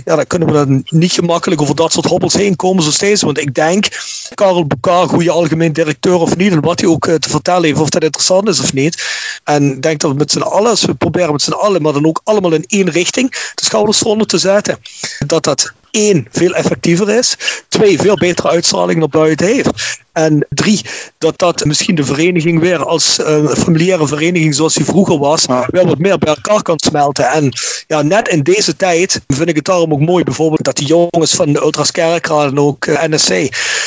Ja, 0.05 0.17
dan 0.17 0.27
kunnen 0.27 0.49
we 0.49 0.55
dan 0.55 0.83
niet 0.89 1.13
gemakkelijk 1.13 1.61
over 1.61 1.77
dat 1.77 1.93
soort 1.93 2.07
hobbels 2.07 2.35
heen 2.35 2.57
komen 2.57 2.83
zo 2.83 2.91
steeds. 2.91 3.23
Want 3.23 3.39
ik 3.39 3.55
denk, 3.57 3.89
Karel 4.35 4.67
Bukar, 4.67 5.09
goede 5.09 5.31
algemeen 5.31 5.73
directeur 5.73 6.15
of 6.15 6.37
niet, 6.37 6.53
en 6.53 6.61
wat 6.61 6.81
hij 6.81 6.89
ook 6.89 7.07
eh, 7.07 7.15
te 7.15 7.29
vertellen 7.29 7.65
heeft, 7.65 7.81
of 7.81 7.89
dat 7.89 8.03
interessant 8.03 8.49
is 8.49 8.61
of 8.61 8.73
niet. 8.73 9.05
En 9.45 9.73
ik 9.73 9.83
denk 9.83 10.01
dat 10.01 10.11
we 10.11 10.17
met 10.17 10.31
z'n 10.31 10.41
allen, 10.41 10.71
als 10.71 10.85
we 10.85 10.95
proberen 10.95 11.33
met 11.33 11.43
z'n 11.43 11.53
allen, 11.53 11.83
maar 11.83 11.93
dan 11.93 12.07
ook 12.07 12.21
allemaal 12.25 12.53
in 12.53 12.65
één 12.67 12.91
richting, 12.91 13.31
de 13.31 13.65
schouders 13.65 14.01
eronder 14.01 14.27
te 14.27 14.39
zetten, 14.39 14.79
dat 15.27 15.45
dat 15.45 15.73
één, 15.97 16.27
veel 16.31 16.55
effectiever 16.55 17.11
is. 17.11 17.37
Twee, 17.69 17.99
veel 17.99 18.17
betere 18.17 18.49
uitstraling 18.49 18.99
naar 18.99 19.09
buiten 19.09 19.47
heeft. 19.47 19.71
En 20.13 20.47
drie, 20.49 20.81
dat 21.19 21.39
dat 21.39 21.65
misschien 21.65 21.95
de 21.95 22.05
vereniging 22.05 22.61
weer 22.61 22.85
als 22.85 23.19
een 23.19 23.43
uh, 23.43 23.51
familiaire 23.51 24.07
vereniging 24.07 24.55
zoals 24.55 24.75
die 24.75 24.85
vroeger 24.85 25.19
was, 25.19 25.47
weer 25.47 25.87
wat 25.87 25.99
meer 25.99 26.19
bij 26.19 26.35
elkaar 26.35 26.63
kan 26.63 26.79
smelten. 26.79 27.29
En 27.29 27.53
ja, 27.87 28.03
net 28.03 28.29
in 28.29 28.43
deze 28.43 28.77
tijd 28.77 29.21
vind 29.27 29.49
ik 29.49 29.57
het 29.57 29.65
daarom 29.65 29.93
ook 29.93 30.01
mooi 30.01 30.25
bijvoorbeeld 30.25 30.65
dat 30.65 30.77
die 30.77 30.87
jongens 30.87 31.35
van 31.35 31.53
de 31.53 31.61
Ultras 31.61 31.91
Kerkraad 31.91 32.51
en 32.51 32.59
ook 32.59 32.87
uh, 32.87 33.03
NSC 33.03 33.29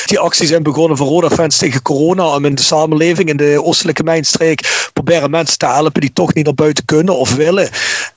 die 0.05 0.19
actie 0.19 0.47
zijn 0.47 0.63
begonnen 0.63 0.97
voor 0.97 1.07
Roda-fans 1.07 1.57
tegen 1.57 1.81
corona 1.81 2.35
om 2.35 2.45
in 2.45 2.55
de 2.55 2.61
samenleving 2.61 3.29
in 3.29 3.37
de 3.37 3.63
oostelijke 3.63 4.03
mijnstreek 4.03 4.89
proberen 4.93 5.29
mensen 5.29 5.57
te 5.57 5.65
helpen 5.65 6.01
die 6.01 6.13
toch 6.13 6.33
niet 6.33 6.45
naar 6.45 6.53
buiten 6.53 6.85
kunnen 6.85 7.17
of 7.17 7.35
willen. 7.35 7.69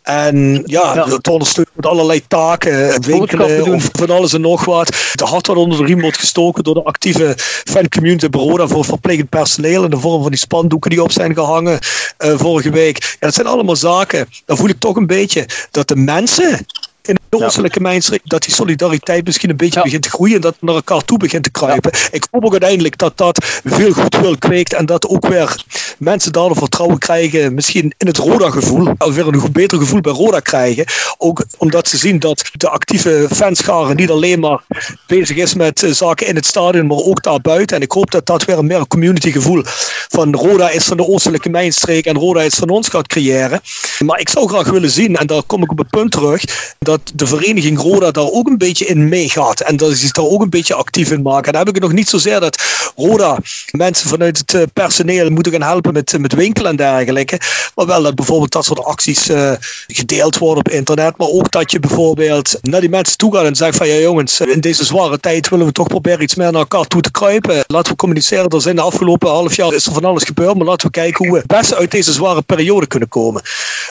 En 0.03 0.63
ja, 0.67 0.95
ja. 0.95 1.19
te 1.21 1.31
ondersteunen 1.31 1.73
met 1.75 1.87
allerlei 1.87 2.27
taken, 2.29 3.03
winkelen 3.03 3.75
of 3.75 3.89
van 3.93 4.11
alles 4.11 4.33
en 4.33 4.41
nog 4.41 4.65
wat. 4.65 4.89
De 5.15 5.25
hart 5.25 5.47
wat 5.47 5.57
onder 5.57 5.79
de 5.79 5.85
riem 5.85 6.01
wordt 6.01 6.19
gestoken 6.19 6.65
door 6.65 6.75
de 6.75 6.83
actieve 6.83 7.35
fancommunity 7.65 8.27
Roda 8.31 8.67
voor 8.67 8.85
verplegend 8.85 9.29
personeel 9.29 9.85
in 9.85 9.91
de 9.91 9.99
vorm 9.99 10.23
van 10.23 10.31
die 10.31 10.41
spandoeken 10.41 10.91
die 10.91 11.03
op 11.03 11.13
zijn 11.13 11.35
gehangen 11.35 11.79
uh, 12.19 12.39
vorige 12.39 12.71
week. 12.71 13.03
Ja, 13.03 13.17
dat 13.27 13.35
zijn 13.35 13.47
allemaal 13.47 13.77
zaken. 13.77 14.29
Dan 14.45 14.57
voel 14.57 14.69
ik 14.69 14.79
toch 14.79 14.97
een 14.97 15.07
beetje 15.07 15.47
dat 15.71 15.89
de 15.89 15.97
mensen 15.97 16.67
in 17.03 17.19
de 17.29 17.45
oostelijke 17.45 17.81
mijnstreek, 17.81 18.21
dat 18.25 18.43
die 18.43 18.55
solidariteit 18.55 19.25
misschien 19.25 19.51
een 19.51 19.57
beetje 19.57 19.79
ja. 19.79 19.85
begint 19.85 20.03
te 20.03 20.11
groeien 20.11 20.35
en 20.35 20.41
dat 20.41 20.57
naar 20.61 20.75
elkaar 20.75 21.05
toe 21.05 21.19
begint 21.19 21.43
te 21.43 21.51
kruipen. 21.51 21.91
Ja. 21.95 22.09
Ik 22.11 22.27
hoop 22.31 22.45
ook 22.45 22.51
uiteindelijk 22.51 22.99
dat 22.99 23.17
dat 23.17 23.61
veel 23.65 23.93
goedwil 23.93 24.39
kweekt 24.39 24.73
en 24.73 24.87
dat 24.87 25.07
ook 25.07 25.27
weer 25.27 25.65
mensen 25.99 26.33
daardoor 26.33 26.57
vertrouwen 26.57 26.99
krijgen, 26.99 27.55
misschien 27.55 27.95
in 27.99 28.07
het 28.07 28.17
Roda-gevoel, 28.17 28.95
of 28.99 29.15
weer 29.15 29.27
een 29.27 29.53
beter 29.53 29.79
gevoel 29.79 30.01
bij 30.01 30.13
Roda 30.13 30.41
krijgen. 30.41 30.85
Ook 31.19 31.45
omdat 31.59 31.89
ze 31.89 31.97
zien 31.97 32.19
dat 32.19 32.51
de 32.53 32.69
actieve 32.69 33.27
fanscharen 33.33 33.97
niet 33.97 34.11
alleen 34.11 34.41
maar 34.41 34.63
bezig 35.07 35.37
is 35.37 35.55
met 35.55 35.87
zaken 35.91 36.27
in 36.27 36.35
het 36.35 36.47
stadion, 36.47 36.87
maar 36.87 36.99
ook 36.99 37.23
daarbuiten. 37.23 37.77
En 37.77 37.83
ik 37.83 37.93
hoop 37.93 38.11
dat 38.11 38.27
dat 38.27 38.45
weer 38.45 38.59
een 38.59 38.67
meer 38.67 38.87
community-gevoel 38.87 39.63
van 40.09 40.35
Roda 40.35 40.71
is 40.71 40.85
van 40.85 40.97
de 40.97 41.07
oostelijke 41.07 41.49
mijnstreek 41.49 42.07
en 42.07 42.17
Roda 42.17 42.43
is 42.43 42.55
van 42.55 42.69
ons 42.69 42.89
gaat 42.89 43.07
creëren. 43.07 43.61
Maar 44.05 44.21
ik 44.21 44.29
zou 44.29 44.49
graag 44.49 44.71
willen 44.71 44.91
zien, 44.91 45.17
en 45.17 45.27
daar 45.27 45.43
kom 45.43 45.63
ik 45.63 45.71
op 45.71 45.79
het 45.79 45.91
punt 45.91 46.11
terug, 46.11 46.45
dat 46.79 46.92
de 47.15 47.27
vereniging 47.27 47.79
Roda 47.79 48.11
daar 48.11 48.31
ook 48.31 48.47
een 48.47 48.59
beetje 48.59 48.87
in 48.87 49.09
meegaat. 49.09 49.61
En 49.61 49.77
dat 49.77 49.91
ze 49.91 49.97
zich 49.97 50.11
daar 50.11 50.25
ook 50.25 50.43
een 50.43 50.51
beetje 50.51 50.75
actief 50.75 51.11
in 51.11 51.23
maken. 51.23 51.47
En 51.47 51.53
dan 51.53 51.61
heb 51.61 51.69
ik 51.69 51.75
het 51.75 51.83
nog 51.83 51.93
niet 51.93 52.09
zozeer 52.09 52.41
dat 52.41 52.63
Roda 52.97 53.39
mensen 53.71 54.09
vanuit 54.09 54.39
het 54.39 54.53
uh, 54.53 54.63
personeel 54.73 55.31
moeten 55.31 55.53
gaan 55.53 55.63
helpen 55.63 55.93
met, 55.93 56.19
met 56.19 56.33
winkelen 56.35 56.71
en 56.71 56.77
dergelijke. 56.77 57.41
Maar 57.75 57.87
wel 57.87 58.03
dat 58.03 58.15
bijvoorbeeld 58.15 58.53
dat 58.53 58.65
soort 58.65 58.85
acties 58.85 59.31
uh, 59.31 59.53
gedeeld 59.87 60.39
worden 60.39 60.65
op 60.65 60.73
internet. 60.73 61.17
Maar 61.17 61.29
ook 61.29 61.51
dat 61.51 61.71
je 61.71 61.81
bijvoorbeeld 61.81 62.59
naar 62.63 62.81
die 62.81 62.89
mensen 62.89 63.17
toe 63.17 63.35
gaat 63.35 63.45
en 63.45 63.57
zegt 63.57 63.77
van 63.77 63.89
ja 63.89 63.95
jongens, 63.95 64.41
in 64.41 64.61
deze 64.61 64.85
zware 64.85 65.21
tijd 65.21 65.49
willen 65.49 65.67
we 65.67 65.73
toch 65.73 65.87
proberen 65.87 66.23
iets 66.23 66.35
meer 66.35 66.53
naar 66.53 66.61
elkaar 66.61 66.87
toe 66.87 67.01
te 67.01 67.11
kruipen. 67.11 67.65
Laten 67.67 67.93
we 67.93 67.99
communiceren. 67.99 68.49
Er 68.49 68.61
zijn 68.61 68.77
de 68.77 68.83
afgelopen 68.83 69.29
half 69.29 69.57
jaar 69.57 69.73
is 69.73 69.87
er 69.87 69.93
van 69.93 70.05
alles 70.05 70.25
gebeurd. 70.25 70.57
Maar 70.57 70.67
laten 70.67 70.87
we 70.87 70.93
kijken 70.93 71.27
hoe 71.27 71.43
we 71.49 71.57
het 71.57 71.75
uit 71.75 71.91
deze 71.91 72.13
zware 72.13 72.43
periode 72.43 72.87
kunnen 72.87 73.09
komen. 73.09 73.43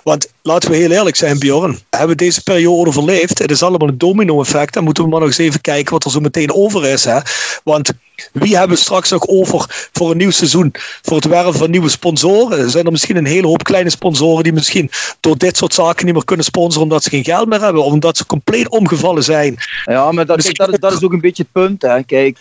Want 0.03 0.27
laten 0.41 0.71
we 0.71 0.77
heel 0.77 0.91
eerlijk 0.91 1.15
zijn 1.15 1.39
Bjorn. 1.39 1.79
Hebben 1.89 2.09
we 2.09 2.15
deze 2.15 2.43
periode 2.43 2.89
overleefd. 2.89 3.39
Het 3.39 3.51
is 3.51 3.63
allemaal 3.63 3.87
een 3.87 3.97
domino-effect. 3.97 4.73
Dan 4.73 4.83
moeten 4.83 5.03
we 5.03 5.09
maar 5.09 5.19
nog 5.19 5.29
eens 5.29 5.37
even 5.37 5.61
kijken 5.61 5.93
wat 5.93 6.03
er 6.03 6.11
zo 6.11 6.19
meteen 6.19 6.53
over 6.53 6.85
is. 6.85 7.03
Hè? 7.03 7.19
Want 7.63 7.91
wie 8.31 8.57
hebben 8.57 8.77
we 8.77 8.83
straks 8.91 9.10
nog 9.10 9.27
over 9.27 9.89
voor 9.91 10.12
een 10.12 10.17
nieuw 10.17 10.32
seizoen? 10.32 10.73
Voor 11.01 11.15
het 11.15 11.25
werven 11.25 11.54
van 11.54 11.71
nieuwe 11.71 11.89
sponsoren? 11.89 12.60
Er 12.60 12.69
zijn 12.69 12.86
er 12.86 12.91
misschien 12.91 13.15
een 13.15 13.25
hele 13.25 13.47
hoop 13.47 13.63
kleine 13.63 13.89
sponsoren 13.89 14.43
die 14.43 14.54
misschien 14.54 14.89
door 15.19 15.38
dit 15.38 15.58
soort 15.58 15.73
zaken 15.73 16.06
niet 16.06 16.13
meer 16.13 16.25
kunnen 16.25 16.45
sponsoren 16.45 16.84
omdat 16.84 17.04
ze 17.04 17.10
geen 17.10 17.23
geld 17.23 17.47
meer 17.47 17.62
hebben. 17.62 17.84
Of 17.84 17.91
omdat 17.91 18.17
ze 18.17 18.25
compleet 18.25 18.69
omgevallen 18.69 19.23
zijn. 19.23 19.58
Ja, 19.86 20.12
maar 20.12 20.25
dat, 20.25 20.41
kijk, 20.41 20.58
dat, 20.58 20.73
is, 20.73 20.80
dat 20.80 20.93
is 20.93 21.04
ook 21.04 21.13
een 21.13 21.21
beetje 21.21 21.43
het 21.43 21.51
punt. 21.51 21.82
Hè? 21.82 22.04
Kijk, 22.04 22.38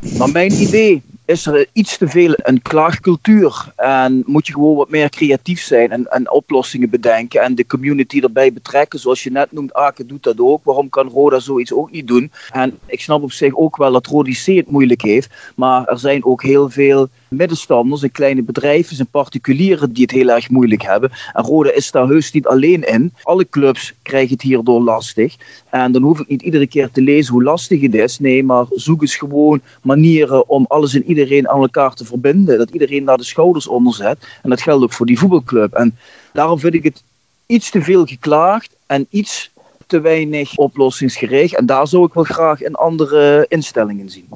maar 0.00 0.30
mijn 0.30 0.52
idee 0.52 1.02
is 1.28 1.46
er 1.46 1.66
iets 1.72 1.98
te 1.98 2.08
veel 2.08 2.32
een 2.36 2.62
klaagcultuur. 2.62 3.72
En 3.76 4.22
moet 4.26 4.46
je 4.46 4.52
gewoon 4.52 4.76
wat 4.76 4.90
meer 4.90 5.08
creatief 5.08 5.60
zijn 5.60 5.90
en, 5.90 6.06
en 6.06 6.30
oplossingen 6.30 6.90
bedenken. 6.90 7.42
En 7.42 7.54
de 7.54 7.66
community 7.66 8.20
erbij 8.20 8.52
betrekken. 8.52 8.98
Zoals 8.98 9.22
je 9.22 9.30
net 9.30 9.52
noemt, 9.52 9.74
Aken 9.74 10.06
doet 10.06 10.22
dat 10.22 10.40
ook. 10.40 10.64
Waarom 10.64 10.88
kan 10.88 11.08
Roda 11.08 11.38
zoiets 11.38 11.72
ook 11.72 11.90
niet 11.90 12.06
doen? 12.06 12.32
En 12.50 12.78
ik 12.86 13.00
snap 13.00 13.22
op 13.22 13.32
zich 13.32 13.56
ook 13.56 13.76
wel 13.76 13.92
dat 13.92 14.06
Rodi 14.06 14.38
het 14.44 14.70
moeilijk 14.70 15.02
heeft. 15.02 15.52
Maar 15.56 15.84
er 15.84 15.98
zijn 15.98 16.24
ook 16.24 16.42
heel 16.42 16.70
veel 16.70 17.08
middenstanders 17.28 18.02
en 18.02 18.10
kleine 18.10 18.42
bedrijven 18.42 18.98
en 18.98 19.06
particulieren 19.06 19.92
die 19.92 20.02
het 20.02 20.10
heel 20.10 20.28
erg 20.28 20.50
moeilijk 20.50 20.82
hebben. 20.82 21.10
En 21.32 21.44
Roda 21.44 21.72
is 21.72 21.90
daar 21.90 22.06
heus 22.06 22.32
niet 22.32 22.46
alleen 22.46 22.82
in. 22.82 23.12
Alle 23.22 23.48
clubs 23.48 23.94
krijgen 24.02 24.32
het 24.32 24.42
hierdoor 24.42 24.80
lastig. 24.80 25.36
En 25.70 25.92
dan 25.92 26.02
hoef 26.02 26.20
ik 26.20 26.28
niet 26.28 26.42
iedere 26.42 26.66
keer 26.66 26.90
te 26.90 27.02
lezen 27.02 27.32
hoe 27.32 27.42
lastig 27.42 27.80
het 27.80 27.94
is. 27.94 28.18
Nee, 28.18 28.44
maar 28.44 28.64
zoek 28.70 29.00
eens 29.00 29.16
gewoon 29.16 29.60
manieren 29.82 30.48
om 30.48 30.64
alles 30.68 30.94
en 30.94 31.04
iedereen 31.04 31.48
aan 31.48 31.60
elkaar 31.60 31.94
te 31.94 32.04
verbinden. 32.04 32.58
Dat 32.58 32.70
iedereen 32.70 33.04
daar 33.04 33.16
de 33.16 33.24
schouders 33.24 33.66
onder 33.66 33.94
zet. 33.94 34.26
En 34.42 34.50
dat 34.50 34.62
geldt 34.62 34.84
ook 34.84 34.92
voor 34.92 35.06
die 35.06 35.18
voetbalclub. 35.18 35.72
En 35.72 35.96
daarom 36.32 36.58
vind 36.58 36.74
ik 36.74 36.84
het 36.84 37.02
iets 37.46 37.70
te 37.70 37.82
veel 37.82 38.06
geklaagd 38.06 38.70
en 38.86 39.06
iets 39.10 39.50
te 39.86 40.00
weinig 40.00 40.56
oplossingsgericht. 40.56 41.56
En 41.56 41.66
daar 41.66 41.88
zou 41.88 42.06
ik 42.06 42.14
wel 42.14 42.24
graag 42.24 42.62
in 42.62 42.74
andere 42.74 43.46
instellingen 43.48 44.10
zien. 44.10 44.28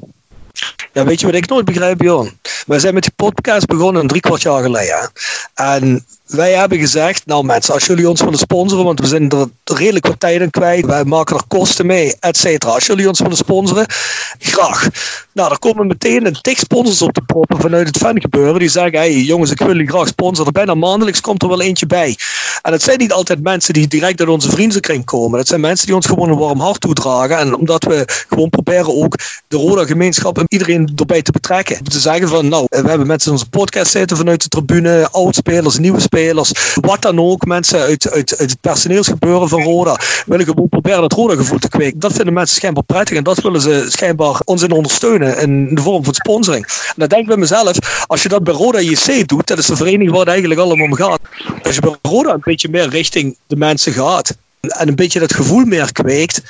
Ja, 0.93 1.05
weet 1.05 1.19
je 1.19 1.25
wat 1.25 1.35
ik 1.35 1.47
nooit 1.49 1.65
begrijp, 1.65 1.97
Bjorn? 1.97 2.39
We 2.65 2.79
zijn 2.79 2.93
met 2.93 3.03
die 3.03 3.13
podcast 3.15 3.65
begonnen 3.65 4.07
drie 4.07 4.21
kwart 4.21 4.41
jaar 4.41 4.63
geleden. 4.63 5.11
En 5.53 6.05
wij 6.25 6.53
hebben 6.53 6.77
gezegd, 6.77 7.25
nou 7.25 7.43
mensen, 7.43 7.73
als 7.73 7.85
jullie 7.85 8.09
ons 8.09 8.21
willen 8.21 8.37
sponsoren, 8.37 8.85
want 8.85 8.99
we 8.99 9.07
zijn 9.07 9.29
er 9.29 9.47
redelijk 9.63 10.07
wat 10.07 10.19
tijd 10.19 10.41
in 10.41 10.49
kwijt, 10.49 10.85
wij 10.85 11.03
maken 11.03 11.35
er 11.35 11.43
kosten 11.47 11.85
mee, 11.85 12.15
et 12.19 12.37
cetera. 12.37 12.71
Als 12.71 12.85
jullie 12.85 13.07
ons 13.07 13.19
willen 13.19 13.37
sponsoren, 13.37 13.85
graag. 14.39 14.87
Nou, 15.33 15.51
er 15.51 15.59
komen 15.59 15.87
meteen 15.87 16.25
een 16.25 16.41
tik 16.41 16.57
sponsors 16.57 17.01
op 17.01 17.13
de 17.13 17.21
proppen 17.21 17.59
vanuit 17.59 17.87
het 17.87 17.97
fangebeuren. 17.97 18.59
Die 18.59 18.69
zeggen, 18.69 18.99
hey 18.99 19.13
jongens, 19.13 19.51
ik 19.51 19.57
wil 19.57 19.67
jullie 19.67 19.87
graag 19.87 20.07
sponsoren. 20.07 20.53
Bijna 20.53 20.75
maandelijks 20.75 21.21
komt 21.21 21.43
er 21.43 21.49
wel 21.49 21.61
eentje 21.61 21.85
bij. 21.85 22.17
En 22.61 22.71
het 22.71 22.81
zijn 22.81 22.97
niet 22.97 23.11
altijd 23.11 23.43
mensen 23.43 23.73
die 23.73 23.87
direct 23.87 24.19
uit 24.19 24.29
onze 24.29 24.49
vriendenkring 24.49 25.05
komen. 25.05 25.39
Het 25.39 25.47
zijn 25.47 25.61
mensen 25.61 25.85
die 25.85 25.95
ons 25.95 26.05
gewoon 26.05 26.29
een 26.29 26.37
warm 26.37 26.59
hart 26.59 26.81
toedragen. 26.81 27.37
En 27.37 27.55
omdat 27.55 27.83
we 27.83 28.23
gewoon 28.29 28.49
proberen 28.49 28.95
ook 28.95 29.17
de 29.47 29.57
Roda 29.57 29.85
gemeenschap 29.85 30.37
en 30.37 30.45
iedereen 30.47 30.91
erbij 30.95 31.21
te 31.21 31.31
betrekken. 31.31 31.83
Te 31.83 31.99
zeggen 31.99 32.27
van, 32.27 32.47
nou, 32.47 32.65
we 32.69 32.89
hebben 32.89 33.07
mensen 33.07 33.31
in 33.31 33.37
onze 33.37 33.49
podcast 33.49 33.91
zitten 33.91 34.17
vanuit 34.17 34.41
de 34.41 34.47
tribune, 34.47 35.07
oud-spelers, 35.11 35.77
nieuwe 35.77 35.99
spelers, 35.99 36.11
wat 36.73 37.01
dan 37.01 37.19
ook. 37.19 37.45
Mensen 37.45 37.79
uit, 37.79 38.11
uit, 38.11 38.37
uit 38.37 38.49
het 38.49 38.61
personeelsgebeuren 38.61 39.49
van 39.49 39.63
Roda 39.63 39.99
willen 40.25 40.45
gewoon 40.45 40.69
proberen 40.69 41.01
dat 41.01 41.13
Roda-gevoel 41.13 41.59
te 41.59 41.69
kweken. 41.69 41.99
Dat 41.99 42.13
vinden 42.13 42.33
mensen 42.33 42.55
schijnbaar 42.55 42.83
prettig 42.83 43.17
en 43.17 43.23
dat 43.23 43.41
willen 43.41 43.61
ze 43.61 43.85
schijnbaar 43.87 44.41
ons 44.45 44.61
in 44.61 44.71
ondersteunen 44.71 45.37
in 45.37 45.75
de 45.75 45.81
vorm 45.81 46.03
van 46.03 46.13
sponsoring. 46.13 46.65
En 46.65 46.93
dan 46.95 47.07
denk 47.07 47.21
ik 47.21 47.27
bij 47.27 47.37
mezelf, 47.37 48.05
als 48.07 48.23
je 48.23 48.29
dat 48.29 48.43
bij 48.43 48.53
Roda 48.53 48.79
JC 48.79 49.27
doet, 49.27 49.47
dat 49.47 49.57
is 49.57 49.65
de 49.65 49.75
vereniging 49.75 50.09
waar 50.09 50.19
het 50.19 50.29
eigenlijk 50.29 50.59
allemaal 50.59 50.85
om 50.85 50.95
gaat. 50.95 51.19
Als 51.63 51.75
je 51.75 51.81
bij 51.81 51.95
Roda 52.01 52.33
een 52.33 52.41
beetje 52.43 52.69
meer 52.69 52.89
richting 52.89 53.37
de 53.47 53.55
mensen 53.55 53.93
gaat 53.93 54.37
en 54.59 54.87
een 54.87 54.95
beetje 54.95 55.19
dat 55.19 55.33
gevoel 55.33 55.65
meer 55.65 55.91
kweekt, 55.91 56.41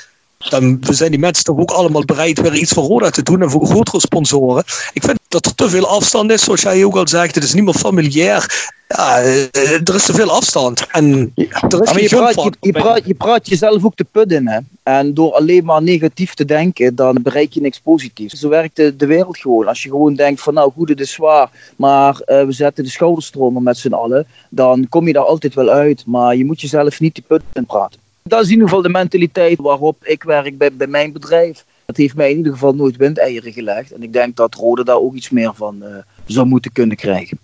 dan 0.49 0.78
zijn 0.89 1.11
die 1.11 1.20
mensen 1.20 1.43
toch 1.43 1.57
ook 1.57 1.72
allemaal 1.72 2.05
bereid 2.05 2.41
weer 2.41 2.55
iets 2.55 2.72
voor 2.72 2.84
Roda 2.84 3.09
te 3.09 3.24
doen 3.24 3.41
en 3.41 3.49
voor 3.49 3.66
grotere 3.66 3.99
sponsoren. 3.99 4.64
Ik 4.93 5.03
vind 5.03 5.20
dat 5.34 5.46
er 5.46 5.56
te 5.56 5.70
veel 5.70 5.88
afstand 5.88 6.32
is, 6.32 6.44
zoals 6.44 6.62
jij 6.62 6.84
ook 6.84 6.96
al 6.96 7.08
zegt. 7.08 7.36
Het 7.36 7.44
is 7.44 7.54
niet 7.54 7.64
meer 7.64 7.74
familiair. 7.74 8.72
Ja, 8.88 9.22
eh, 9.22 9.88
er 9.88 9.96
is 9.96 10.06
te 10.06 10.14
veel 10.14 10.32
afstand. 10.32 10.88
En 10.92 11.32
er 11.36 11.82
is 11.82 11.92
maar 11.92 12.02
je, 12.02 12.10
praat, 12.10 12.58
je, 12.60 12.72
praat, 12.72 13.06
je 13.06 13.14
praat 13.14 13.48
jezelf 13.48 13.86
ook 13.86 13.96
te 13.96 14.04
put 14.04 14.32
in. 14.32 14.48
Hè? 14.48 14.60
En 14.84 15.14
door 15.14 15.34
alleen 15.34 15.66
maar 15.66 15.82
negatief 15.82 16.34
te 16.34 16.46
denken, 16.46 16.96
dan 16.96 17.20
bereik 17.22 17.54
je 17.54 17.62
niks 17.62 17.80
positiefs. 17.80 18.40
Zo 18.40 18.50
werkt 18.50 18.76
de, 18.76 18.96
de 18.96 19.06
wereld 19.06 19.38
gewoon. 19.38 19.68
Als 19.68 19.84
je 19.84 19.90
gewoon 19.90 20.16
denkt 20.16 20.42
van 20.42 20.54
nou 20.54 20.72
goed, 20.72 20.90
het 20.90 21.00
is 21.00 21.12
zwaar, 21.12 21.50
maar 21.76 22.20
eh, 22.20 22.46
we 22.46 22.52
zetten 22.52 22.84
de 22.84 22.90
schouders 22.90 23.32
eronder 23.34 23.62
met 23.62 23.78
z'n 23.78 23.94
allen, 23.94 24.26
dan 24.50 24.90
kom 24.90 25.08
je 25.08 25.14
daar 25.14 25.26
altijd 25.26 25.54
wel 25.54 25.70
uit. 25.70 26.04
Maar 26.06 26.36
je 26.36 26.46
moet 26.46 26.62
jezelf 26.62 27.00
niet 27.00 27.14
te 27.14 27.22
put 27.22 27.42
in 27.54 27.66
praten. 27.66 28.00
Dat 28.24 28.40
is 28.40 28.48
in 28.48 28.54
ieder 28.54 28.68
geval 28.68 28.84
de 28.84 28.90
mentaliteit 28.90 29.60
waarop 29.60 29.98
ik 30.04 30.24
werk 30.24 30.58
bij, 30.58 30.74
bij 30.74 30.88
mijn 30.88 31.12
bedrijf. 31.12 31.64
Dat 31.86 31.98
heeft 31.98 32.16
mij 32.16 32.32
in 32.32 32.38
ieder 32.38 32.52
geval 32.52 32.74
nooit 32.74 32.96
windeieren 32.96 33.54
gelegd. 33.54 33.92
En 33.92 34.04
ik 34.04 34.14
denk 34.14 34.36
dat 34.36 34.56
Rode 34.56 34.84
daar 34.84 35.00
ook 35.00 35.16
iets 35.16 35.30
meer 35.30 35.52
van 35.56 35.84
eh, 35.84 35.96
zou 36.26 36.48
moeten 36.48 36.72
kunnen 36.72 36.98
krijgen. 36.98 37.38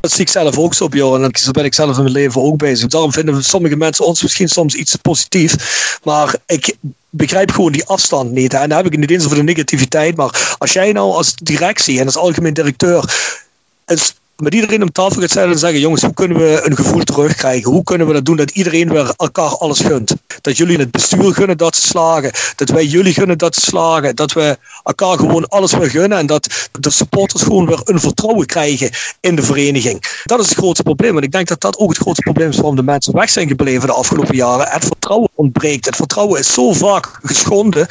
Dat 0.00 0.12
zie 0.12 0.20
ik 0.20 0.28
zelf 0.28 0.58
ook 0.58 0.74
zo 0.74 0.88
jou 0.90 1.22
en 1.22 1.30
zo 1.38 1.50
ben 1.50 1.64
ik 1.64 1.74
zelf 1.74 1.96
in 1.96 2.02
mijn 2.02 2.14
leven 2.14 2.42
ook 2.42 2.56
bezig. 2.56 2.88
Daarom 2.88 3.12
vinden 3.12 3.44
sommige 3.44 3.76
mensen 3.76 4.06
ons 4.06 4.22
misschien 4.22 4.48
soms 4.48 4.74
iets 4.74 4.96
positief. 4.96 5.98
Maar 6.04 6.36
ik 6.46 6.76
begrijp 7.10 7.50
gewoon 7.50 7.72
die 7.72 7.84
afstand 7.84 8.30
niet. 8.30 8.54
En 8.54 8.68
dan 8.68 8.76
heb 8.82 8.92
ik 8.92 8.98
niet 8.98 9.10
eens 9.10 9.24
over 9.24 9.36
de 9.36 9.42
negativiteit. 9.42 10.16
Maar 10.16 10.56
als 10.58 10.72
jij 10.72 10.92
nou 10.92 11.12
als 11.12 11.34
directie 11.34 12.00
en 12.00 12.06
als 12.06 12.16
algemeen 12.16 12.54
directeur 12.54 13.04
met 14.40 14.54
iedereen 14.54 14.82
om 14.82 14.92
tafel 14.92 15.20
gaat 15.20 15.30
zitten 15.30 15.52
en 15.52 15.58
zeggen: 15.58 15.80
jongens, 15.80 16.02
hoe 16.02 16.14
kunnen 16.14 16.36
we 16.36 16.60
een 16.64 16.76
gevoel 16.76 17.02
terugkrijgen? 17.02 17.70
Hoe 17.70 17.82
kunnen 17.82 18.06
we 18.06 18.12
dat 18.12 18.24
doen 18.24 18.36
dat 18.36 18.50
iedereen 18.50 18.88
weer 18.88 19.12
elkaar 19.16 19.56
alles 19.56 19.80
gunt? 19.80 20.14
Dat 20.40 20.56
jullie 20.56 20.78
het 20.78 20.90
bestuur 20.90 21.34
gunnen 21.34 21.56
dat 21.56 21.76
ze 21.76 21.80
slagen. 21.80 22.30
Dat 22.56 22.68
wij 22.68 22.84
jullie 22.84 23.12
gunnen 23.12 23.38
dat 23.38 23.54
ze 23.54 23.60
slagen. 23.60 24.16
Dat 24.16 24.32
we 24.32 24.58
elkaar 24.84 25.18
gewoon 25.18 25.48
alles 25.48 25.72
weer 25.72 25.90
gunnen. 25.90 26.18
En 26.18 26.26
dat 26.26 26.68
de 26.80 26.90
supporters 26.90 27.42
gewoon 27.42 27.66
weer 27.66 27.80
een 27.84 28.00
vertrouwen 28.00 28.46
krijgen 28.46 28.90
in 29.20 29.36
de 29.36 29.42
vereniging. 29.42 30.22
Dat 30.24 30.40
is 30.40 30.48
het 30.48 30.58
grootste 30.58 30.82
probleem. 30.82 31.16
En 31.16 31.22
ik 31.22 31.32
denk 31.32 31.48
dat 31.48 31.60
dat 31.60 31.78
ook 31.78 31.88
het 31.88 31.98
grootste 31.98 32.22
probleem 32.22 32.48
is 32.48 32.56
waarom 32.56 32.76
de 32.76 32.82
mensen 32.82 33.14
weg 33.14 33.30
zijn 33.30 33.48
gebleven 33.48 33.86
de 33.86 33.94
afgelopen 33.94 34.36
jaren. 34.36 34.68
Het 34.68 34.84
vertrouwen 34.84 35.28
ontbreekt. 35.34 35.86
Het 35.86 35.96
vertrouwen 35.96 36.40
is 36.40 36.52
zo 36.52 36.72
vaak 36.72 37.18
geschonden 37.22 37.86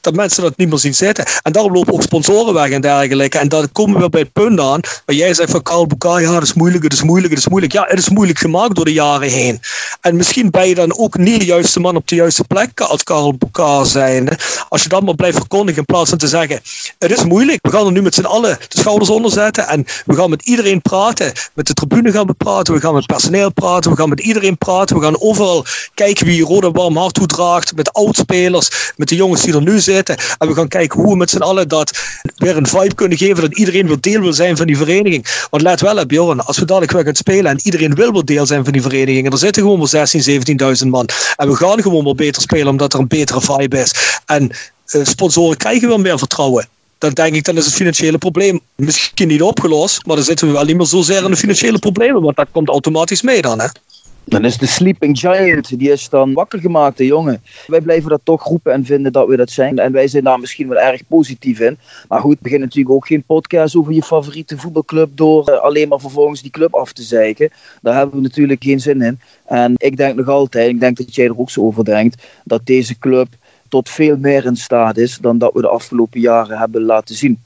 dat 0.00 0.14
mensen 0.14 0.42
dat 0.42 0.56
niet 0.56 0.68
meer 0.68 0.78
zien 0.78 0.94
zitten. 0.94 1.24
En 1.42 1.52
daarom 1.52 1.72
lopen 1.72 1.92
ook 1.92 2.02
sponsoren 2.02 2.54
weg 2.54 2.70
en 2.70 2.80
dergelijke. 2.80 3.38
En 3.38 3.48
dan 3.48 3.72
komen 3.72 4.00
we 4.00 4.08
bij 4.08 4.20
het 4.20 4.32
punt 4.32 4.60
aan 4.60 4.80
waar 5.06 5.16
jij 5.16 5.34
zegt 5.34 5.50
van 5.50 5.62
Ja, 5.98 6.32
dat 6.32 6.42
is 6.42 6.52
moeilijk, 6.52 6.84
het 6.84 6.92
is 6.92 7.02
moeilijk, 7.02 7.32
het 7.32 7.42
is 7.42 7.48
moeilijk. 7.48 7.72
Ja, 7.72 7.84
het 7.88 7.98
is 7.98 8.08
moeilijk 8.08 8.38
gemaakt 8.38 8.74
door 8.74 8.84
de 8.84 8.92
jaren 8.92 9.28
heen. 9.28 9.60
En 10.00 10.16
misschien 10.16 10.50
ben 10.50 10.68
je 10.68 10.74
dan 10.74 10.98
ook 10.98 11.16
niet 11.16 11.38
de 11.38 11.44
juiste 11.44 11.80
man 11.80 11.96
op 11.96 12.08
de 12.08 12.14
juiste 12.14 12.44
plek 12.44 12.80
als 12.80 13.02
Karl 13.02 13.34
Bukar 13.34 13.86
zijn. 13.86 14.28
Als 14.68 14.82
je 14.82 14.88
dan 14.88 15.04
maar 15.04 15.14
blijft 15.14 15.36
verkondigen 15.36 15.78
in 15.78 15.84
plaats 15.84 16.08
van 16.08 16.18
te 16.18 16.28
zeggen, 16.28 16.60
het 16.98 17.10
is 17.10 17.24
moeilijk. 17.24 17.58
We 17.62 17.70
gaan 17.70 17.86
er 17.86 17.92
nu 17.92 18.02
met 18.02 18.14
z'n 18.14 18.24
allen 18.24 18.58
de 18.68 18.78
schouders 18.78 19.10
onder 19.10 19.30
zetten 19.30 19.68
en 19.68 19.84
we 20.06 20.14
gaan 20.14 20.30
met 20.30 20.42
iedereen 20.42 20.82
praten. 20.82 21.32
Met 21.54 21.66
de 21.66 21.74
tribune 21.74 22.12
gaan 22.12 22.26
we 22.26 22.32
praten, 22.32 22.74
we 22.74 22.80
gaan 22.80 22.94
met 22.94 23.06
personeel 23.06 23.52
praten, 23.52 23.90
we 23.90 23.96
gaan 23.96 24.08
met 24.08 24.20
iedereen 24.20 24.58
praten. 24.58 24.96
We 24.96 25.02
gaan 25.02 25.20
overal 25.20 25.64
kijken 25.94 26.26
wie 26.26 26.44
rode 26.44 26.70
warm 26.70 26.96
hart 26.96 27.14
toedraagt. 27.14 27.76
Met 27.76 27.92
oudspelers, 27.92 28.92
met 28.96 29.08
de 29.08 29.16
jongens 29.16 29.42
die 29.42 29.54
er 29.54 29.62
nu 29.62 29.80
zitten. 29.80 30.16
En 30.38 30.48
we 30.48 30.54
gaan 30.54 30.68
kijken 30.68 31.00
hoe 31.00 31.10
we 31.10 31.16
met 31.16 31.30
z'n 31.30 31.42
allen 31.42 31.68
dat 31.68 31.98
weer 32.36 32.56
een 32.56 32.66
vibe 32.66 32.94
kunnen 32.94 33.18
geven. 33.18 33.42
Dat 33.42 33.56
iedereen 33.58 33.86
weer 33.86 34.00
deel 34.00 34.20
wil 34.20 34.32
zijn 34.32 34.56
van 34.56 34.66
die 34.66 34.76
vereniging. 34.76 35.46
Want 35.50 35.62
let 35.72 35.80
wel, 35.80 35.96
hè, 35.96 36.06
Bjorn, 36.06 36.40
als 36.40 36.58
we 36.58 36.64
dadelijk 36.64 36.92
weer 36.92 37.04
gaan 37.04 37.14
spelen 37.14 37.50
en 37.50 37.60
iedereen 37.62 37.94
wil 37.94 38.12
weer 38.12 38.24
deel 38.24 38.46
zijn 38.46 38.64
van 38.64 38.72
die 38.72 38.82
vereniging. 38.82 39.26
En 39.26 39.32
er 39.32 39.38
zitten 39.38 39.62
gewoon 39.62 39.78
wel 39.78 40.06
16.000, 40.06 40.82
17.000 40.82 40.88
man. 40.88 41.08
En 41.36 41.48
we 41.48 41.56
gaan 41.56 41.82
gewoon 41.82 42.04
wel 42.04 42.14
beter 42.14 42.42
spelen 42.42 42.68
omdat 42.68 42.92
er 42.92 43.00
een 43.00 43.08
betere 43.08 43.40
vibe 43.40 43.78
is. 43.78 44.20
En 44.26 44.50
eh, 44.86 45.04
sponsoren 45.04 45.56
krijgen 45.56 45.88
weer 45.88 46.00
meer 46.00 46.18
vertrouwen. 46.18 46.68
Dan 46.98 47.12
denk 47.12 47.34
ik, 47.34 47.44
dan 47.44 47.56
is 47.56 47.64
het 47.64 47.74
financiële 47.74 48.18
probleem 48.18 48.60
misschien 48.74 49.28
niet 49.28 49.42
opgelost. 49.42 50.06
Maar 50.06 50.16
dan 50.16 50.24
zitten 50.24 50.46
we 50.46 50.52
wel 50.52 50.64
niet 50.64 50.76
meer 50.76 50.86
zozeer 50.86 51.24
in 51.24 51.30
de 51.30 51.36
financiële 51.36 51.78
problemen. 51.78 52.22
Want 52.22 52.36
dat 52.36 52.48
komt 52.52 52.68
automatisch 52.68 53.22
mee 53.22 53.42
dan, 53.42 53.60
hè. 53.60 53.66
Dan 54.24 54.44
is 54.44 54.58
de 54.58 54.66
sleeping 54.66 55.18
giant, 55.18 55.78
die 55.78 55.90
is 55.90 56.08
dan 56.08 56.32
wakker 56.32 56.58
gemaakt, 56.58 56.96
de 56.96 57.06
jongen. 57.06 57.42
Wij 57.66 57.80
blijven 57.80 58.10
dat 58.10 58.20
toch 58.24 58.44
roepen 58.44 58.72
en 58.72 58.84
vinden 58.84 59.12
dat 59.12 59.28
we 59.28 59.36
dat 59.36 59.50
zijn. 59.50 59.78
En 59.78 59.92
wij 59.92 60.08
zijn 60.08 60.24
daar 60.24 60.40
misschien 60.40 60.68
wel 60.68 60.78
erg 60.78 61.02
positief 61.06 61.60
in. 61.60 61.78
Maar 62.08 62.20
goed, 62.20 62.40
begin 62.40 62.60
natuurlijk 62.60 62.94
ook 62.94 63.06
geen 63.06 63.22
podcast 63.22 63.76
over 63.76 63.92
je 63.92 64.02
favoriete 64.02 64.58
voetbalclub 64.58 65.10
door 65.14 65.48
eh, 65.48 65.60
alleen 65.60 65.88
maar 65.88 66.00
vervolgens 66.00 66.42
die 66.42 66.50
club 66.50 66.74
af 66.74 66.92
te 66.92 67.02
zeiken. 67.02 67.50
Daar 67.82 67.94
hebben 67.94 68.14
we 68.14 68.22
natuurlijk 68.22 68.62
geen 68.62 68.80
zin 68.80 69.02
in. 69.02 69.20
En 69.46 69.74
ik 69.76 69.96
denk 69.96 70.16
nog 70.16 70.28
altijd, 70.28 70.68
ik 70.68 70.80
denk 70.80 70.96
dat 70.96 71.14
jij 71.14 71.26
er 71.26 71.38
ook 71.38 71.50
zo 71.50 71.60
over 71.60 71.84
denkt, 71.84 72.22
dat 72.44 72.66
deze 72.66 72.98
club 72.98 73.28
tot 73.68 73.88
veel 73.88 74.16
meer 74.16 74.44
in 74.44 74.56
staat 74.56 74.96
is 74.96 75.18
dan 75.20 75.38
dat 75.38 75.52
we 75.52 75.60
de 75.60 75.68
afgelopen 75.68 76.20
jaren 76.20 76.58
hebben 76.58 76.82
laten 76.82 77.14
zien. 77.14 77.42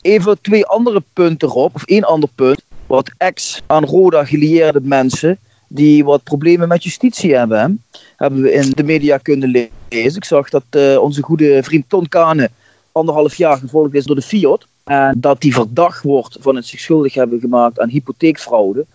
Even 0.00 0.40
twee 0.40 0.66
andere 0.66 1.02
punten 1.12 1.48
erop, 1.48 1.74
of 1.74 1.84
één 1.84 2.04
ander 2.04 2.28
punt. 2.34 2.62
Wat 2.86 3.10
ex 3.16 3.62
aan 3.66 3.84
Roda 3.84 4.24
gelieerde 4.24 4.80
mensen 4.82 5.38
die 5.72 6.04
wat 6.04 6.22
problemen 6.22 6.68
met 6.68 6.84
justitie 6.84 7.34
hebben. 7.34 7.82
Hebben 8.16 8.42
we 8.42 8.52
in 8.52 8.70
de 8.70 8.82
media 8.82 9.16
kunnen 9.16 9.50
lezen. 9.88 10.16
Ik 10.16 10.24
zag 10.24 10.48
dat 10.48 10.64
uh, 10.70 10.98
onze 10.98 11.22
goede 11.22 11.62
vriend 11.62 11.88
Ton 11.88 12.08
Kane 12.08 12.50
anderhalf 12.92 13.34
jaar 13.34 13.56
gevolgd 13.56 13.94
is 13.94 14.04
door 14.04 14.16
de 14.16 14.22
Fiat. 14.22 14.66
En 14.84 15.16
dat 15.20 15.40
die 15.40 15.54
verdacht 15.54 16.02
wordt 16.02 16.36
van 16.40 16.56
het 16.56 16.66
zich 16.66 16.80
schuldig 16.80 17.14
hebben 17.14 17.40
gemaakt 17.40 17.80
aan 17.80 17.88
hypotheekfraude. 17.88 18.86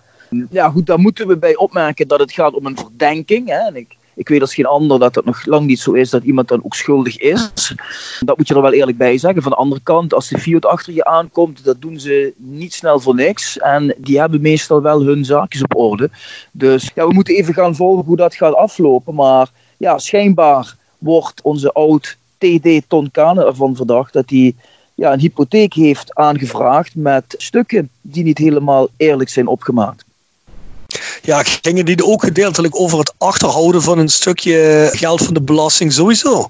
Ja 0.50 0.70
goed, 0.70 0.86
daar 0.86 1.00
moeten 1.00 1.28
we 1.28 1.38
bij 1.38 1.56
opmerken 1.56 2.08
dat 2.08 2.20
het 2.20 2.32
gaat 2.32 2.54
om 2.54 2.66
een 2.66 2.78
verdenking. 2.78 3.48
Hè? 3.48 3.58
En 3.58 3.76
ik, 3.76 3.96
ik 4.16 4.28
weet 4.28 4.42
als 4.42 4.54
geen 4.54 4.66
ander 4.66 5.00
dat 5.00 5.16
het 5.16 5.26
nog 5.26 5.46
lang 5.46 5.66
niet 5.66 5.80
zo 5.80 5.92
is 5.92 6.10
dat 6.10 6.24
iemand 6.24 6.48
dan 6.48 6.64
ook 6.64 6.76
schuldig 6.76 7.18
is. 7.18 7.74
Dat 8.20 8.38
moet 8.38 8.48
je 8.48 8.54
er 8.54 8.62
wel 8.62 8.74
eerlijk 8.74 8.98
bij 8.98 9.18
zeggen. 9.18 9.42
Van 9.42 9.52
de 9.52 9.58
andere 9.58 9.82
kant, 9.84 10.14
als 10.14 10.30
de 10.30 10.38
Fiat 10.38 10.66
achter 10.66 10.94
je 10.94 11.06
aankomt, 11.06 11.64
dat 11.64 11.82
doen 11.82 12.00
ze 12.00 12.34
niet 12.38 12.74
snel 12.74 13.00
voor 13.00 13.16
niks. 13.16 13.60
En 13.60 13.96
die 13.98 14.20
hebben 14.20 14.42
meestal 14.42 14.82
wel 14.82 15.02
hun 15.02 15.26
zaakjes 15.26 15.64
op 15.64 15.76
orde. 15.76 16.10
Dus 16.52 16.92
ja, 16.96 17.08
we 17.08 17.14
moeten 17.14 17.36
even 17.36 17.54
gaan 17.54 17.76
volgen 17.76 18.06
hoe 18.06 18.16
dat 18.16 18.36
gaat 18.36 18.56
aflopen. 18.56 19.16
Maar 19.16 19.50
ja, 19.78 19.98
schijnbaar 19.98 20.76
wordt 20.98 21.42
onze 21.42 21.72
oud 21.72 22.18
TD 22.38 22.82
Ton 22.88 23.12
Kane 23.12 23.46
ervan 23.46 23.76
verdacht 23.76 24.14
dat 24.14 24.30
hij 24.30 24.56
ja, 24.96 25.14
een 25.14 25.20
hypotheek 25.20 25.74
heeft 25.74 26.16
aangevraagd 26.16 26.96
met 26.96 27.36
stukken 27.38 27.90
die 28.02 28.24
niet 28.24 28.38
helemaal 28.38 28.88
eerlijk 28.98 29.30
zijn 29.30 29.48
opgemaakt. 29.48 30.05
Ja, 31.22 31.44
gingen 31.44 31.86
die 31.86 32.06
ook 32.06 32.24
gedeeltelijk 32.24 32.80
over 32.80 33.00
het 33.00 33.14
achterhouden 33.18 33.82
van 33.82 33.98
een 33.98 34.10
stukje 34.10 34.90
geld 34.92 35.22
van 35.22 35.34
de 35.34 35.42
belasting 35.42 35.94
sowieso? 35.94 36.50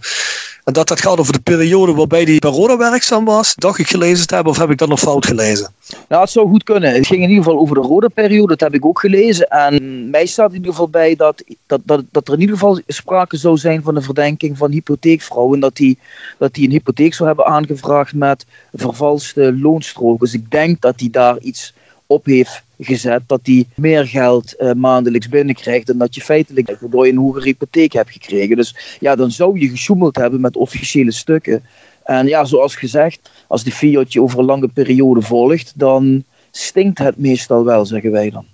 En 0.65 0.73
dat 0.73 0.87
dat 0.87 1.01
gaat 1.01 1.19
over 1.19 1.33
de 1.33 1.39
periode 1.39 1.93
waarbij 1.93 2.25
bij 2.25 2.51
Roda 2.51 2.77
werkzaam 2.77 3.25
was, 3.25 3.55
dacht 3.55 3.79
ik 3.79 3.87
gelezen 3.87 4.27
te 4.27 4.35
hebben, 4.35 4.53
of 4.53 4.59
heb 4.59 4.69
ik 4.69 4.77
dat 4.77 4.89
nog 4.89 4.99
fout 4.99 5.25
gelezen? 5.25 5.73
Nou, 6.07 6.21
het 6.21 6.31
zou 6.31 6.49
goed 6.49 6.63
kunnen. 6.63 6.93
Het 6.93 7.07
ging 7.07 7.21
in 7.21 7.29
ieder 7.29 7.43
geval 7.43 7.59
over 7.59 7.75
de 7.75 7.81
Roda-periode, 7.81 8.47
dat 8.47 8.59
heb 8.59 8.73
ik 8.73 8.85
ook 8.85 8.99
gelezen. 8.99 9.47
En 9.47 10.09
mij 10.09 10.25
staat 10.25 10.49
in 10.49 10.55
ieder 10.55 10.71
geval 10.71 10.89
bij 10.89 11.15
dat, 11.15 11.43
dat, 11.65 11.81
dat, 11.83 12.03
dat 12.11 12.27
er 12.27 12.33
in 12.33 12.39
ieder 12.39 12.55
geval 12.55 12.79
sprake 12.87 13.37
zou 13.37 13.57
zijn 13.57 13.83
van 13.83 13.95
een 13.95 14.03
verdenking 14.03 14.57
van 14.57 14.71
hypotheekvrouw. 14.71 15.53
En 15.53 15.59
dat 15.59 15.75
die, 15.75 15.97
dat 16.37 16.53
die 16.53 16.65
een 16.65 16.71
hypotheek 16.71 17.13
zou 17.13 17.27
hebben 17.27 17.45
aangevraagd 17.45 18.13
met 18.13 18.45
vervalste 18.73 19.57
loonstrook. 19.57 20.19
Dus 20.19 20.33
ik 20.33 20.51
denk 20.51 20.81
dat 20.81 20.99
hij 20.99 21.09
daar 21.11 21.37
iets 21.39 21.73
op 22.07 22.25
heeft 22.25 22.63
gezet 22.79 23.21
dat 23.27 23.39
hij 23.43 23.65
meer 23.75 24.07
geld 24.07 24.53
uh, 24.57 24.71
maandelijks 24.71 25.29
binnenkrijgt 25.29 25.87
dan 25.87 25.97
dat 25.97 26.15
je 26.15 26.21
feitelijk 26.21 26.77
waardoor 26.79 27.05
je 27.05 27.11
een 27.11 27.17
hogere 27.17 27.45
hypotheek 27.45 27.93
hebt 27.93 28.11
gekregen. 28.11 28.55
Dus 28.55 28.97
ja, 28.99 29.15
dan 29.15 29.31
zou 29.31 29.59
je 29.59 29.69
gesjoemeld 29.69 30.15
hebben 30.15 30.41
met 30.41 30.55
officiële 30.55 31.11
stukken. 31.11 31.63
En 32.03 32.27
ja, 32.27 32.45
zoals 32.45 32.75
gezegd, 32.75 33.29
als 33.47 33.63
die 33.63 33.73
Fiat 33.73 34.13
je 34.13 34.21
over 34.21 34.39
een 34.39 34.45
lange 34.45 34.67
periode 34.67 35.21
volgt, 35.21 35.73
dan 35.75 36.23
stinkt 36.51 36.97
het 36.99 37.17
meestal 37.17 37.65
wel, 37.65 37.85
zeggen 37.85 38.11
wij 38.11 38.29
dan. 38.29 38.45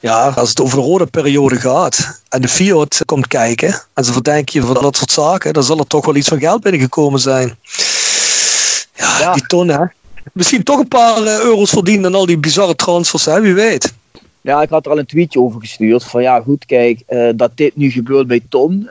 Ja, 0.00 0.28
als 0.28 0.48
het 0.48 0.60
over 0.60 0.78
de 0.78 0.84
rode 0.84 1.06
periode 1.06 1.56
gaat 1.56 2.22
en 2.28 2.40
de 2.40 2.48
Fiat 2.48 3.02
komt 3.04 3.26
kijken 3.26 3.82
en 3.94 4.04
ze 4.04 4.12
verdenken 4.12 4.60
je 4.60 4.66
van 4.66 4.82
dat 4.82 4.96
soort 4.96 5.10
zaken, 5.10 5.52
dan 5.52 5.62
zal 5.62 5.78
er 5.78 5.86
toch 5.86 6.04
wel 6.04 6.16
iets 6.16 6.28
van 6.28 6.38
geld 6.38 6.62
binnengekomen 6.62 7.20
zijn. 7.20 7.56
Ja, 8.94 9.18
Ja. 9.18 9.32
die 9.32 9.46
ton 9.46 9.68
hè. 9.68 9.84
Misschien 10.32 10.62
toch 10.62 10.78
een 10.78 10.88
paar 10.88 11.22
eh, 11.22 11.38
euro's 11.38 11.70
verdienen 11.70 12.06
aan 12.06 12.14
al 12.14 12.26
die 12.26 12.38
bizarre 12.38 12.74
transfers, 12.74 13.24
hè? 13.24 13.40
wie 13.40 13.54
weet. 13.54 13.94
Ja, 14.40 14.62
ik 14.62 14.68
had 14.68 14.84
er 14.84 14.92
al 14.92 14.98
een 14.98 15.06
tweetje 15.06 15.40
over 15.40 15.60
gestuurd. 15.60 16.04
Van 16.04 16.22
ja, 16.22 16.40
goed, 16.40 16.66
kijk, 16.66 17.02
eh, 17.06 17.28
dat 17.36 17.50
dit 17.54 17.76
nu 17.76 17.90
gebeurt 17.90 18.26
bij 18.26 18.40
Ton. 18.48 18.88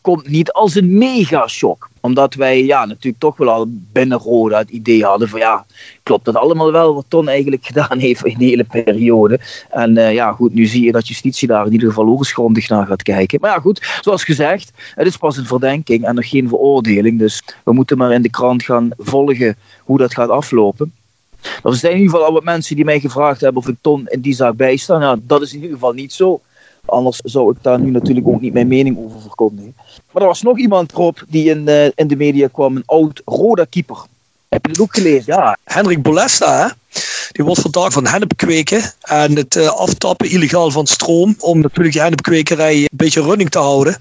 Komt 0.00 0.28
niet 0.28 0.52
als 0.52 0.74
een 0.74 0.98
mega 0.98 1.46
shock. 1.46 1.88
Omdat 2.00 2.34
wij 2.34 2.64
ja, 2.64 2.84
natuurlijk 2.84 3.22
toch 3.22 3.36
wel 3.36 3.48
al 3.48 3.66
binnen 3.68 4.18
Roda 4.18 4.58
het 4.58 4.70
idee 4.70 5.04
hadden 5.04 5.28
van 5.28 5.38
ja, 5.38 5.66
klopt 6.02 6.24
dat 6.24 6.34
allemaal 6.36 6.72
wel 6.72 6.94
wat 6.94 7.04
Ton 7.08 7.28
eigenlijk 7.28 7.66
gedaan 7.70 7.98
heeft 7.98 8.24
in 8.24 8.38
die 8.38 8.48
hele 8.48 8.64
periode. 8.64 9.40
En 9.70 9.96
eh, 9.96 10.14
ja, 10.14 10.32
goed, 10.32 10.54
nu 10.54 10.66
zie 10.66 10.84
je 10.84 10.92
dat 10.92 11.08
justitie 11.08 11.48
daar 11.48 11.66
in 11.66 11.72
ieder 11.72 11.88
geval 11.88 12.08
ook 12.08 12.68
naar 12.68 12.86
gaat 12.86 13.02
kijken. 13.02 13.40
Maar 13.40 13.50
ja, 13.50 13.60
goed, 13.60 13.98
zoals 14.00 14.24
gezegd, 14.24 14.72
het 14.94 15.06
is 15.06 15.16
pas 15.16 15.36
een 15.36 15.46
verdenking 15.46 16.04
en 16.04 16.14
nog 16.14 16.28
geen 16.28 16.48
veroordeling. 16.48 17.18
Dus 17.18 17.42
we 17.64 17.72
moeten 17.72 17.98
maar 17.98 18.12
in 18.12 18.22
de 18.22 18.30
krant 18.30 18.62
gaan 18.62 18.90
volgen 18.96 19.56
hoe 19.84 19.98
dat 19.98 20.14
gaat 20.14 20.28
aflopen. 20.28 20.92
Er 21.62 21.74
zijn 21.74 21.92
in 21.92 21.98
ieder 21.98 22.12
geval 22.12 22.26
al 22.26 22.34
wat 22.34 22.44
mensen 22.44 22.76
die 22.76 22.84
mij 22.84 23.00
gevraagd 23.00 23.40
hebben 23.40 23.62
of 23.62 23.68
ik 23.68 23.76
Ton 23.80 24.06
in 24.06 24.20
die 24.20 24.34
zaak 24.34 24.56
bijsta. 24.56 24.98
Nou, 24.98 25.20
dat 25.22 25.42
is 25.42 25.50
in 25.50 25.60
ieder 25.60 25.74
geval 25.74 25.92
niet 25.92 26.12
zo. 26.12 26.40
Anders 26.84 27.20
zou 27.24 27.50
ik 27.50 27.56
daar 27.62 27.80
nu 27.80 27.90
natuurlijk 27.90 28.26
ook 28.26 28.40
niet 28.40 28.52
mijn 28.52 28.68
mening 28.68 28.98
over 28.98 29.20
verkondigen. 29.20 29.74
Maar 30.12 30.22
er 30.22 30.28
was 30.28 30.42
nog 30.42 30.58
iemand, 30.58 30.92
Rob, 30.92 31.16
die 31.28 31.50
in, 31.50 31.68
eh, 31.68 31.84
in 31.94 32.08
de 32.08 32.16
media 32.16 32.48
kwam. 32.52 32.76
Een 32.76 32.82
oud 32.86 33.22
Roda-keeper. 33.24 33.98
Heb 34.48 34.66
je 34.66 34.72
dat 34.72 34.80
ook 34.80 34.94
gelezen? 34.94 35.34
Ja, 35.34 35.56
Hendrik 35.64 36.02
Bolesta, 36.02 36.62
hè? 36.62 36.68
die 37.32 37.44
wordt 37.44 37.60
verdacht 37.60 37.92
van 37.92 38.06
hennep 38.06 38.36
kweken 38.36 38.82
en 39.00 39.36
het 39.36 39.56
eh, 39.56 39.68
aftappen 39.68 40.30
illegaal 40.30 40.70
van 40.70 40.86
stroom. 40.86 41.34
Om 41.38 41.60
natuurlijk 41.60 41.92
die 41.92 42.02
hennepkwekerij 42.02 42.76
een 42.76 42.88
beetje 42.92 43.22
running 43.22 43.50
te 43.50 43.58
houden. 43.58 43.96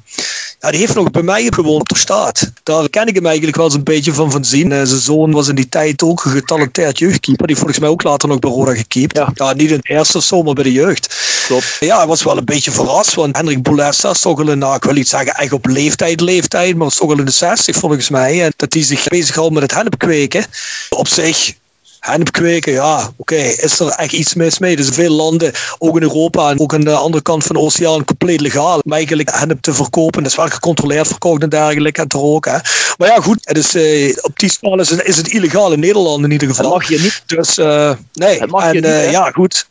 Ja, 0.59 0.71
die 0.71 0.79
heeft 0.79 0.95
nog 0.95 1.11
bij 1.11 1.21
mij 1.21 1.47
gewoond 1.53 1.81
op 1.81 1.89
de 1.89 1.97
staat. 1.97 2.51
Daar 2.63 2.89
ken 2.89 3.07
ik 3.07 3.15
hem 3.15 3.25
eigenlijk 3.25 3.57
wel 3.57 3.65
eens 3.65 3.75
een 3.75 3.83
beetje 3.83 4.13
van 4.13 4.31
van 4.31 4.45
zien. 4.45 4.71
Eh, 4.71 4.81
zijn 4.83 4.99
zoon 4.99 5.31
was 5.31 5.47
in 5.47 5.55
die 5.55 5.69
tijd 5.69 6.03
ook 6.03 6.25
een 6.25 6.31
getalenteerd 6.31 6.99
jeugdkeeper. 6.99 7.47
Die 7.47 7.55
volgens 7.55 7.79
mij 7.79 7.89
ook 7.89 8.03
later 8.03 8.29
nog 8.29 8.39
bij 8.39 8.51
Roda 8.51 8.75
gekiept. 8.75 9.17
Ja. 9.17 9.31
Ja. 9.33 9.53
niet 9.53 9.69
in 9.69 9.75
het 9.75 9.89
eerste 9.89 10.17
of 10.17 10.23
zo, 10.23 10.43
maar 10.43 10.53
bij 10.53 10.63
de 10.63 10.71
jeugd. 10.71 11.15
Klopt. 11.47 11.77
Ja, 11.79 11.97
hij 11.97 12.07
was 12.07 12.23
wel 12.23 12.37
een 12.37 12.45
beetje 12.45 12.71
verrast. 12.71 13.13
Want 13.13 13.35
Hendrik 13.35 13.61
Bolesta 13.61 14.09
is 14.09 14.21
toch 14.21 14.37
wel 14.37 14.47
een, 14.49 14.57
nou, 14.57 14.75
ik 14.75 14.83
wil 14.83 14.93
niet 14.93 15.07
zeggen 15.07 15.33
echt 15.33 15.53
op 15.53 15.65
leeftijd, 15.65 16.21
leeftijd. 16.21 16.75
Maar 16.75 16.87
is 16.87 16.95
toch 16.95 17.07
wel 17.07 17.19
in 17.19 17.25
de 17.25 17.31
60 17.31 17.75
volgens 17.75 18.09
mij. 18.09 18.43
En 18.43 18.53
dat 18.55 18.73
hij 18.73 18.83
zich 18.83 19.07
bezighoudt 19.07 19.53
met 19.53 19.61
het 19.61 19.73
hennepkweken. 19.73 20.45
Op 20.89 21.07
zich 21.07 21.53
Hennep 21.99 22.31
kweken, 22.31 22.71
ja, 22.73 23.09
oké, 23.15 23.35
is 23.35 23.79
er 23.79 23.87
echt 23.87 24.11
iets 24.13 24.33
mis 24.33 24.59
mee? 24.59 24.75
Dus 24.75 24.87
in 24.87 24.93
veel 24.93 25.11
landen, 25.11 25.51
ook 25.77 25.95
in 25.95 26.01
Europa 26.01 26.49
en 26.49 26.59
ook 26.59 26.73
aan 26.73 26.81
de 26.81 26.93
andere 26.95 27.23
kant 27.23 27.43
van 27.43 27.55
de 27.55 27.61
oceaan, 27.61 28.05
compleet 28.05 28.41
legaal. 28.41 28.79
om 28.83 28.91
eigenlijk 28.93 29.29
hennep 29.35 29.61
te 29.61 29.73
verkopen, 29.73 30.23
dat 30.23 30.31
is 30.31 30.37
wel 30.37 30.47
gecontroleerd 30.47 31.07
verkocht 31.07 31.41
en 31.43 31.49
dergelijke 31.49 32.01
en 32.01 32.07
te 32.07 32.17
roken. 32.17 32.51
Hè. 32.51 32.57
Maar 32.97 33.07
ja, 33.07 33.15
goed, 33.21 33.37
het 33.41 33.57
is, 33.57 33.75
eh, 33.75 34.17
op 34.21 34.39
die 34.39 34.51
schaal 34.51 34.79
is 34.79 34.89
het, 34.89 35.03
is 35.03 35.17
het 35.17 35.27
illegaal 35.27 35.71
in 35.71 35.79
Nederland 35.79 36.23
in 36.23 36.31
ieder 36.31 36.47
Dat 36.47 36.57
geval. 36.57 36.71
mag 36.71 36.89
je 36.89 36.99
niet. 36.99 37.23
Dus 37.25 37.57
eh, 37.57 37.91
nee, 38.13 38.39
Dat 38.39 38.49
mag 38.49 38.61
je 38.61 38.67
en 38.67 38.75
niet, 38.75 38.85
eh, 38.85 39.11
ja, 39.11 39.31
goed. 39.31 39.67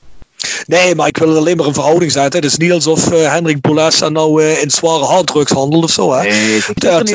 Nee, 0.67 0.95
maar 0.95 1.07
ik 1.07 1.17
wil 1.17 1.29
het 1.29 1.39
alleen 1.39 1.57
maar 1.57 1.67
in 1.67 1.75
verhouding 1.75 2.13
zetten. 2.13 2.41
Het 2.43 2.51
is 2.51 2.57
niet 2.57 2.73
alsof 2.73 3.11
eh 3.13 3.33
Hendrik 3.33 3.61
nou 4.09 4.45
in 4.45 4.71
zware 4.71 5.05
harddrugs 5.05 5.53
handelt 5.53 5.85
of 5.85 5.91
zo. 5.91 6.13
Hè. 6.13 6.23
Nee, 6.23 6.61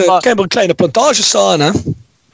maar- 0.05 0.17
ik 0.17 0.23
heb 0.23 0.37
er 0.37 0.41
een 0.43 0.47
kleine 0.47 0.73
plantage 0.73 1.23
staan, 1.23 1.59
hè. 1.59 1.71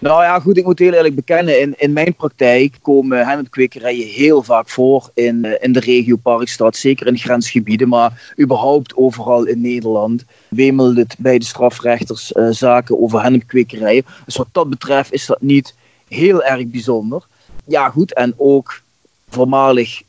Nou 0.02 0.24
ja, 0.24 0.40
goed, 0.40 0.58
ik 0.58 0.66
moet 0.66 0.80
heel 0.80 0.94
eerlijk 0.94 1.16
bekennen. 1.16 1.62
In, 1.62 1.74
in 1.78 1.94
mijn 1.94 2.16
praktijk 2.16 2.78
komen 2.82 3.28
hennepkwekerijen 3.28 4.08
heel 4.08 4.44
vaak 4.44 4.70
voor 4.70 5.10
in, 5.14 5.46
eh, 5.46 5.64
in 5.64 5.72
de 5.72 5.80
regio 5.80 6.16
Parkstad. 6.16 6.76
Zeker 6.76 7.08
in 7.08 7.18
grensgebieden, 7.18 7.88
maar 7.88 8.34
überhaupt 8.42 8.96
overal 8.96 9.46
in 9.46 9.62
Nederland 9.62 10.26
wemelt 10.48 10.98
het 10.98 11.16
bij 11.18 11.40
de 11.40 11.46
strafrechters 11.46 12.32
eh, 12.32 12.48
zaken 12.50 13.02
over 13.02 13.22
hennepkwekerijen. 13.22 14.06
Dus 14.26 14.36
wat 14.36 14.48
dat 14.52 14.70
betreft 14.70 15.14
is 15.14 15.26
dat 15.26 15.42
niet 15.42 15.76
heel 16.08 16.44
erg 16.44 16.66
bijzonder. 16.68 17.26
Ja, 17.66 17.90
goed, 17.90 18.14
en 18.14 18.34
ook 18.38 18.82
voormalig 19.30 20.02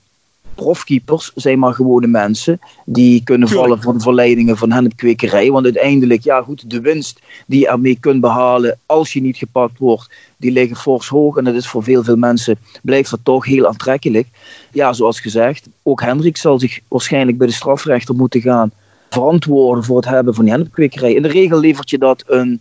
profkeepers 0.60 1.32
zijn 1.34 1.58
maar 1.58 1.74
gewone 1.74 2.06
mensen 2.06 2.60
die 2.84 3.24
kunnen 3.24 3.48
vallen 3.48 3.80
de 3.80 4.00
verleidingen 4.00 4.56
van 4.56 4.72
hennepkwekerij. 4.72 5.50
Want 5.50 5.64
uiteindelijk, 5.64 6.22
ja 6.22 6.42
goed, 6.42 6.70
de 6.70 6.80
winst 6.80 7.20
die 7.46 7.60
je 7.60 7.68
ermee 7.68 7.98
kunt 8.00 8.20
behalen 8.20 8.78
als 8.86 9.12
je 9.12 9.20
niet 9.20 9.36
gepakt 9.36 9.78
wordt, 9.78 10.10
die 10.36 10.50
liggen 10.50 10.76
fors 10.76 11.08
hoog. 11.08 11.36
En 11.36 11.44
dat 11.44 11.54
is 11.54 11.68
voor 11.68 11.82
veel, 11.82 12.02
veel 12.04 12.16
mensen, 12.16 12.58
blijft 12.82 13.10
dat 13.10 13.20
toch 13.22 13.44
heel 13.44 13.66
aantrekkelijk. 13.66 14.26
Ja, 14.72 14.92
zoals 14.92 15.20
gezegd, 15.20 15.68
ook 15.82 16.00
Hendrik 16.00 16.36
zal 16.36 16.58
zich 16.58 16.80
waarschijnlijk 16.88 17.38
bij 17.38 17.46
de 17.46 17.52
strafrechter 17.52 18.14
moeten 18.14 18.40
gaan 18.40 18.70
verantwoorden 19.10 19.84
voor 19.84 19.96
het 19.96 20.08
hebben 20.08 20.34
van 20.34 20.44
die 20.44 20.52
hennepkwekerij. 20.52 21.14
In 21.14 21.22
de 21.22 21.28
regel 21.28 21.60
levert 21.60 21.90
je 21.90 21.98
dat 21.98 22.24
een 22.26 22.60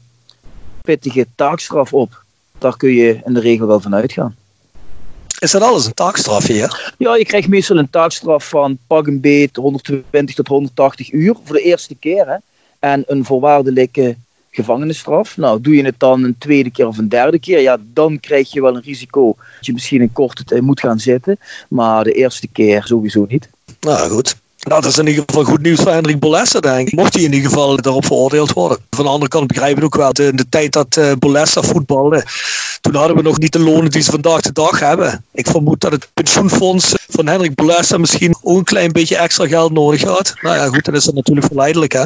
pittige 0.81 1.27
taakstraf 1.35 1.93
op. 1.93 2.23
Daar 2.57 2.77
kun 2.77 2.91
je 2.91 3.19
in 3.25 3.33
de 3.33 3.39
regel 3.39 3.67
wel 3.67 3.79
van 3.79 3.95
uitgaan. 3.95 4.35
Is 5.39 5.51
dat 5.51 5.61
alles 5.61 5.85
een 5.85 5.93
taakstraf 5.93 6.47
hier? 6.47 6.93
Ja, 6.97 7.15
je 7.15 7.25
krijgt 7.25 7.47
meestal 7.47 7.77
een 7.77 7.89
taakstraf 7.89 8.49
van 8.49 8.77
pak 8.87 9.07
een 9.07 9.19
beet 9.19 9.55
120 9.55 10.35
tot 10.35 10.47
180 10.47 11.11
uur 11.11 11.35
voor 11.43 11.55
de 11.55 11.61
eerste 11.61 11.95
keer. 11.95 12.27
Hè? 12.27 12.35
En 12.79 13.03
een 13.07 13.25
voorwaardelijke 13.25 14.15
gevangenisstraf. 14.51 15.37
Nou, 15.37 15.61
doe 15.61 15.75
je 15.75 15.83
het 15.83 15.99
dan 15.99 16.23
een 16.23 16.37
tweede 16.37 16.71
keer 16.71 16.87
of 16.87 16.97
een 16.97 17.09
derde 17.09 17.39
keer, 17.39 17.61
ja, 17.61 17.77
dan 17.93 18.19
krijg 18.19 18.51
je 18.51 18.61
wel 18.61 18.75
een 18.75 18.81
risico 18.81 19.35
dat 19.55 19.65
je 19.65 19.73
misschien 19.73 20.01
een 20.01 20.11
korte 20.11 20.43
tijd 20.43 20.61
moet 20.61 20.79
gaan 20.79 20.99
zitten. 20.99 21.37
Maar 21.69 22.03
de 22.03 22.11
eerste 22.11 22.47
keer 22.47 22.83
sowieso 22.83 23.25
niet. 23.29 23.49
Nou 23.79 24.09
goed. 24.09 24.35
Nou, 24.59 24.81
dat 24.81 24.91
is 24.91 24.97
in 24.97 25.07
ieder 25.07 25.23
geval 25.27 25.43
goed 25.43 25.61
nieuws 25.61 25.79
voor 25.79 25.91
Hendrik 25.91 26.19
Bolessa, 26.19 26.59
denk 26.59 26.87
ik. 26.87 26.95
Mocht 26.95 27.13
hij 27.13 27.23
in 27.23 27.33
ieder 27.33 27.49
geval 27.49 27.81
daarop 27.81 28.05
veroordeeld 28.05 28.53
worden. 28.53 28.77
Van 28.89 29.03
de 29.05 29.11
andere 29.11 29.29
kant 29.29 29.47
begrijp 29.47 29.77
ik 29.77 29.83
ook 29.83 29.95
wel, 29.95 30.13
de, 30.13 30.35
de 30.35 30.49
tijd 30.49 30.71
dat 30.71 30.97
eh 30.97 31.11
Bolessa 31.19 31.61
voetbalde, 31.61 32.25
toen 32.81 32.95
hadden 32.95 33.15
we 33.15 33.21
nog 33.21 33.37
niet 33.37 33.51
de 33.51 33.59
lonen 33.59 33.91
die 33.91 34.01
ze 34.01 34.11
vandaag 34.11 34.41
de 34.41 34.51
dag 34.51 34.79
hebben. 34.79 35.25
Ik 35.31 35.47
vermoed 35.47 35.81
dat 35.81 35.91
het 35.91 36.09
pensioenfonds 36.13 36.93
van 37.07 37.27
Hendrik 37.27 37.55
Bolessa 37.55 37.97
misschien 37.97 38.35
ook 38.41 38.57
een 38.57 38.63
klein 38.63 38.91
beetje 38.91 39.17
extra 39.17 39.47
geld 39.47 39.71
nodig 39.71 40.03
had. 40.03 40.33
Nou 40.41 40.55
ja, 40.55 40.67
goed, 40.67 40.85
dan 40.85 40.95
is 40.95 41.03
dat 41.03 41.15
natuurlijk 41.15 41.47
verleidelijk, 41.47 41.91
hè. 41.91 42.03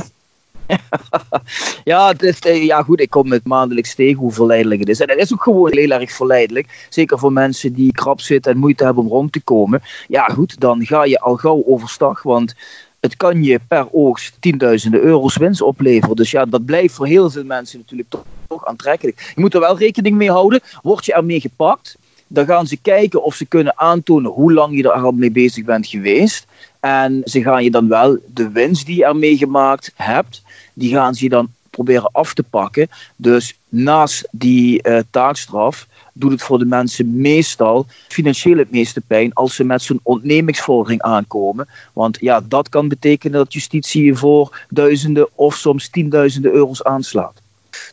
Ja, 1.84 2.08
het 2.08 2.24
is, 2.24 2.40
eh, 2.40 2.66
ja, 2.66 2.84
goed, 2.84 3.00
ik 3.00 3.10
kom 3.10 3.32
het 3.32 3.46
maandelijks 3.46 3.96
tegen 3.96 4.20
hoe 4.20 4.32
verleidelijk 4.32 4.80
het 4.80 4.90
is. 4.90 5.00
En 5.00 5.10
het 5.10 5.20
is 5.20 5.34
ook 5.34 5.44
gewoon 5.44 5.72
heel 5.72 5.90
erg 5.90 6.12
verleidelijk. 6.12 6.88
Zeker 6.90 7.20
voor 7.20 7.34
mensen 7.34 7.74
die 7.74 7.92
krap 7.92 8.22
zitten 8.22 8.52
en 8.52 8.58
moeite 8.58 8.84
hebben 8.84 9.04
om 9.04 9.10
rond 9.10 9.32
te 9.32 9.42
komen. 9.42 9.82
Ja, 10.08 10.26
goed, 10.26 10.60
dan 10.60 10.86
ga 10.86 11.04
je 11.04 11.20
al 11.20 11.36
gauw 11.36 11.64
overstag. 11.66 12.24
Want 12.24 12.56
het 13.00 13.18
kan 13.18 13.44
je 13.44 13.60
per 13.68 13.88
oogst 13.92 14.38
tienduizenden 14.40 15.02
euro's 15.02 15.38
winst 15.38 15.62
opleveren. 15.62 16.16
Dus 16.16 16.32
ja, 16.32 16.46
dat 16.46 16.66
blijft 16.66 16.94
voor 16.94 17.08
heel 17.08 17.30
veel 17.30 17.44
mensen 17.44 17.80
natuurlijk 17.80 18.10
toch, 18.10 18.24
toch 18.48 18.66
aantrekkelijk. 18.66 19.32
Je 19.36 19.42
moet 19.42 19.54
er 19.54 19.60
wel 19.60 19.78
rekening 19.78 20.16
mee 20.16 20.32
houden. 20.32 20.62
Word 20.82 21.06
je 21.06 21.14
ermee 21.14 21.40
gepakt, 21.40 21.98
dan 22.28 22.46
gaan 22.46 22.68
ze 22.68 22.78
kijken 22.78 23.24
of 23.24 23.36
ze 23.36 23.46
kunnen 23.46 23.80
aantonen 23.80 24.32
hoe 24.32 24.54
lang 24.54 24.76
je 24.78 24.84
er 24.84 24.92
al 24.92 25.12
mee 25.12 25.32
bezig 25.32 25.66
bent 25.66 25.88
geweest. 25.88 26.46
En 26.80 27.22
ze 27.26 27.42
gaan 27.42 27.64
je 27.64 27.72
dan 27.72 27.88
wel 27.88 28.18
de 28.34 28.52
winst 28.52 28.86
die 28.86 28.98
je 28.98 29.06
ermee 29.06 29.38
gemaakt 29.38 29.92
hebt, 29.96 30.43
die 30.74 30.94
gaan 30.94 31.16
ze 31.16 31.30
dan 31.30 31.50
proberen 31.70 32.10
af 32.12 32.34
te 32.34 32.44
pakken. 32.44 32.88
Dus 33.16 33.58
naast 33.70 34.28
die 34.32 34.82
eh, 34.82 35.00
taakstraf 35.10 35.88
doet 36.14 36.32
het 36.32 36.42
voor 36.42 36.60
de 36.60 36.66
mensen 36.66 37.22
meestal 37.22 37.86
financieel 38.08 38.58
het 38.58 38.72
meeste 38.72 39.02
pijn 39.02 39.34
als 39.34 39.56
ze 39.56 39.64
met 39.64 39.82
zo'n 39.82 40.00
ontnemingsvordering 40.04 41.02
aankomen. 41.02 41.68
Want 41.94 42.18
ja, 42.20 42.42
dat 42.48 42.70
kan 42.70 42.88
betekenen 42.88 43.38
dat 43.38 43.54
justitie 43.54 44.06
je 44.06 44.16
voor 44.16 44.66
duizenden 44.70 45.28
of 45.36 45.56
soms 45.56 45.90
tienduizenden 45.90 46.52
euro's 46.52 46.84
aanslaat. 46.84 47.42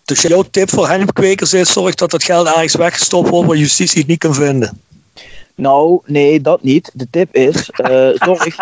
Dus 0.04 0.22
jouw 0.22 0.44
tip 0.50 0.70
voor 0.70 0.88
hennepkwekers 0.88 1.52
is, 1.52 1.72
zorg 1.72 1.94
dat 1.94 2.10
dat 2.10 2.24
geld 2.24 2.46
ergens 2.46 2.74
weggestopt 2.74 3.28
wordt 3.28 3.48
waar 3.48 3.56
justitie 3.56 3.98
het 3.98 4.08
niet 4.08 4.18
kan 4.18 4.34
vinden. 4.34 4.80
Nou, 5.60 6.00
nee, 6.06 6.40
dat 6.40 6.62
niet. 6.62 6.90
De 6.94 7.06
tip 7.10 7.34
is: 7.34 7.70
eh, 7.70 8.08
zorg, 8.26 8.56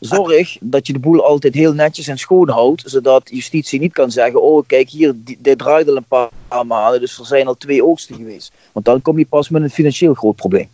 zorg 0.00 0.56
dat 0.60 0.86
je 0.86 0.92
de 0.92 0.98
boel 0.98 1.24
altijd 1.24 1.54
heel 1.54 1.72
netjes 1.72 2.06
en 2.06 2.18
schoon 2.18 2.48
houdt, 2.48 2.82
zodat 2.86 3.30
justitie 3.32 3.80
niet 3.80 3.92
kan 3.92 4.10
zeggen: 4.10 4.42
Oh, 4.42 4.66
kijk 4.66 4.88
hier, 4.90 5.14
dit 5.38 5.58
draait 5.58 5.88
al 5.88 5.96
een 5.96 6.04
paar 6.48 6.66
maanden, 6.66 7.00
dus 7.00 7.18
er 7.18 7.26
zijn 7.26 7.46
al 7.46 7.56
twee 7.56 7.84
oogsten 7.84 8.16
geweest. 8.16 8.52
Want 8.72 8.84
dan 8.84 9.02
kom 9.02 9.18
je 9.18 9.26
pas 9.26 9.48
met 9.48 9.62
een 9.62 9.70
financieel 9.70 10.14
groot 10.14 10.36
probleem. 10.36 10.68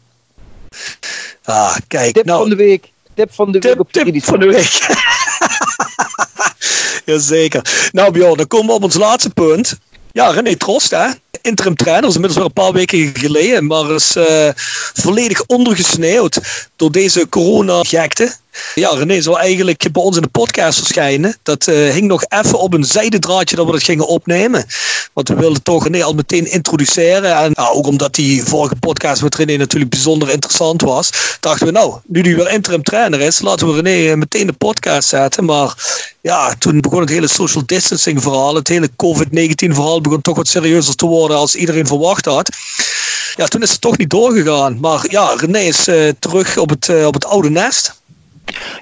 Ah, 1.44 1.76
kijk, 1.88 2.14
Tip 2.14 2.24
nou, 2.24 2.40
van 2.40 2.48
de 2.50 2.56
week. 2.56 2.92
Tip 3.14 3.32
van 3.32 3.52
de 3.52 3.58
week 3.58 3.62
tip, 3.62 3.80
op 3.80 3.92
tip 3.92 4.24
van 4.24 4.40
de 4.40 4.46
week. 4.46 4.86
Jazeker. 7.04 7.90
Nou 7.92 8.12
Bjorn, 8.12 8.36
dan 8.36 8.46
komen 8.46 8.66
we 8.66 8.72
op 8.72 8.82
ons 8.82 8.94
laatste 8.94 9.30
punt. 9.30 9.78
Ja, 10.14 10.30
René 10.30 10.56
Trost, 10.56 10.90
hè? 10.90 11.06
interim 11.42 11.74
trainer, 11.74 12.08
is 12.08 12.14
inmiddels 12.14 12.36
wel 12.36 12.46
een 12.46 12.62
paar 12.62 12.72
weken 12.72 13.12
geleden, 13.14 13.66
maar 13.66 13.90
is 13.90 14.16
uh, 14.16 14.48
volledig 14.94 15.46
ondergesneeuwd 15.46 16.40
door 16.76 16.92
deze 16.92 17.28
corona-gekte. 17.28 18.34
Ja, 18.74 18.88
René 18.88 19.20
zou 19.20 19.38
eigenlijk 19.38 19.92
bij 19.92 20.02
ons 20.02 20.16
in 20.16 20.22
de 20.22 20.28
podcast 20.28 20.78
verschijnen. 20.78 21.36
Dat 21.42 21.66
uh, 21.66 21.92
hing 21.92 22.06
nog 22.06 22.24
even 22.28 22.58
op 22.58 22.74
een 22.74 22.84
zijdendraadje 22.84 23.56
dat 23.56 23.66
we 23.66 23.72
dat 23.72 23.82
gingen 23.82 24.06
opnemen. 24.06 24.66
Want 25.12 25.28
we 25.28 25.34
wilden 25.34 25.62
toch 25.62 25.82
René 25.82 26.04
al 26.04 26.14
meteen 26.14 26.50
introduceren. 26.50 27.36
En 27.36 27.50
nou, 27.54 27.74
ook 27.74 27.86
omdat 27.86 28.14
die 28.14 28.44
vorige 28.44 28.76
podcast 28.76 29.22
met 29.22 29.34
René 29.34 29.56
natuurlijk 29.56 29.90
bijzonder 29.90 30.30
interessant 30.30 30.82
was, 30.82 31.10
dachten 31.40 31.66
we 31.66 31.72
nou, 31.72 31.94
nu 32.06 32.22
die 32.22 32.36
weer 32.36 32.50
interim 32.50 32.82
trainer 32.82 33.20
is, 33.20 33.40
laten 33.40 33.66
we 33.66 33.80
René 33.80 34.10
eh, 34.10 34.16
meteen 34.16 34.46
de 34.46 34.52
podcast 34.52 35.08
zetten. 35.08 35.44
Maar 35.44 35.74
ja, 36.20 36.54
toen 36.58 36.80
begon 36.80 37.00
het 37.00 37.08
hele 37.08 37.28
social 37.28 37.66
distancing 37.66 38.22
verhaal, 38.22 38.54
het 38.54 38.68
hele 38.68 38.90
COVID-19 38.90 39.74
verhaal 39.74 40.00
begon 40.00 40.20
toch 40.20 40.36
wat 40.36 40.48
serieuzer 40.48 40.94
te 40.94 41.06
worden 41.06 41.36
als 41.36 41.54
iedereen 41.54 41.86
verwacht 41.86 42.24
had. 42.24 42.50
Ja, 43.36 43.46
toen 43.46 43.62
is 43.62 43.70
het 43.70 43.80
toch 43.80 43.98
niet 43.98 44.10
doorgegaan. 44.10 44.80
Maar 44.80 45.04
ja, 45.10 45.34
René 45.36 45.58
is 45.58 45.88
uh, 45.88 46.12
terug 46.18 46.56
op 46.56 46.70
het, 46.70 47.04
op 47.04 47.14
het 47.14 47.24
oude 47.24 47.50
nest. 47.50 48.02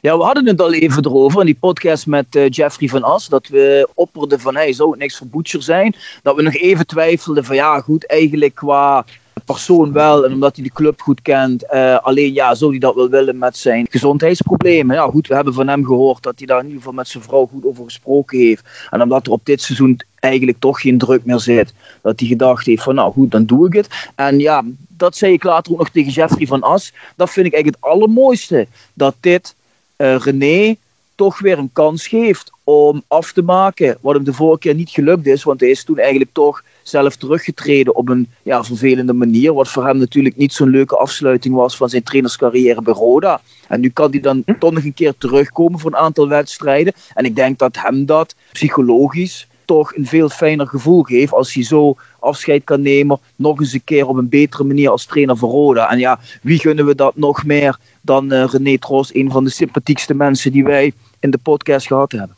Ja, 0.00 0.16
we 0.16 0.24
hadden 0.24 0.46
het 0.46 0.60
al 0.60 0.72
even 0.72 1.04
erover 1.04 1.40
in 1.40 1.46
die 1.46 1.56
podcast 1.60 2.06
met 2.06 2.34
uh, 2.36 2.48
Jeffrey 2.48 2.88
van 2.88 3.02
As. 3.02 3.28
Dat 3.28 3.48
we 3.48 3.88
opperden 3.94 4.40
van 4.40 4.54
hij 4.54 4.72
zou 4.72 4.90
het 4.90 4.98
niks 4.98 5.16
voor 5.16 5.26
Butcher 5.26 5.62
zijn. 5.62 5.94
Dat 6.22 6.36
we 6.36 6.42
nog 6.42 6.54
even 6.54 6.86
twijfelden 6.86 7.44
van 7.44 7.56
ja, 7.56 7.80
goed, 7.80 8.06
eigenlijk 8.06 8.54
qua 8.54 9.04
persoon 9.44 9.92
wel. 9.92 10.24
En 10.24 10.32
omdat 10.32 10.56
hij 10.56 10.64
de 10.64 10.72
club 10.72 11.00
goed 11.00 11.22
kent. 11.22 11.64
Uh, 11.72 11.98
alleen 11.98 12.32
ja, 12.32 12.54
zou 12.54 12.70
hij 12.70 12.80
dat 12.80 12.94
wel 12.94 13.08
willen 13.08 13.38
met 13.38 13.56
zijn 13.56 13.86
gezondheidsproblemen. 13.90 14.96
Ja, 14.96 15.06
goed, 15.06 15.28
we 15.28 15.34
hebben 15.34 15.54
van 15.54 15.68
hem 15.68 15.84
gehoord 15.84 16.22
dat 16.22 16.34
hij 16.36 16.46
daar 16.46 16.58
in 16.58 16.64
ieder 16.64 16.78
geval 16.78 16.94
met 16.94 17.08
zijn 17.08 17.22
vrouw 17.22 17.46
goed 17.46 17.64
over 17.64 17.84
gesproken 17.84 18.38
heeft. 18.38 18.64
En 18.90 19.02
omdat 19.02 19.26
er 19.26 19.32
op 19.32 19.44
dit 19.44 19.62
seizoen 19.62 20.00
eigenlijk 20.20 20.58
toch 20.60 20.80
geen 20.80 20.98
druk 20.98 21.24
meer 21.24 21.40
zit. 21.40 21.74
Dat 22.02 22.20
hij 22.20 22.28
gedacht 22.28 22.66
heeft 22.66 22.82
van 22.82 22.94
nou 22.94 23.12
goed, 23.12 23.30
dan 23.30 23.44
doe 23.44 23.66
ik 23.66 23.72
het. 23.72 23.88
En 24.14 24.38
ja, 24.38 24.64
dat 24.88 25.16
zei 25.16 25.32
ik 25.32 25.42
later 25.42 25.72
ook 25.72 25.78
nog 25.78 25.90
tegen 25.90 26.12
Jeffrey 26.12 26.46
van 26.46 26.62
As. 26.62 26.92
Dat 27.16 27.30
vind 27.30 27.46
ik 27.46 27.52
eigenlijk 27.52 27.84
het 27.84 27.92
allermooiste. 27.92 28.66
Dat 28.94 29.14
dit 29.20 29.54
uh, 29.96 30.16
René 30.16 30.76
toch 31.14 31.38
weer 31.38 31.58
een 31.58 31.72
kans 31.72 32.06
geeft 32.06 32.50
om 32.64 33.02
af 33.08 33.32
te 33.32 33.42
maken 33.42 33.98
wat 34.00 34.14
hem 34.14 34.24
de 34.24 34.32
vorige 34.32 34.58
keer 34.58 34.74
niet 34.74 34.90
gelukt 34.90 35.26
is. 35.26 35.42
Want 35.42 35.60
hij 35.60 35.70
is 35.70 35.84
toen 35.84 35.98
eigenlijk 35.98 36.30
toch 36.32 36.62
zelf 36.82 37.16
teruggetreden 37.16 37.94
op 37.94 38.08
een 38.08 38.28
ja, 38.42 38.64
vervelende 38.64 39.12
manier. 39.12 39.54
Wat 39.54 39.68
voor 39.68 39.86
hem 39.86 39.98
natuurlijk 39.98 40.36
niet 40.36 40.52
zo'n 40.52 40.70
leuke 40.70 40.96
afsluiting 40.96 41.54
was 41.54 41.76
van 41.76 41.88
zijn 41.88 42.02
trainerscarrière 42.02 42.82
bij 42.82 42.94
Roda. 42.94 43.40
En 43.68 43.80
nu 43.80 43.88
kan 43.88 44.10
hij 44.10 44.20
dan 44.20 44.42
hm? 44.46 44.58
toch 44.58 44.72
nog 44.72 44.84
een 44.84 44.94
keer 44.94 45.14
terugkomen 45.18 45.80
voor 45.80 45.90
een 45.90 45.96
aantal 45.96 46.28
wedstrijden. 46.28 46.92
En 47.14 47.24
ik 47.24 47.36
denk 47.36 47.58
dat 47.58 47.76
hem 47.76 48.06
dat 48.06 48.34
psychologisch 48.52 49.46
toch 49.64 49.96
een 49.96 50.06
veel 50.06 50.28
fijner 50.28 50.66
gevoel 50.66 51.02
geeft 51.02 51.32
als 51.32 51.54
hij 51.54 51.64
zo 51.64 51.96
afscheid 52.18 52.64
kan 52.64 52.82
nemen. 52.82 53.18
Nog 53.36 53.60
eens 53.60 53.72
een 53.72 53.84
keer 53.84 54.06
op 54.06 54.16
een 54.16 54.28
betere 54.28 54.64
manier 54.64 54.90
als 54.90 55.04
trainer 55.04 55.36
voor 55.36 55.50
Roda. 55.50 55.90
En 55.90 55.98
ja, 55.98 56.18
wie 56.42 56.58
gunnen 56.58 56.86
we 56.86 56.94
dat 56.94 57.16
nog 57.16 57.44
meer 57.44 57.78
dan 58.00 58.32
uh, 58.32 58.44
René 58.44 58.78
Tros, 58.78 59.14
een 59.14 59.30
van 59.30 59.44
de 59.44 59.50
sympathiekste 59.50 60.14
mensen 60.14 60.52
die 60.52 60.64
wij 60.64 60.92
in 61.20 61.30
de 61.30 61.38
podcast 61.38 61.86
gehad 61.86 62.12
hebben. 62.12 62.36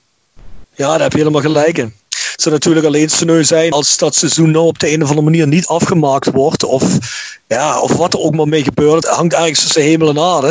Ja, 0.74 0.88
daar 0.88 1.00
heb 1.00 1.12
je 1.12 1.18
helemaal 1.18 1.40
gelijk 1.40 1.78
in. 1.78 1.92
Het 2.34 2.42
zou 2.42 2.54
natuurlijk 2.54 2.86
alleen 2.86 3.08
sneu 3.08 3.44
zijn 3.44 3.70
als 3.70 3.98
dat 3.98 4.14
seizoen 4.14 4.50
nou 4.50 4.66
op 4.66 4.78
de 4.78 4.92
een 4.92 5.02
of 5.02 5.08
andere 5.08 5.26
manier 5.26 5.46
niet 5.46 5.66
afgemaakt 5.66 6.30
wordt. 6.30 6.64
Of, 6.64 6.98
ja, 7.48 7.80
of 7.80 7.92
wat 7.92 8.12
er 8.12 8.20
ook 8.20 8.34
maar 8.34 8.48
mee 8.48 8.62
gebeurt. 8.62 9.04
Het 9.04 9.14
hangt 9.14 9.32
eigenlijk 9.32 9.62
tussen 9.62 9.82
hemel 9.82 10.08
en 10.08 10.18
aarde. 10.18 10.46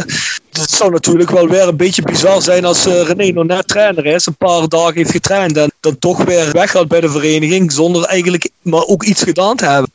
Het 0.52 0.72
zou 0.72 0.92
natuurlijk 0.92 1.30
wel 1.30 1.48
weer 1.48 1.68
een 1.68 1.78
beetje 1.78 2.02
bizar 2.02 2.42
zijn 2.42 2.66
als 2.66 2.88
uh, 2.88 3.02
René 3.02 3.32
nog 3.32 3.46
net 3.46 3.68
trainer 3.68 4.06
is. 4.06 4.26
Een 4.26 4.36
paar 4.36 4.68
dagen 4.68 4.96
heeft 4.96 5.12
getraind 5.12 5.58
en 5.58 5.72
dan 5.80 6.00
toch 6.00 6.24
weer 6.24 6.52
weggaat 6.52 6.88
bij 6.88 7.02
de 7.02 7.10
vereniging. 7.10 7.72
Zonder 7.72 8.04
eigenlijk 8.04 8.50
maar 8.62 8.86
ook 8.86 9.04
iets 9.04 9.24
gedaan 9.24 9.56
te 9.56 9.66
hebben. 9.66 9.92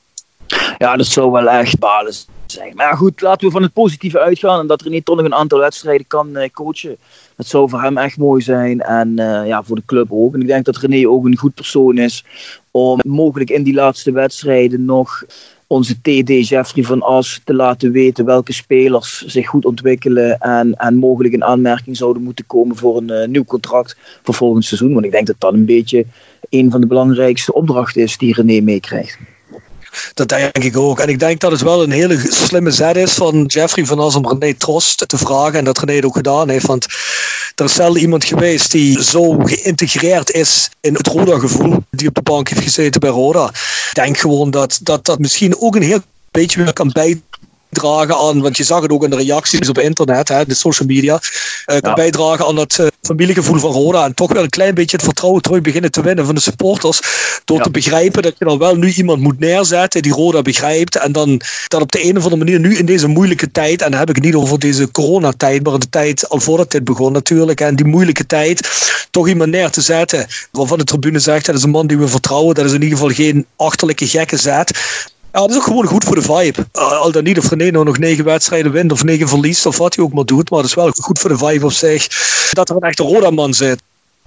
Ja, 0.78 0.96
dat 0.96 1.06
zou 1.06 1.30
wel 1.30 1.48
echt 1.48 1.78
balen 1.78 2.14
zijn. 2.46 2.72
Maar 2.74 2.96
goed, 2.96 3.20
laten 3.20 3.46
we 3.46 3.52
van 3.52 3.62
het 3.62 3.72
positieve 3.72 4.20
uitgaan. 4.20 4.60
En 4.60 4.66
dat 4.66 4.82
René 4.82 5.02
toch 5.02 5.16
nog 5.16 5.24
een 5.24 5.34
aantal 5.34 5.58
wedstrijden 5.58 6.06
kan 6.06 6.28
uh, 6.32 6.48
coachen. 6.52 6.96
Dat 7.38 7.46
zou 7.46 7.68
voor 7.68 7.82
hem 7.82 7.98
echt 7.98 8.16
mooi 8.16 8.42
zijn. 8.42 8.80
En 8.80 9.08
uh, 9.08 9.46
ja, 9.46 9.62
voor 9.62 9.76
de 9.76 9.82
club 9.86 10.06
ook. 10.10 10.34
En 10.34 10.40
ik 10.40 10.46
denk 10.46 10.64
dat 10.64 10.76
René 10.76 11.08
ook 11.08 11.24
een 11.24 11.36
goed 11.36 11.54
persoon 11.54 11.98
is. 11.98 12.24
Om 12.70 13.00
mogelijk 13.06 13.50
in 13.50 13.62
die 13.62 13.74
laatste 13.74 14.12
wedstrijden 14.12 14.84
nog 14.84 15.24
onze 15.66 16.00
TD 16.00 16.48
Jeffrey 16.48 16.84
van 16.84 17.02
As 17.02 17.40
te 17.44 17.54
laten 17.54 17.92
weten 17.92 18.24
welke 18.24 18.52
spelers 18.52 19.24
zich 19.26 19.48
goed 19.48 19.64
ontwikkelen 19.64 20.38
en, 20.38 20.74
en 20.74 20.96
mogelijk 20.96 21.34
in 21.34 21.44
aanmerking 21.44 21.96
zouden 21.96 22.22
moeten 22.22 22.46
komen 22.46 22.76
voor 22.76 22.96
een 22.96 23.10
uh, 23.10 23.26
nieuw 23.26 23.44
contract 23.44 23.96
voor 24.22 24.34
volgend 24.34 24.64
seizoen. 24.64 24.92
Want 24.92 25.04
ik 25.04 25.12
denk 25.12 25.26
dat 25.26 25.36
dat 25.38 25.52
een 25.52 25.66
beetje 25.66 26.06
een 26.48 26.70
van 26.70 26.80
de 26.80 26.86
belangrijkste 26.86 27.54
opdrachten 27.54 28.02
is 28.02 28.18
die 28.18 28.34
René 28.34 28.60
meekrijgt. 28.60 29.18
Dat 30.14 30.28
denk 30.28 30.58
ik 30.58 30.76
ook. 30.76 30.98
En 30.98 31.08
ik 31.08 31.18
denk 31.18 31.40
dat 31.40 31.50
het 31.50 31.60
wel 31.60 31.82
een 31.82 31.90
hele 31.90 32.18
slimme 32.28 32.70
zet 32.70 32.96
is 32.96 33.12
van 33.12 33.44
Jeffrey 33.44 33.84
van 33.84 33.98
As 33.98 34.14
om 34.14 34.28
René 34.28 34.54
Trost 34.54 35.08
te 35.08 35.18
vragen. 35.18 35.58
En 35.58 35.64
dat 35.64 35.78
René 35.78 35.94
het 35.94 36.04
ook 36.04 36.16
gedaan 36.16 36.48
heeft. 36.48 36.66
Want 36.66 36.86
er 37.54 37.64
is 37.64 37.74
zelden 37.74 38.02
iemand 38.02 38.24
geweest 38.24 38.70
die 38.70 39.02
zo 39.02 39.38
geïntegreerd 39.38 40.30
is 40.30 40.70
in 40.80 40.94
het 40.94 41.06
Roda-gevoel. 41.06 41.84
Die 41.90 42.08
op 42.08 42.14
de 42.14 42.22
bank 42.22 42.48
heeft 42.48 42.62
gezeten 42.62 43.00
bij 43.00 43.10
Roda. 43.10 43.48
Ik 43.48 43.90
denk 43.92 44.18
gewoon 44.18 44.50
dat 44.50 44.78
dat, 44.82 45.04
dat 45.04 45.18
misschien 45.18 45.60
ook 45.60 45.76
een 45.76 45.82
heel 45.82 46.00
beetje 46.30 46.62
weer 46.62 46.72
kan 46.72 46.90
bijdragen 46.92 47.27
bijdragen 47.70 48.16
aan, 48.16 48.40
want 48.40 48.56
je 48.56 48.64
zag 48.64 48.82
het 48.82 48.90
ook 48.90 49.04
in 49.04 49.10
de 49.10 49.16
reacties 49.16 49.68
op 49.68 49.78
internet, 49.78 50.28
hè, 50.28 50.44
de 50.44 50.54
social 50.54 50.88
media, 50.88 51.20
uh, 51.66 51.78
kan 51.78 51.94
bijdragen 51.94 52.46
aan 52.46 52.56
het 52.56 52.78
uh, 52.80 52.86
familiegevoel 53.02 53.58
van 53.58 53.72
Roda. 53.72 54.04
En 54.04 54.14
toch 54.14 54.32
wel 54.32 54.42
een 54.42 54.48
klein 54.48 54.74
beetje 54.74 54.96
het 54.96 55.04
vertrouwen 55.04 55.42
terug 55.42 55.60
beginnen 55.60 55.90
te 55.90 56.02
winnen 56.02 56.26
van 56.26 56.34
de 56.34 56.40
supporters 56.40 57.00
door 57.44 57.62
te 57.62 57.70
begrijpen 57.70 58.22
dat 58.22 58.34
je 58.38 58.44
dan 58.44 58.58
wel 58.58 58.76
nu 58.76 58.92
iemand 58.92 59.20
moet 59.20 59.38
neerzetten 59.38 60.02
die 60.02 60.12
Roda 60.12 60.42
begrijpt 60.42 60.96
en 60.96 61.12
dan 61.12 61.40
dat 61.68 61.80
op 61.80 61.92
de 61.92 62.04
een 62.04 62.16
of 62.16 62.22
andere 62.22 62.44
manier 62.44 62.60
nu 62.60 62.76
in 62.76 62.86
deze 62.86 63.06
moeilijke 63.06 63.50
tijd, 63.50 63.82
en 63.82 63.90
dan 63.90 64.00
heb 64.00 64.08
ik 64.08 64.14
het 64.14 64.24
niet 64.24 64.34
over 64.34 64.58
deze 64.58 64.90
coronatijd, 64.90 65.62
maar 65.62 65.78
de 65.78 65.88
tijd 65.88 66.28
al 66.28 66.40
voordat 66.40 66.70
dit 66.70 66.84
begon 66.84 67.12
natuurlijk, 67.12 67.60
en 67.60 67.76
die 67.76 67.86
moeilijke 67.86 68.26
tijd, 68.26 68.68
toch 69.10 69.28
iemand 69.28 69.50
neer 69.50 69.70
te 69.70 69.80
zetten 69.80 70.26
waarvan 70.50 70.78
de 70.78 70.84
tribune 70.84 71.18
zegt, 71.18 71.46
dat 71.46 71.54
is 71.54 71.62
een 71.62 71.70
man 71.70 71.86
die 71.86 71.98
we 71.98 72.08
vertrouwen, 72.08 72.54
dat 72.54 72.64
is 72.64 72.72
in 72.72 72.82
ieder 72.82 72.98
geval 72.98 73.14
geen 73.14 73.46
achterlijke 73.56 74.06
gekke 74.06 74.36
zet. 74.36 74.72
Ja, 75.32 75.40
dat 75.40 75.50
is 75.50 75.56
ook 75.56 75.62
gewoon 75.62 75.86
goed 75.86 76.04
voor 76.04 76.14
de 76.14 76.22
vibe. 76.22 76.66
Uh, 76.72 77.00
al 77.00 77.12
dan 77.12 77.24
niet 77.24 77.38
of 77.38 77.50
René 77.50 77.70
nou 77.70 77.84
nog 77.84 77.98
negen 77.98 78.24
wedstrijden 78.24 78.72
wint 78.72 78.92
of 78.92 79.04
negen 79.04 79.28
verliest 79.28 79.66
of 79.66 79.78
wat 79.78 79.96
hij 79.96 80.04
ook 80.04 80.12
maar 80.12 80.24
doet. 80.24 80.50
Maar 80.50 80.58
het 80.58 80.68
is 80.68 80.74
wel 80.74 80.90
goed 80.90 81.18
voor 81.18 81.30
de 81.30 81.38
vibe 81.38 81.64
op 81.64 81.72
zich 81.72 82.06
dat 82.50 82.68
er 82.68 82.76
een 82.76 82.82
echte 82.82 83.02
Roda-man 83.02 83.54
zit. 83.54 83.82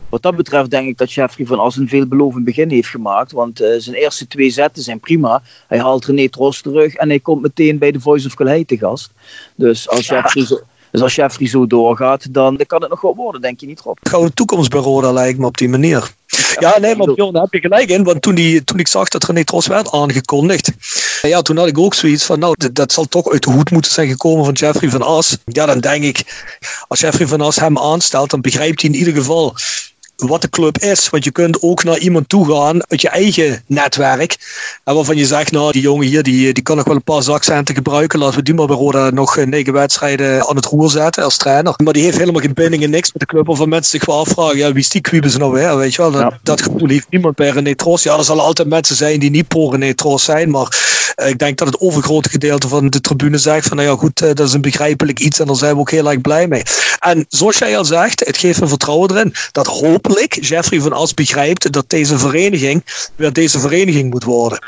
Wat 0.09 0.21
dat 0.21 0.35
betreft 0.35 0.69
denk 0.69 0.87
ik 0.87 0.97
dat 0.97 1.11
Jeffrey 1.13 1.45
van 1.45 1.59
As 1.59 1.77
een 1.77 1.87
veelbelovend 1.87 2.45
begin 2.45 2.69
heeft 2.69 2.87
gemaakt. 2.87 3.31
Want 3.31 3.61
uh, 3.61 3.67
zijn 3.77 3.95
eerste 3.95 4.27
twee 4.27 4.49
zetten 4.49 4.83
zijn 4.83 4.99
prima. 4.99 5.41
Hij 5.67 5.79
haalt 5.79 6.05
René 6.05 6.29
Tros 6.29 6.61
terug 6.61 6.93
en 6.93 7.09
hij 7.09 7.19
komt 7.19 7.41
meteen 7.41 7.77
bij 7.77 7.91
de 7.91 7.99
Voice 7.99 8.27
of 8.27 8.33
Calais 8.33 8.63
te 8.65 8.77
gast. 8.77 9.09
Dus 9.55 9.89
als 9.89 10.07
Jeffrey 10.07 10.45
zo, 10.45 10.59
dus 10.91 11.01
als 11.01 11.15
Jeffrey 11.15 11.47
zo 11.47 11.67
doorgaat, 11.67 12.33
dan 12.33 12.59
kan 12.67 12.81
het 12.81 12.89
nog 12.89 13.01
wel 13.01 13.15
worden, 13.15 13.41
denk 13.41 13.59
je 13.59 13.65
niet, 13.65 13.79
Rob? 13.79 13.97
Gouden 14.01 14.33
toekomst 14.33 14.69
bij 14.69 14.79
Roda 14.79 15.11
lijkt 15.11 15.39
me 15.39 15.45
op 15.45 15.57
die 15.57 15.69
manier. 15.69 16.11
Ja, 16.59 16.79
nee, 16.79 16.95
maar 16.95 17.13
Bjorn, 17.13 17.33
daar 17.33 17.41
heb 17.41 17.53
je 17.53 17.59
gelijk 17.59 17.89
in. 17.89 18.03
Want 18.03 18.21
toen, 18.21 18.35
die, 18.35 18.63
toen 18.63 18.79
ik 18.79 18.87
zag 18.87 19.07
dat 19.07 19.23
René 19.23 19.43
Tros 19.43 19.67
werd 19.67 19.91
aangekondigd, 19.91 20.71
ja, 21.21 21.41
toen 21.41 21.57
had 21.57 21.67
ik 21.67 21.77
ook 21.77 21.93
zoiets 21.93 22.25
van, 22.25 22.39
nou, 22.39 22.55
dat, 22.57 22.75
dat 22.75 22.91
zal 22.91 23.05
toch 23.05 23.31
uit 23.31 23.43
de 23.43 23.51
hoed 23.51 23.71
moeten 23.71 23.91
zijn 23.91 24.07
gekomen 24.07 24.45
van 24.45 24.53
Jeffrey 24.53 24.89
van 24.89 25.01
As. 25.01 25.37
Ja, 25.45 25.65
dan 25.65 25.79
denk 25.79 26.03
ik, 26.03 26.47
als 26.87 26.99
Jeffrey 26.99 27.27
van 27.27 27.41
As 27.41 27.55
hem 27.55 27.77
aanstelt, 27.77 28.29
dan 28.29 28.41
begrijpt 28.41 28.81
hij 28.81 28.89
in 28.89 28.97
ieder 28.97 29.13
geval 29.13 29.55
wat 30.27 30.41
de 30.41 30.49
club 30.49 30.77
is. 30.77 31.09
Want 31.09 31.23
je 31.23 31.31
kunt 31.31 31.61
ook 31.61 31.83
naar 31.83 31.97
iemand 31.97 32.29
toe 32.29 32.53
gaan 32.53 32.79
uit 32.87 33.01
je 33.01 33.09
eigen 33.09 33.63
netwerk. 33.65 34.37
En 34.83 34.95
waarvan 34.95 35.17
je 35.17 35.25
zegt, 35.25 35.51
nou, 35.51 35.71
die 35.71 35.81
jongen 35.81 36.07
hier, 36.07 36.23
die, 36.23 36.53
die 36.53 36.63
kan 36.63 36.75
nog 36.75 36.85
wel 36.85 36.95
een 36.95 37.03
paar 37.03 37.23
zakcenten 37.23 37.75
gebruiken. 37.75 38.19
Laten 38.19 38.37
we 38.37 38.43
die 38.43 38.53
maar 38.53 38.67
bij 38.67 38.75
Roda 38.75 39.09
nog 39.09 39.37
eh, 39.37 39.45
negen 39.45 39.73
wedstrijden 39.73 40.47
aan 40.47 40.55
het 40.55 40.65
roer 40.65 40.89
zetten 40.89 41.23
als 41.23 41.37
trainer. 41.37 41.73
Maar 41.83 41.93
die 41.93 42.03
heeft 42.03 42.17
helemaal 42.17 42.41
geen 42.41 42.53
binding 42.53 42.83
en 42.83 42.89
niks 42.89 43.11
met 43.11 43.21
de 43.21 43.27
club. 43.27 43.47
Waarvan 43.47 43.69
mensen 43.69 43.91
zich 43.91 44.05
wel 44.05 44.19
afvragen, 44.19 44.57
ja, 44.57 44.71
wie 44.71 44.81
is 44.81 44.89
die 44.89 45.01
Quibus 45.01 45.37
nou 45.37 45.51
weer? 45.51 45.77
Weet 45.77 45.93
je 45.93 46.01
wel, 46.01 46.11
dat, 46.11 46.33
dat 46.43 46.61
gevoel 46.61 46.89
heeft 46.89 47.09
niemand 47.09 47.35
bij 47.35 47.49
René 47.49 47.75
Tros. 47.75 48.03
Ja, 48.03 48.17
er 48.17 48.23
zullen 48.23 48.43
altijd 48.43 48.67
mensen 48.67 48.95
zijn 48.95 49.19
die 49.19 49.29
niet 49.29 49.47
pro 49.47 49.69
René 49.69 49.93
Tros 49.93 50.23
zijn. 50.23 50.49
Maar 50.49 50.79
uh, 51.15 51.29
ik 51.29 51.37
denk 51.37 51.57
dat 51.57 51.67
het 51.67 51.79
overgrote 51.79 52.29
gedeelte 52.29 52.67
van 52.67 52.89
de 52.89 53.01
tribune 53.01 53.37
zegt 53.37 53.67
van, 53.67 53.77
nou 53.77 53.89
ja, 53.89 53.95
goed, 53.95 54.21
uh, 54.21 54.27
dat 54.33 54.47
is 54.47 54.53
een 54.53 54.61
begrijpelijk 54.61 55.19
iets. 55.19 55.39
En 55.39 55.45
daar 55.45 55.55
zijn 55.55 55.73
we 55.73 55.79
ook 55.79 55.91
heel 55.91 56.09
erg 56.09 56.21
blij 56.21 56.47
mee. 56.47 56.63
En 56.99 57.25
zoals 57.29 57.57
jij 57.57 57.77
al 57.77 57.85
zegt, 57.85 58.25
het 58.25 58.37
geeft 58.37 58.61
me 58.61 58.67
vertrouwen 58.67 59.11
erin 59.11 59.33
dat 59.51 59.67
hopelijk 60.11 60.45
Jeffrey 60.45 60.81
van 60.81 60.93
As 60.93 61.13
begrijpt 61.13 61.71
dat 61.71 61.89
deze 61.89 62.17
vereniging 62.17 62.83
weer 63.15 63.33
deze 63.33 63.59
vereniging 63.59 64.09
moet 64.09 64.23
worden. 64.23 64.59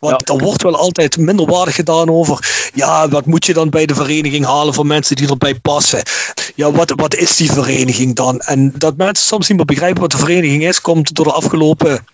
Want 0.00 0.28
er 0.28 0.38
wordt 0.38 0.62
wel 0.62 0.76
altijd 0.76 1.16
minderwaardig 1.16 1.74
gedaan 1.74 2.10
over, 2.10 2.70
ja, 2.74 3.08
wat 3.08 3.26
moet 3.26 3.46
je 3.46 3.52
dan 3.52 3.70
bij 3.70 3.86
de 3.86 3.94
vereniging 3.94 4.44
halen 4.44 4.74
voor 4.74 4.86
mensen 4.86 5.16
die 5.16 5.28
erbij 5.28 5.54
passen? 5.54 6.02
Ja, 6.54 6.72
wat, 6.72 6.92
wat 6.96 7.14
is 7.14 7.36
die 7.36 7.52
vereniging 7.52 8.14
dan? 8.14 8.40
En 8.40 8.72
dat 8.78 8.96
mensen 8.96 9.26
soms 9.26 9.48
niet 9.48 9.56
meer 9.56 9.66
begrijpen 9.66 10.00
wat 10.00 10.10
de 10.10 10.18
vereniging 10.18 10.64
is, 10.64 10.80
komt 10.80 11.14
door 11.14 11.24
de 11.24 11.32
afgelopen 11.32 12.06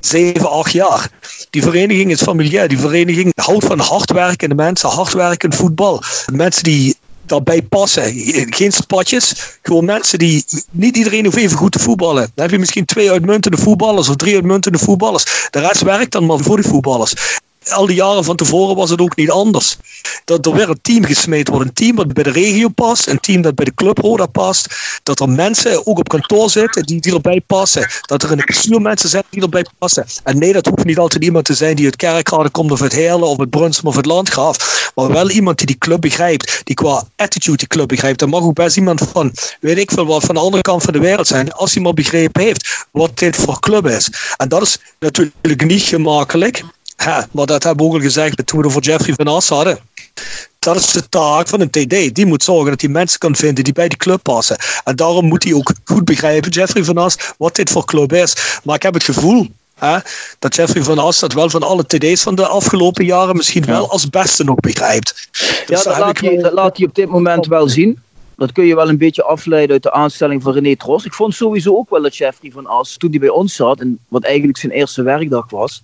7, 0.00 0.50
8 0.50 0.72
jaar. 0.72 1.10
Die 1.50 1.62
vereniging 1.62 2.10
is 2.10 2.22
familiair. 2.22 2.68
Die 2.68 2.78
vereniging 2.78 3.32
houdt 3.34 3.64
van 3.64 3.78
hardwerkende 3.78 4.54
mensen, 4.54 4.88
hardwerkend 4.88 5.54
voetbal. 5.54 6.02
Mensen 6.32 6.62
die 6.62 6.96
daarbij 7.26 7.62
passen. 7.62 8.12
Geen 8.50 8.72
spatjes. 8.72 9.34
Gewoon 9.62 9.84
mensen 9.84 10.18
die. 10.18 10.44
Niet 10.70 10.96
iedereen 10.96 11.24
hoeft 11.24 11.36
even 11.36 11.56
goed 11.56 11.72
te 11.72 11.78
voetballen. 11.78 12.22
Dan 12.22 12.44
heb 12.44 12.50
je 12.50 12.58
misschien 12.58 12.84
twee 12.84 13.10
uitmuntende 13.10 13.56
voetballers 13.56 14.08
of 14.08 14.16
drie 14.16 14.34
uitmuntende 14.34 14.78
voetballers. 14.78 15.48
De 15.50 15.60
rest 15.60 15.82
werkt 15.82 16.12
dan 16.12 16.26
maar 16.26 16.38
voor 16.38 16.56
die 16.56 16.70
voetballers. 16.70 17.40
Al 17.70 17.86
die 17.86 17.96
jaren 17.96 18.24
van 18.24 18.36
tevoren 18.36 18.76
was 18.76 18.90
het 18.90 19.00
ook 19.00 19.16
niet 19.16 19.30
anders. 19.30 19.76
Dat 20.24 20.46
er 20.46 20.52
weer 20.52 20.68
een 20.68 20.78
team 20.82 21.04
gesmeed 21.04 21.48
wordt. 21.48 21.64
Een 21.66 21.72
team 21.72 21.96
dat 21.96 22.12
bij 22.12 22.22
de 22.22 22.30
regio 22.30 22.68
past. 22.68 23.06
Een 23.06 23.20
team 23.20 23.42
dat 23.42 23.54
bij 23.54 23.64
de 23.64 23.74
club 23.74 23.98
Roda 23.98 24.26
past. 24.26 24.68
Dat 25.02 25.20
er 25.20 25.28
mensen 25.28 25.86
ook 25.86 25.98
op 25.98 26.08
kantoor 26.08 26.50
zitten 26.50 26.82
die, 26.82 27.00
die 27.00 27.14
erbij 27.14 27.40
passen. 27.46 27.88
Dat 28.00 28.22
er 28.22 28.30
in 28.30 28.36
de 28.36 28.44
bestuur 28.44 28.80
mensen 28.80 29.08
zijn 29.08 29.22
die 29.30 29.42
erbij 29.42 29.66
passen. 29.78 30.06
En 30.24 30.38
nee, 30.38 30.52
dat 30.52 30.66
hoeft 30.66 30.84
niet 30.84 30.98
altijd 30.98 31.24
iemand 31.24 31.44
te 31.44 31.54
zijn 31.54 31.76
die 31.76 31.84
uit 31.84 31.96
Kerkrade 31.96 32.50
komt 32.50 32.70
of 32.70 32.82
uit 32.82 32.92
Heerlen 32.92 33.28
of 33.28 33.38
uit 33.38 33.50
Brunsum 33.50 33.86
of 33.86 33.96
uit 33.96 34.06
Landgraaf. 34.06 34.92
Maar 34.94 35.12
wel 35.12 35.30
iemand 35.30 35.58
die 35.58 35.66
die 35.66 35.78
club 35.78 36.00
begrijpt. 36.00 36.60
Die 36.64 36.74
qua 36.74 37.04
attitude 37.16 37.56
die 37.56 37.66
club 37.68 37.88
begrijpt. 37.88 38.20
Er 38.20 38.28
mag 38.28 38.42
ook 38.42 38.54
best 38.54 38.76
iemand 38.76 39.00
van, 39.12 39.32
weet 39.60 39.78
ik 39.78 39.90
veel 39.90 40.06
wat, 40.06 40.24
van 40.24 40.34
de 40.34 40.40
andere 40.40 40.62
kant 40.62 40.82
van 40.82 40.92
de 40.92 40.98
wereld 40.98 41.26
zijn. 41.26 41.52
Als 41.52 41.74
hij 41.74 41.82
maar 41.82 41.94
begrepen 41.94 42.42
heeft 42.42 42.86
wat 42.90 43.18
dit 43.18 43.36
voor 43.36 43.60
club 43.60 43.86
is. 43.86 44.10
En 44.36 44.48
dat 44.48 44.62
is 44.62 44.78
natuurlijk 44.98 45.64
niet 45.64 45.82
gemakkelijk. 45.82 46.64
Ja, 46.96 47.26
maar 47.30 47.46
dat 47.46 47.62
hebben 47.62 47.86
we 47.86 47.92
ook 47.92 47.98
al 47.98 48.04
gezegd 48.04 48.46
toen 48.46 48.60
we 48.60 48.66
het 48.66 48.76
over 48.76 48.90
Jeffrey 48.90 49.14
van 49.14 49.26
As 49.26 49.48
hadden. 49.48 49.78
Dat 50.58 50.76
is 50.76 50.92
de 50.92 51.08
taak 51.08 51.48
van 51.48 51.60
een 51.60 51.70
TD. 51.70 52.14
Die 52.14 52.26
moet 52.26 52.42
zorgen 52.42 52.70
dat 52.70 52.80
hij 52.80 52.90
mensen 52.90 53.18
kan 53.18 53.36
vinden 53.36 53.64
die 53.64 53.72
bij 53.72 53.88
die 53.88 53.98
club 53.98 54.22
passen. 54.22 54.56
En 54.84 54.96
daarom 54.96 55.24
moet 55.24 55.44
hij 55.44 55.54
ook 55.54 55.72
goed 55.84 56.04
begrijpen, 56.04 56.50
Jeffrey 56.50 56.84
van 56.84 56.98
As, 56.98 57.16
wat 57.38 57.56
dit 57.56 57.70
voor 57.70 57.84
club 57.84 58.12
is. 58.12 58.34
Maar 58.64 58.74
ik 58.74 58.82
heb 58.82 58.94
het 58.94 59.04
gevoel 59.04 59.48
hè, 59.74 59.98
dat 60.38 60.54
Jeffrey 60.54 60.82
van 60.82 60.98
As 60.98 61.18
dat 61.18 61.32
wel 61.32 61.50
van 61.50 61.62
alle 61.62 61.86
TD's 61.86 62.22
van 62.22 62.34
de 62.34 62.46
afgelopen 62.46 63.04
jaren 63.04 63.36
misschien 63.36 63.64
wel 63.64 63.90
als 63.90 64.10
beste 64.10 64.44
nog 64.44 64.56
begrijpt. 64.56 65.28
Dus 65.66 65.66
ja, 65.66 65.82
dat 65.82 65.98
laat, 65.98 66.20
hij, 66.20 66.36
dat 66.36 66.52
laat 66.52 66.76
hij 66.76 66.86
op 66.86 66.94
dit 66.94 67.08
moment 67.08 67.46
wel 67.46 67.68
zien. 67.68 68.02
Dat 68.36 68.52
kun 68.52 68.64
je 68.64 68.74
wel 68.74 68.88
een 68.88 68.98
beetje 68.98 69.22
afleiden 69.22 69.72
uit 69.72 69.82
de 69.82 69.92
aanstelling 69.92 70.42
van 70.42 70.52
René 70.52 70.76
Tros. 70.76 71.04
Ik 71.04 71.14
vond 71.14 71.34
sowieso 71.34 71.76
ook 71.76 71.90
wel 71.90 72.02
dat 72.02 72.16
Jeffrey 72.16 72.50
van 72.50 72.66
As, 72.66 72.96
toen 72.96 73.10
hij 73.10 73.18
bij 73.18 73.28
ons 73.28 73.54
zat, 73.54 73.80
en 73.80 73.98
wat 74.08 74.24
eigenlijk 74.24 74.58
zijn 74.58 74.72
eerste 74.72 75.02
werkdag 75.02 75.50
was, 75.50 75.82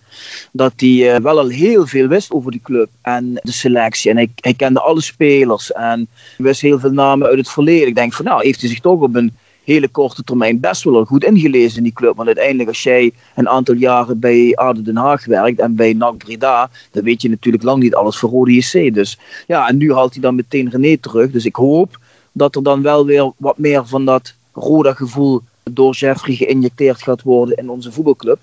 dat 0.52 0.72
hij 0.76 0.88
uh, 0.88 1.16
wel 1.16 1.38
al 1.38 1.48
heel 1.48 1.86
veel 1.86 2.06
wist 2.06 2.30
over 2.30 2.50
die 2.50 2.60
club 2.62 2.88
en 3.02 3.40
de 3.42 3.52
selectie. 3.52 4.10
En 4.10 4.16
hij, 4.16 4.54
kende 4.54 4.80
alle 4.80 5.00
spelers 5.00 5.72
en 5.72 6.08
wist 6.36 6.60
heel 6.60 6.78
veel 6.78 6.92
namen 6.92 7.28
uit 7.28 7.38
het 7.38 7.50
verleden. 7.50 7.88
Ik 7.88 7.94
denk 7.94 8.14
van 8.14 8.24
nou, 8.24 8.42
heeft 8.44 8.60
hij 8.60 8.70
zich 8.70 8.80
toch 8.80 9.00
op 9.00 9.14
een 9.14 9.32
hele 9.64 9.88
korte 9.88 10.22
termijn 10.22 10.60
best 10.60 10.82
wel 10.84 11.04
goed 11.04 11.24
ingelezen 11.24 11.76
in 11.76 11.82
die 11.82 11.92
club. 11.92 12.16
Want 12.16 12.26
uiteindelijk 12.26 12.68
als 12.68 12.82
jij 12.82 13.12
een 13.34 13.48
aantal 13.48 13.74
jaren 13.74 14.18
bij 14.18 14.52
ADO 14.54 14.82
Den 14.82 14.96
Haag 14.96 15.24
werkt 15.24 15.58
en 15.58 15.74
bij 15.74 15.92
NAC 15.92 16.18
Breda, 16.18 16.70
dan 16.90 17.04
weet 17.04 17.22
je 17.22 17.28
natuurlijk 17.28 17.64
lang 17.64 17.82
niet 17.82 17.94
alles 17.94 18.18
voor 18.18 18.30
Rode 18.30 18.54
JC. 18.54 18.94
Dus 18.94 19.18
ja, 19.46 19.68
en 19.68 19.76
nu 19.76 19.92
haalt 19.92 20.12
hij 20.12 20.22
dan 20.22 20.34
meteen 20.34 20.70
René 20.70 20.96
terug. 20.96 21.30
Dus 21.30 21.44
ik 21.44 21.54
hoop 21.54 21.98
dat 22.32 22.56
er 22.56 22.62
dan 22.62 22.82
wel 22.82 23.06
weer 23.06 23.32
wat 23.36 23.58
meer 23.58 23.86
van 23.86 24.04
dat 24.04 24.34
rode 24.52 24.94
gevoel 24.94 25.40
door 25.62 25.94
Jeffrey 25.94 26.34
geïnjecteerd 26.34 27.02
gaat 27.02 27.22
worden 27.22 27.56
in 27.56 27.70
onze 27.70 27.92
voetbalclub. 27.92 28.38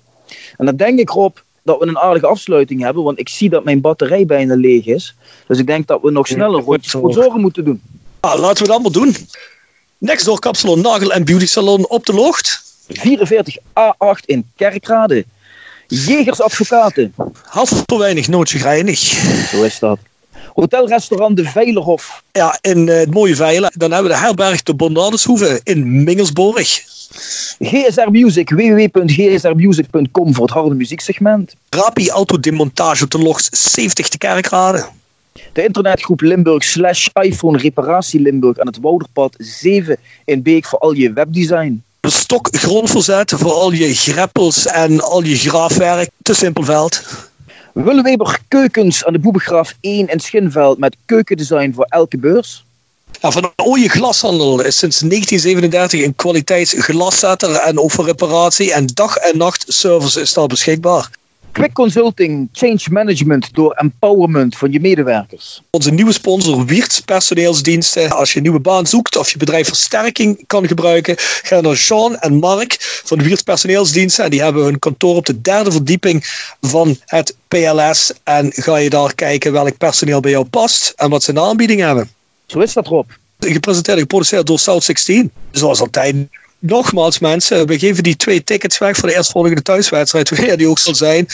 En 0.56 0.66
dan 0.66 0.76
denk 0.76 0.98
ik 0.98 1.08
Rob 1.08 1.36
dat 1.62 1.78
we 1.78 1.86
een 1.86 1.98
aardige 1.98 2.26
afsluiting 2.26 2.82
hebben, 2.82 3.02
want 3.02 3.18
ik 3.18 3.28
zie 3.28 3.50
dat 3.50 3.64
mijn 3.64 3.80
batterij 3.80 4.26
bijna 4.26 4.54
leeg 4.54 4.86
is. 4.86 5.14
Dus 5.46 5.58
ik 5.58 5.66
denk 5.66 5.86
dat 5.86 6.02
we 6.02 6.10
nog 6.10 6.26
sneller 6.26 6.62
rondjes 6.62 6.90
zorgen 6.90 7.40
moeten 7.40 7.64
doen. 7.64 7.82
Ah, 8.20 8.38
laten 8.38 8.56
we 8.56 8.62
het 8.62 8.70
allemaal 8.70 8.90
doen. 8.90 9.16
Next 9.98 10.24
door 10.24 10.38
Kapsalon 10.38 10.80
Nagel 10.80 11.12
en 11.12 11.24
Beauty 11.24 11.46
Salon 11.46 11.88
op 11.88 12.06
de 12.06 12.12
Locht. 12.12 12.62
44 12.88 13.56
A8 13.58 14.24
in 14.24 14.50
Kerkrade. 14.56 15.24
Jegersadvocaten. 15.86 17.14
Half 17.42 17.82
voor 17.86 17.98
weinig, 17.98 18.28
nooit 18.28 18.50
grijnig. 18.50 18.98
Zo 19.50 19.62
is 19.62 19.78
dat. 19.78 19.98
Hotelrestaurant 20.60 21.36
De 21.36 21.44
Veilerhof. 21.44 22.22
Ja, 22.32 22.58
in 22.60 22.86
uh, 22.86 22.94
het 22.94 23.14
mooie 23.14 23.36
Veilen. 23.36 23.72
Dan 23.74 23.92
hebben 23.92 24.10
we 24.10 24.16
de 24.16 24.24
herberg 24.24 24.62
De 24.62 24.74
Bonnadeshoeve 24.74 25.60
in 25.64 26.04
Mingelsborg. 26.04 26.82
GSR 27.58 28.10
Music, 28.10 28.50
www.gsrmusic.com 28.50 30.34
voor 30.34 30.44
het 30.44 30.54
harde 30.54 30.74
muzieksegment. 30.74 31.54
Rapi 31.70 32.10
Autodemontage 32.10 33.04
op 33.04 33.10
de 33.10 33.18
Locht 33.18 33.56
70 33.56 34.08
te 34.08 34.18
Kerkrade. 34.18 34.86
De 35.52 35.64
internetgroep 35.64 36.20
Limburg 36.20 36.64
slash 36.64 37.08
iPhone 37.12 37.58
Reparatie 37.58 38.20
Limburg 38.20 38.58
aan 38.58 38.66
het 38.66 38.78
Wouderpad 38.80 39.34
7 39.38 39.96
in 40.24 40.42
Beek 40.42 40.66
voor 40.66 40.78
al 40.78 40.92
je 40.92 41.12
webdesign. 41.12 41.82
Stok 42.00 42.48
grondverzet 42.50 43.32
voor 43.36 43.52
al 43.52 43.72
je 43.72 43.94
greppels 43.94 44.66
en 44.66 45.00
al 45.00 45.22
je 45.22 45.36
graafwerk 45.36 46.10
te 46.22 46.34
Simpelveld. 46.34 47.27
Willeweber 47.84 48.38
Keukens 48.48 49.04
aan 49.04 49.12
de 49.12 49.18
Boebegraaf 49.18 49.74
1 49.80 50.08
in 50.08 50.20
Schinveld 50.20 50.78
met 50.78 50.96
keukendesign 51.06 51.72
voor 51.74 51.84
elke 51.88 52.18
beurs. 52.18 52.64
Van 53.20 53.52
Ooie 53.56 53.88
Glashandel 53.88 54.60
is 54.60 54.78
sinds 54.78 54.98
1937 54.98 56.04
een 56.04 56.14
kwaliteitsglaszetter 56.14 57.54
en 57.54 57.78
ook 57.78 57.92
reparatie 57.92 58.72
en 58.72 58.86
dag- 58.86 59.16
en 59.16 59.38
nachtservice 59.38 60.20
is 60.20 60.32
daar 60.32 60.46
beschikbaar. 60.46 61.10
Quick 61.52 61.72
Consulting, 61.72 62.48
Change 62.52 62.80
Management 62.90 63.54
door 63.54 63.72
Empowerment 63.72 64.56
van 64.56 64.72
je 64.72 64.80
medewerkers. 64.80 65.62
Onze 65.70 65.90
nieuwe 65.90 66.12
sponsor 66.12 66.64
Wiertz 66.64 67.00
Personeelsdiensten. 67.00 68.10
Als 68.10 68.30
je 68.30 68.36
een 68.36 68.42
nieuwe 68.42 68.60
baan 68.60 68.86
zoekt 68.86 69.16
of 69.16 69.30
je 69.30 69.38
bedrijf 69.38 69.66
versterking 69.66 70.46
kan 70.46 70.66
gebruiken, 70.66 71.14
ga 71.18 71.60
naar 71.60 71.74
Jean 71.74 72.18
en 72.18 72.34
Mark 72.34 72.76
van 73.04 73.22
Wiertz 73.22 73.42
Personeelsdiensten. 73.42 74.24
En 74.24 74.30
die 74.30 74.42
hebben 74.42 74.64
hun 74.64 74.78
kantoor 74.78 75.16
op 75.16 75.26
de 75.26 75.40
derde 75.40 75.72
verdieping 75.72 76.24
van 76.60 76.96
het 77.04 77.36
PLS. 77.48 78.12
En 78.24 78.52
ga 78.52 78.76
je 78.76 78.90
daar 78.90 79.14
kijken 79.14 79.52
welk 79.52 79.78
personeel 79.78 80.20
bij 80.20 80.30
jou 80.30 80.44
past 80.44 80.92
en 80.96 81.10
wat 81.10 81.22
ze 81.22 81.30
in 81.30 81.38
aanbieding 81.38 81.80
hebben. 81.80 82.10
Zo 82.46 82.60
is 82.60 82.72
dat, 82.72 82.86
Rob. 82.86 83.10
Gepresenteerd 83.38 83.96
en 83.96 84.02
geproduceerd 84.02 84.46
door 84.46 84.58
South 84.58 84.84
16. 84.84 85.30
Zoals 85.50 85.80
altijd 85.80 86.16
nogmaals 86.58 87.18
mensen, 87.18 87.66
we 87.66 87.78
geven 87.78 88.02
die 88.02 88.16
twee 88.16 88.44
tickets 88.44 88.78
weg 88.78 88.96
voor 88.96 89.08
de 89.08 89.14
eerstvolgende 89.14 89.62
thuiswedstrijd, 89.62 90.28
wanneer 90.36 90.56
die 90.56 90.68
ook 90.68 90.78
zal 90.78 90.94
zijn. 90.94 91.26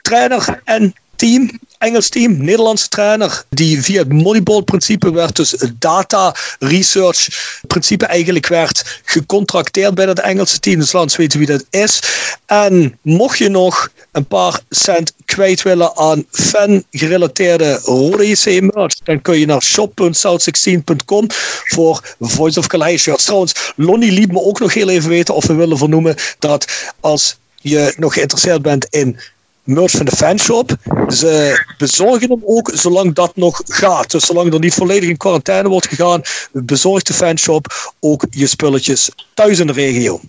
Trainer 0.00 0.60
en 0.64 0.94
team, 1.18 1.50
Engels 1.78 2.08
team, 2.08 2.36
Nederlandse 2.44 2.88
trainer, 2.88 3.44
die 3.50 3.82
via 3.82 3.98
het 3.98 4.12
Moneyball-principe 4.12 5.12
werd, 5.12 5.36
dus 5.36 5.50
het 5.50 5.80
data 5.80 6.34
research 6.58 7.28
principe 7.66 8.06
eigenlijk 8.06 8.46
werd 8.46 9.00
gecontracteerd 9.04 9.94
bij 9.94 10.06
dat 10.06 10.18
Engelse 10.18 10.58
team. 10.58 10.78
Dus 10.78 10.92
laat 10.92 11.16
weten 11.16 11.38
wie 11.38 11.48
dat 11.48 11.64
is. 11.70 12.02
En 12.46 12.98
mocht 13.02 13.38
je 13.38 13.48
nog 13.48 13.88
een 14.12 14.26
paar 14.26 14.60
cent 14.70 15.12
kwijt 15.24 15.62
willen 15.62 15.96
aan 15.96 16.24
fan-gerelateerde 16.30 17.80
Rode 17.82 18.28
JC 18.28 18.74
merch, 18.74 18.94
dan 19.04 19.22
kun 19.22 19.38
je 19.38 19.46
naar 19.46 19.62
shop.south16.com 19.62 21.26
voor 21.64 22.14
Voice 22.20 22.58
of 22.58 22.66
Calais 22.66 23.02
shirts. 23.02 23.24
Trouwens, 23.24 23.72
Lonnie 23.76 24.12
liet 24.12 24.32
me 24.32 24.42
ook 24.42 24.60
nog 24.60 24.74
heel 24.74 24.88
even 24.88 25.08
weten 25.08 25.34
of 25.34 25.46
we 25.46 25.54
willen 25.54 25.78
vernoemen 25.78 26.14
dat 26.38 26.92
als 27.00 27.36
je 27.60 27.94
nog 27.96 28.14
geïnteresseerd 28.14 28.62
bent 28.62 28.86
in 28.90 29.18
merch 29.68 29.90
van 29.90 30.04
de 30.04 30.16
fanshop. 30.16 30.76
Ze 31.08 31.64
bezorgen 31.78 32.30
hem 32.30 32.42
ook 32.44 32.70
zolang 32.74 33.14
dat 33.14 33.36
nog 33.36 33.62
gaat. 33.64 34.10
Dus 34.10 34.26
zolang 34.26 34.52
er 34.52 34.58
niet 34.58 34.74
volledig 34.74 35.08
in 35.08 35.16
quarantaine 35.16 35.68
wordt 35.68 35.88
gegaan, 35.88 36.22
bezorgt 36.52 37.06
de 37.06 37.14
fanshop 37.14 37.92
ook 38.00 38.26
je 38.30 38.46
spulletjes 38.46 39.10
thuis 39.34 39.58
in 39.58 39.66
de 39.66 39.72
regio. 39.72 40.20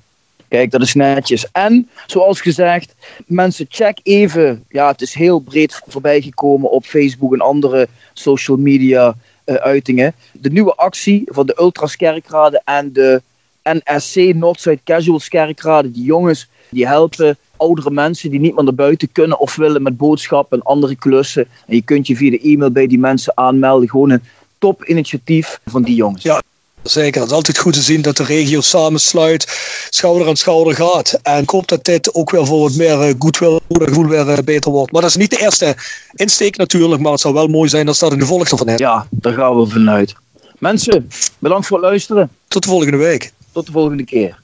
Kijk, 0.47 0.71
dat 0.71 0.81
is 0.81 0.93
netjes. 0.93 1.51
En, 1.51 1.89
zoals 2.07 2.41
gezegd, 2.41 2.93
mensen, 3.25 3.65
check 3.69 3.99
even. 4.03 4.63
Ja, 4.69 4.87
het 4.87 5.01
is 5.01 5.13
heel 5.13 5.39
breed 5.39 5.81
voorbijgekomen 5.87 6.71
op 6.71 6.85
Facebook 6.85 7.33
en 7.33 7.41
andere 7.41 7.87
social 8.13 8.57
media 8.57 9.15
uh, 9.45 9.55
uitingen. 9.55 10.13
De 10.31 10.51
nieuwe 10.51 10.75
actie 10.75 11.23
van 11.25 11.45
de 11.45 11.57
Ultras 11.59 11.95
Kerkrade 11.95 12.61
en 12.65 12.93
de 12.93 13.21
NSC 13.63 14.15
Noord-Zuid 14.15 14.79
Casuals 14.83 15.27
Kerkrade. 15.27 15.91
Die 15.91 16.03
jongens, 16.03 16.47
die 16.69 16.87
helpen 16.87 17.37
oudere 17.59 17.91
mensen 17.91 18.29
die 18.29 18.39
niet 18.39 18.55
meer 18.55 18.63
naar 18.63 18.73
buiten 18.73 19.11
kunnen 19.11 19.39
of 19.39 19.55
willen 19.55 19.81
met 19.81 19.97
boodschappen 19.97 20.57
en 20.57 20.65
andere 20.65 20.95
klussen. 20.95 21.47
En 21.67 21.75
je 21.75 21.81
kunt 21.81 22.07
je 22.07 22.15
via 22.15 22.29
de 22.29 22.39
e-mail 22.41 22.71
bij 22.71 22.87
die 22.87 22.99
mensen 22.99 23.37
aanmelden. 23.37 23.89
Gewoon 23.89 24.09
een 24.09 24.23
top 24.57 24.83
initiatief 24.83 25.59
van 25.65 25.83
die 25.83 25.95
jongens. 25.95 26.23
Ja. 26.23 26.41
Zeker, 26.83 27.21
het 27.21 27.29
is 27.29 27.35
altijd 27.35 27.57
goed 27.57 27.73
te 27.73 27.81
zien 27.81 28.01
dat 28.01 28.17
de 28.17 28.23
regio 28.23 28.61
samensluit, 28.61 29.47
schouder 29.89 30.27
aan 30.27 30.35
schouder 30.35 30.75
gaat. 30.75 31.19
En 31.23 31.41
ik 31.41 31.49
hoop 31.49 31.67
dat 31.67 31.85
dit 31.85 32.13
ook 32.13 32.31
weer 32.31 32.45
voor 32.45 32.59
wat 32.59 32.75
meer 32.75 33.07
uh, 33.07 33.13
goodwill 33.19 33.59
gevoel 33.67 34.07
weer 34.07 34.27
uh, 34.27 34.37
beter 34.37 34.71
wordt. 34.71 34.91
Maar 34.91 35.01
dat 35.01 35.09
is 35.09 35.15
niet 35.15 35.29
de 35.29 35.41
eerste 35.41 35.75
insteek 36.13 36.57
natuurlijk, 36.57 37.01
maar 37.01 37.11
het 37.11 37.21
zou 37.21 37.33
wel 37.33 37.47
mooi 37.47 37.69
zijn 37.69 37.87
als 37.87 37.99
dat 37.99 38.11
een 38.11 38.19
gevolg 38.19 38.49
ervan 38.49 38.67
is. 38.67 38.79
Ja, 38.79 39.07
daar 39.09 39.33
gaan 39.33 39.59
we 39.59 39.67
vanuit. 39.67 40.15
Mensen, 40.57 41.09
bedankt 41.39 41.67
voor 41.67 41.77
het 41.77 41.85
luisteren. 41.85 42.29
Tot 42.47 42.63
de 42.63 42.69
volgende 42.69 42.97
week. 42.97 43.31
Tot 43.51 43.65
de 43.65 43.71
volgende 43.71 44.03
keer. 44.03 44.39